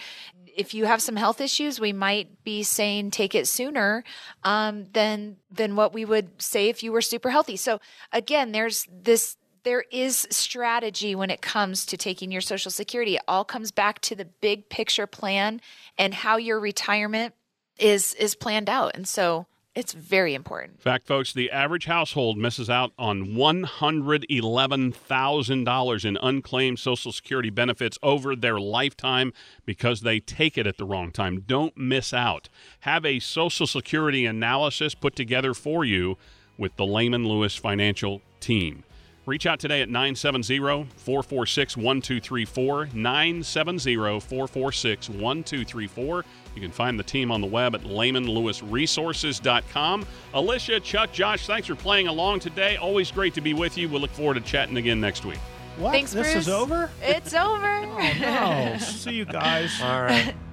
if 0.56 0.72
you 0.72 0.86
have 0.86 1.02
some 1.02 1.16
health 1.16 1.40
issues, 1.40 1.78
we 1.78 1.92
might 1.92 2.42
be 2.42 2.62
saying 2.62 3.10
take 3.10 3.34
it 3.34 3.46
sooner 3.46 4.02
um, 4.42 4.86
than 4.92 5.36
than 5.50 5.76
what 5.76 5.92
we 5.92 6.04
would 6.04 6.40
say 6.40 6.68
if 6.68 6.82
you 6.82 6.90
were 6.90 7.02
super 7.02 7.30
healthy. 7.30 7.56
So 7.56 7.78
again, 8.12 8.52
there's 8.52 8.88
this 8.90 9.36
there 9.64 9.84
is 9.90 10.26
strategy 10.30 11.14
when 11.14 11.28
it 11.28 11.42
comes 11.42 11.84
to 11.86 11.96
taking 11.96 12.32
your 12.32 12.40
social 12.40 12.70
security. 12.70 13.16
It 13.16 13.22
all 13.28 13.44
comes 13.44 13.70
back 13.70 14.00
to 14.02 14.14
the 14.14 14.24
big 14.24 14.68
picture 14.68 15.06
plan 15.06 15.60
and 15.98 16.14
how 16.14 16.36
your 16.36 16.58
retirement 16.58 17.34
is 17.78 18.14
is 18.14 18.34
planned 18.34 18.68
out. 18.68 18.92
And 18.94 19.06
so 19.06 19.46
it's 19.76 19.92
very 19.92 20.34
important. 20.34 20.72
In 20.76 20.80
fact, 20.80 21.06
folks, 21.06 21.34
the 21.34 21.50
average 21.50 21.84
household 21.84 22.38
misses 22.38 22.70
out 22.70 22.92
on 22.98 23.34
$111,000 23.34 26.04
in 26.04 26.18
unclaimed 26.22 26.78
Social 26.78 27.12
Security 27.12 27.50
benefits 27.50 27.98
over 28.02 28.34
their 28.34 28.58
lifetime 28.58 29.34
because 29.66 30.00
they 30.00 30.18
take 30.18 30.56
it 30.56 30.66
at 30.66 30.78
the 30.78 30.86
wrong 30.86 31.12
time. 31.12 31.44
Don't 31.46 31.76
miss 31.76 32.14
out. 32.14 32.48
Have 32.80 33.04
a 33.04 33.18
Social 33.18 33.66
Security 33.66 34.24
analysis 34.24 34.94
put 34.94 35.14
together 35.14 35.52
for 35.52 35.84
you 35.84 36.16
with 36.56 36.74
the 36.76 36.86
Lehman 36.86 37.28
Lewis 37.28 37.54
Financial 37.54 38.22
Team. 38.40 38.82
Reach 39.26 39.44
out 39.44 39.58
today 39.58 39.82
at 39.82 39.88
970 39.88 40.86
446 40.96 41.76
1234. 41.76 42.90
970 42.94 44.20
446 44.20 45.08
1234. 45.08 46.24
You 46.54 46.62
can 46.62 46.70
find 46.70 46.96
the 46.96 47.02
team 47.02 47.32
on 47.32 47.40
the 47.40 47.46
web 47.46 47.74
at 47.74 47.82
lehmanlewisresources.com. 47.82 50.06
Alicia, 50.32 50.78
Chuck, 50.78 51.12
Josh, 51.12 51.44
thanks 51.46 51.66
for 51.66 51.74
playing 51.74 52.06
along 52.06 52.38
today. 52.40 52.76
Always 52.76 53.10
great 53.10 53.34
to 53.34 53.40
be 53.40 53.52
with 53.52 53.76
you. 53.76 53.88
We'll 53.88 54.00
look 54.00 54.12
forward 54.12 54.34
to 54.34 54.40
chatting 54.40 54.76
again 54.76 55.00
next 55.00 55.24
week. 55.24 55.40
What? 55.76 55.90
Thanks, 55.90 56.12
this 56.12 56.32
Bruce. 56.32 56.46
is 56.46 56.48
over? 56.48 56.88
It's 57.02 57.34
over. 57.34 57.66
Oh, 57.66 58.12
no. 58.20 58.76
See 58.78 59.14
you 59.14 59.24
guys. 59.24 59.72
All 59.82 60.02
right. 60.02 60.36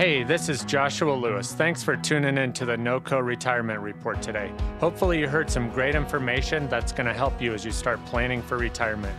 Hey, 0.00 0.22
this 0.22 0.48
is 0.48 0.64
Joshua 0.64 1.12
Lewis. 1.12 1.52
Thanks 1.52 1.82
for 1.82 1.94
tuning 1.94 2.38
in 2.38 2.54
to 2.54 2.64
the 2.64 2.74
NOCO 2.74 3.22
Retirement 3.22 3.80
Report 3.80 4.22
today. 4.22 4.50
Hopefully, 4.78 5.20
you 5.20 5.28
heard 5.28 5.50
some 5.50 5.68
great 5.68 5.94
information 5.94 6.66
that's 6.70 6.90
going 6.90 7.06
to 7.06 7.12
help 7.12 7.38
you 7.38 7.52
as 7.52 7.66
you 7.66 7.70
start 7.70 8.02
planning 8.06 8.40
for 8.40 8.56
retirement. 8.56 9.14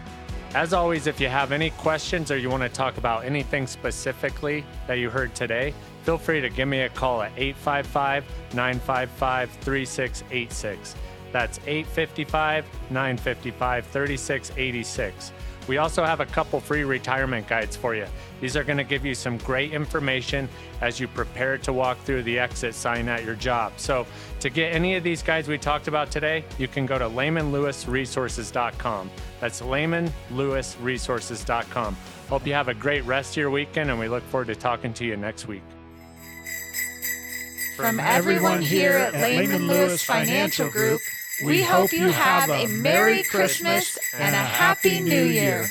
As 0.55 0.73
always, 0.73 1.05
if 1.05 1.21
you 1.21 1.27
have 1.27 1.51
any 1.51 1.69
questions 1.69 2.31
or 2.31 2.37
you 2.37 2.49
want 2.49 2.63
to 2.63 2.69
talk 2.69 2.97
about 2.97 3.25
anything 3.25 3.67
specifically 3.67 4.65
that 4.87 4.95
you 4.95 5.11
heard 5.11 5.35
today, 5.35 5.75
feel 6.01 6.17
free 6.17 6.41
to 6.41 6.49
give 6.49 6.67
me 6.67 6.79
a 6.79 6.89
call 6.89 7.21
at 7.21 7.31
855 7.37 8.25
955 8.55 9.51
3686. 9.51 10.95
That's 11.31 11.59
855 11.67 12.65
955 12.89 13.85
3686. 13.85 15.31
We 15.71 15.77
also 15.77 16.03
have 16.03 16.19
a 16.19 16.25
couple 16.25 16.59
free 16.59 16.83
retirement 16.83 17.47
guides 17.47 17.77
for 17.77 17.95
you. 17.95 18.05
These 18.41 18.57
are 18.57 18.65
going 18.65 18.79
to 18.79 18.83
give 18.83 19.05
you 19.05 19.15
some 19.15 19.37
great 19.37 19.71
information 19.71 20.49
as 20.81 20.99
you 20.99 21.07
prepare 21.07 21.57
to 21.59 21.71
walk 21.71 21.97
through 21.99 22.23
the 22.23 22.39
exit 22.39 22.75
sign 22.75 23.07
at 23.07 23.23
your 23.23 23.35
job. 23.35 23.71
So, 23.77 24.05
to 24.41 24.49
get 24.49 24.75
any 24.75 24.97
of 24.97 25.03
these 25.05 25.23
guides 25.23 25.47
we 25.47 25.57
talked 25.57 25.87
about 25.87 26.11
today, 26.11 26.43
you 26.57 26.67
can 26.67 26.85
go 26.85 26.99
to 26.99 27.05
lehmanlewisresources.com. 27.05 29.11
That's 29.39 29.61
lehmanlewisresources.com. 29.61 31.97
Hope 32.27 32.45
you 32.45 32.51
have 32.51 32.67
a 32.67 32.73
great 32.73 33.05
rest 33.05 33.31
of 33.31 33.37
your 33.37 33.49
weekend, 33.49 33.89
and 33.89 33.97
we 33.97 34.09
look 34.09 34.23
forward 34.23 34.47
to 34.47 34.55
talking 34.55 34.93
to 34.95 35.05
you 35.05 35.15
next 35.15 35.47
week. 35.47 35.63
From 37.77 37.97
everyone 37.97 38.61
here 38.61 38.91
at 38.91 39.13
Lehman 39.13 39.69
Lewis 39.69 40.03
Financial 40.03 40.69
Group, 40.69 40.99
we 41.45 41.63
hope 41.63 41.91
you 41.91 42.09
have 42.09 42.49
a 42.49 42.67
Merry 42.67 43.23
Christmas 43.23 43.97
and 44.13 44.35
a 44.35 44.39
Happy 44.39 44.99
New 44.99 45.23
Year. 45.23 45.69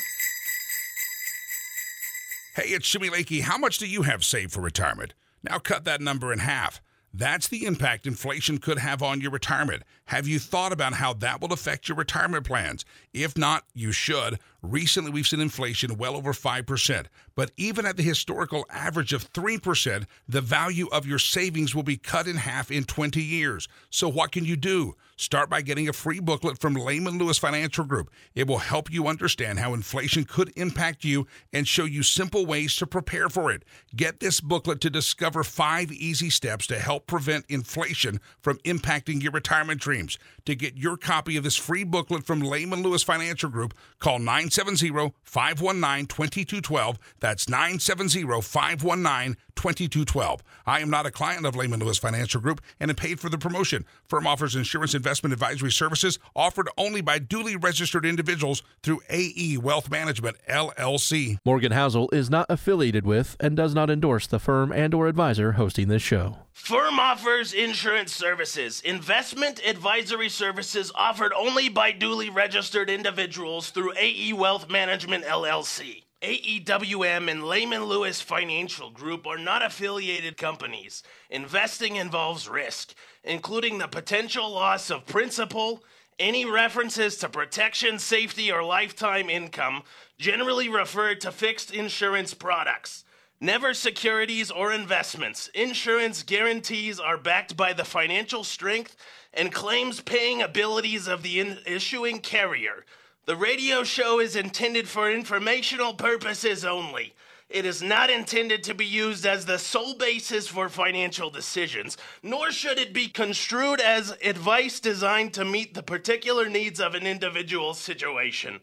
Hey, 2.55 2.67
it's 2.67 2.89
Jimmy 2.89 3.09
Lakey. 3.09 3.41
How 3.41 3.57
much 3.57 3.77
do 3.77 3.87
you 3.87 4.01
have 4.01 4.25
saved 4.25 4.51
for 4.51 4.61
retirement? 4.61 5.13
Now 5.43 5.59
cut 5.59 5.85
that 5.85 6.01
number 6.01 6.33
in 6.33 6.39
half. 6.39 6.81
That's 7.13 7.47
the 7.47 7.65
impact 7.65 8.05
inflation 8.07 8.57
could 8.57 8.79
have 8.79 9.01
on 9.01 9.21
your 9.21 9.31
retirement. 9.31 9.83
Have 10.11 10.27
you 10.27 10.39
thought 10.39 10.73
about 10.73 10.91
how 10.91 11.13
that 11.13 11.39
will 11.39 11.53
affect 11.53 11.87
your 11.87 11.97
retirement 11.97 12.45
plans? 12.45 12.83
If 13.13 13.37
not, 13.37 13.63
you 13.73 13.93
should. 13.93 14.39
Recently, 14.61 15.09
we've 15.09 15.25
seen 15.25 15.39
inflation 15.39 15.97
well 15.97 16.17
over 16.17 16.33
5%. 16.33 17.05
But 17.33 17.51
even 17.55 17.85
at 17.85 17.95
the 17.95 18.03
historical 18.03 18.65
average 18.69 19.13
of 19.13 19.31
3%, 19.31 20.05
the 20.27 20.41
value 20.41 20.89
of 20.91 21.07
your 21.07 21.17
savings 21.17 21.73
will 21.73 21.83
be 21.83 21.95
cut 21.95 22.27
in 22.27 22.35
half 22.35 22.69
in 22.69 22.83
20 22.83 23.23
years. 23.23 23.69
So, 23.89 24.09
what 24.09 24.33
can 24.33 24.43
you 24.43 24.57
do? 24.57 24.95
Start 25.15 25.49
by 25.51 25.61
getting 25.61 25.87
a 25.87 25.93
free 25.93 26.19
booklet 26.19 26.59
from 26.59 26.73
Lehman 26.73 27.19
Lewis 27.19 27.37
Financial 27.37 27.85
Group. 27.85 28.09
It 28.33 28.47
will 28.47 28.57
help 28.57 28.91
you 28.91 29.07
understand 29.07 29.59
how 29.59 29.75
inflation 29.75 30.23
could 30.23 30.51
impact 30.55 31.03
you 31.03 31.27
and 31.53 31.67
show 31.67 31.85
you 31.85 32.01
simple 32.01 32.45
ways 32.45 32.75
to 32.77 32.87
prepare 32.87 33.29
for 33.29 33.51
it. 33.51 33.63
Get 33.95 34.19
this 34.19 34.41
booklet 34.41 34.81
to 34.81 34.89
discover 34.89 35.43
five 35.43 35.91
easy 35.91 36.31
steps 36.31 36.65
to 36.67 36.79
help 36.79 37.05
prevent 37.05 37.45
inflation 37.49 38.19
from 38.41 38.57
impacting 38.65 39.21
your 39.21 39.31
retirement 39.31 39.79
dreams. 39.79 40.00
To 40.45 40.55
get 40.55 40.75
your 40.75 40.97
copy 40.97 41.37
of 41.37 41.43
this 41.43 41.55
free 41.55 41.83
booklet 41.83 42.25
from 42.25 42.39
Lehman 42.39 42.81
Lewis 42.83 43.03
Financial 43.03 43.49
Group, 43.49 43.73
call 43.99 44.19
970 44.19 45.13
519 45.23 46.07
2212. 46.07 46.99
That's 47.19 47.47
970 47.47 48.23
519 48.41 49.37
2212. 49.55 50.41
I 50.65 50.79
am 50.79 50.89
not 50.89 51.05
a 51.05 51.11
client 51.11 51.45
of 51.45 51.55
Lehman 51.55 51.79
Lewis 51.79 51.97
Financial 51.97 52.41
Group 52.41 52.61
and 52.79 52.89
am 52.89 52.95
paid 52.95 53.19
for 53.19 53.29
the 53.29 53.37
promotion. 53.37 53.85
Firm 54.07 54.25
offers 54.25 54.55
insurance 54.55 54.95
investment 54.95 55.33
advisory 55.33 55.71
services 55.71 56.17
offered 56.35 56.69
only 56.77 57.01
by 57.01 57.19
duly 57.19 57.55
registered 57.55 58.05
individuals 58.05 58.63
through 58.81 59.01
AE 59.09 59.57
Wealth 59.57 59.91
Management 59.91 60.37
LLC. 60.49 61.37
Morgan 61.45 61.71
Housel 61.71 62.09
is 62.13 62.29
not 62.29 62.45
affiliated 62.49 63.05
with 63.05 63.37
and 63.39 63.55
does 63.55 63.75
not 63.75 63.89
endorse 63.89 64.27
the 64.27 64.39
firm 64.39 64.71
and 64.71 64.93
or 64.93 65.07
advisor 65.07 65.53
hosting 65.53 65.87
this 65.87 66.01
show. 66.01 66.37
Firm 66.53 66.99
offers 66.99 67.53
insurance 67.53 68.13
services, 68.13 68.81
investment 68.81 69.61
advisory 69.65 70.29
services 70.29 70.91
offered 70.93 71.31
only 71.33 71.69
by 71.69 71.91
duly 71.91 72.29
registered 72.29 72.89
individuals 72.89 73.69
through 73.69 73.93
AE 73.97 74.33
Wealth 74.33 74.69
Management 74.69 75.23
LLC. 75.23 76.03
AEWM 76.21 77.31
and 77.31 77.45
Lehman 77.45 77.85
Lewis 77.85 78.21
Financial 78.21 78.91
Group 78.91 79.25
are 79.25 79.39
not 79.39 79.63
affiliated 79.63 80.37
companies. 80.37 81.03
Investing 81.29 81.95
involves 81.95 82.47
risk, 82.47 82.93
including 83.23 83.77
the 83.77 83.87
potential 83.87 84.49
loss 84.51 84.91
of 84.91 85.07
principal. 85.07 85.83
Any 86.19 86.45
references 86.45 87.17
to 87.17 87.29
protection, 87.29 87.97
safety, 87.97 88.51
or 88.51 88.63
lifetime 88.63 89.29
income 89.29 89.81
generally 90.19 90.69
refer 90.69 91.15
to 91.15 91.31
fixed 91.31 91.73
insurance 91.73 92.35
products. 92.35 93.03
Never 93.43 93.73
securities 93.73 94.51
or 94.51 94.71
investments. 94.71 95.49
Insurance 95.55 96.21
guarantees 96.21 96.99
are 96.99 97.17
backed 97.17 97.57
by 97.57 97.73
the 97.73 97.83
financial 97.83 98.43
strength 98.43 98.95
and 99.33 99.51
claims 99.51 99.99
paying 99.99 100.43
abilities 100.43 101.07
of 101.07 101.23
the 101.23 101.39
in- 101.39 101.57
issuing 101.65 102.19
carrier. 102.19 102.85
The 103.25 103.35
radio 103.35 103.83
show 103.83 104.19
is 104.19 104.35
intended 104.35 104.87
for 104.87 105.11
informational 105.11 105.95
purposes 105.95 106.63
only. 106.63 107.15
It 107.49 107.65
is 107.65 107.81
not 107.81 108.11
intended 108.11 108.63
to 108.65 108.75
be 108.75 108.85
used 108.85 109.25
as 109.25 109.45
the 109.45 109.57
sole 109.57 109.95
basis 109.95 110.47
for 110.47 110.69
financial 110.69 111.31
decisions, 111.31 111.97
nor 112.21 112.51
should 112.51 112.77
it 112.77 112.93
be 112.93 113.07
construed 113.07 113.81
as 113.81 114.15
advice 114.23 114.79
designed 114.79 115.33
to 115.33 115.43
meet 115.43 115.73
the 115.73 115.83
particular 115.83 116.47
needs 116.47 116.79
of 116.79 116.93
an 116.93 117.07
individual 117.07 117.73
situation. 117.73 118.59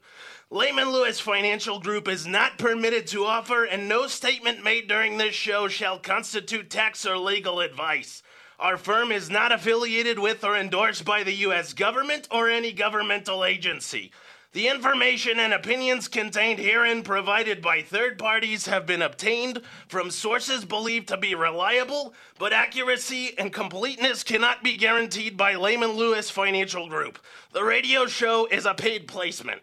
Lehman 0.50 0.90
Lewis 0.90 1.20
Financial 1.20 1.78
Group 1.78 2.08
is 2.08 2.26
not 2.26 2.56
permitted 2.56 3.06
to 3.08 3.26
offer, 3.26 3.64
and 3.64 3.86
no 3.86 4.06
statement 4.06 4.64
made 4.64 4.88
during 4.88 5.18
this 5.18 5.34
show 5.34 5.68
shall 5.68 5.98
constitute 5.98 6.70
tax 6.70 7.04
or 7.04 7.18
legal 7.18 7.60
advice. 7.60 8.22
Our 8.58 8.78
firm 8.78 9.12
is 9.12 9.28
not 9.28 9.52
affiliated 9.52 10.18
with 10.18 10.42
or 10.42 10.56
endorsed 10.56 11.04
by 11.04 11.22
the 11.22 11.34
U.S. 11.34 11.74
government 11.74 12.28
or 12.30 12.48
any 12.48 12.72
governmental 12.72 13.44
agency. 13.44 14.10
The 14.52 14.68
information 14.68 15.38
and 15.38 15.52
opinions 15.52 16.08
contained 16.08 16.60
herein 16.60 17.02
provided 17.02 17.60
by 17.60 17.82
third 17.82 18.18
parties 18.18 18.64
have 18.64 18.86
been 18.86 19.02
obtained 19.02 19.60
from 19.86 20.10
sources 20.10 20.64
believed 20.64 21.08
to 21.08 21.18
be 21.18 21.34
reliable, 21.34 22.14
but 22.38 22.54
accuracy 22.54 23.38
and 23.38 23.52
completeness 23.52 24.22
cannot 24.22 24.64
be 24.64 24.78
guaranteed 24.78 25.36
by 25.36 25.56
Lehman 25.56 25.92
Lewis 25.92 26.30
Financial 26.30 26.88
Group. 26.88 27.18
The 27.52 27.64
radio 27.64 28.06
show 28.06 28.46
is 28.46 28.64
a 28.64 28.72
paid 28.72 29.06
placement. 29.06 29.60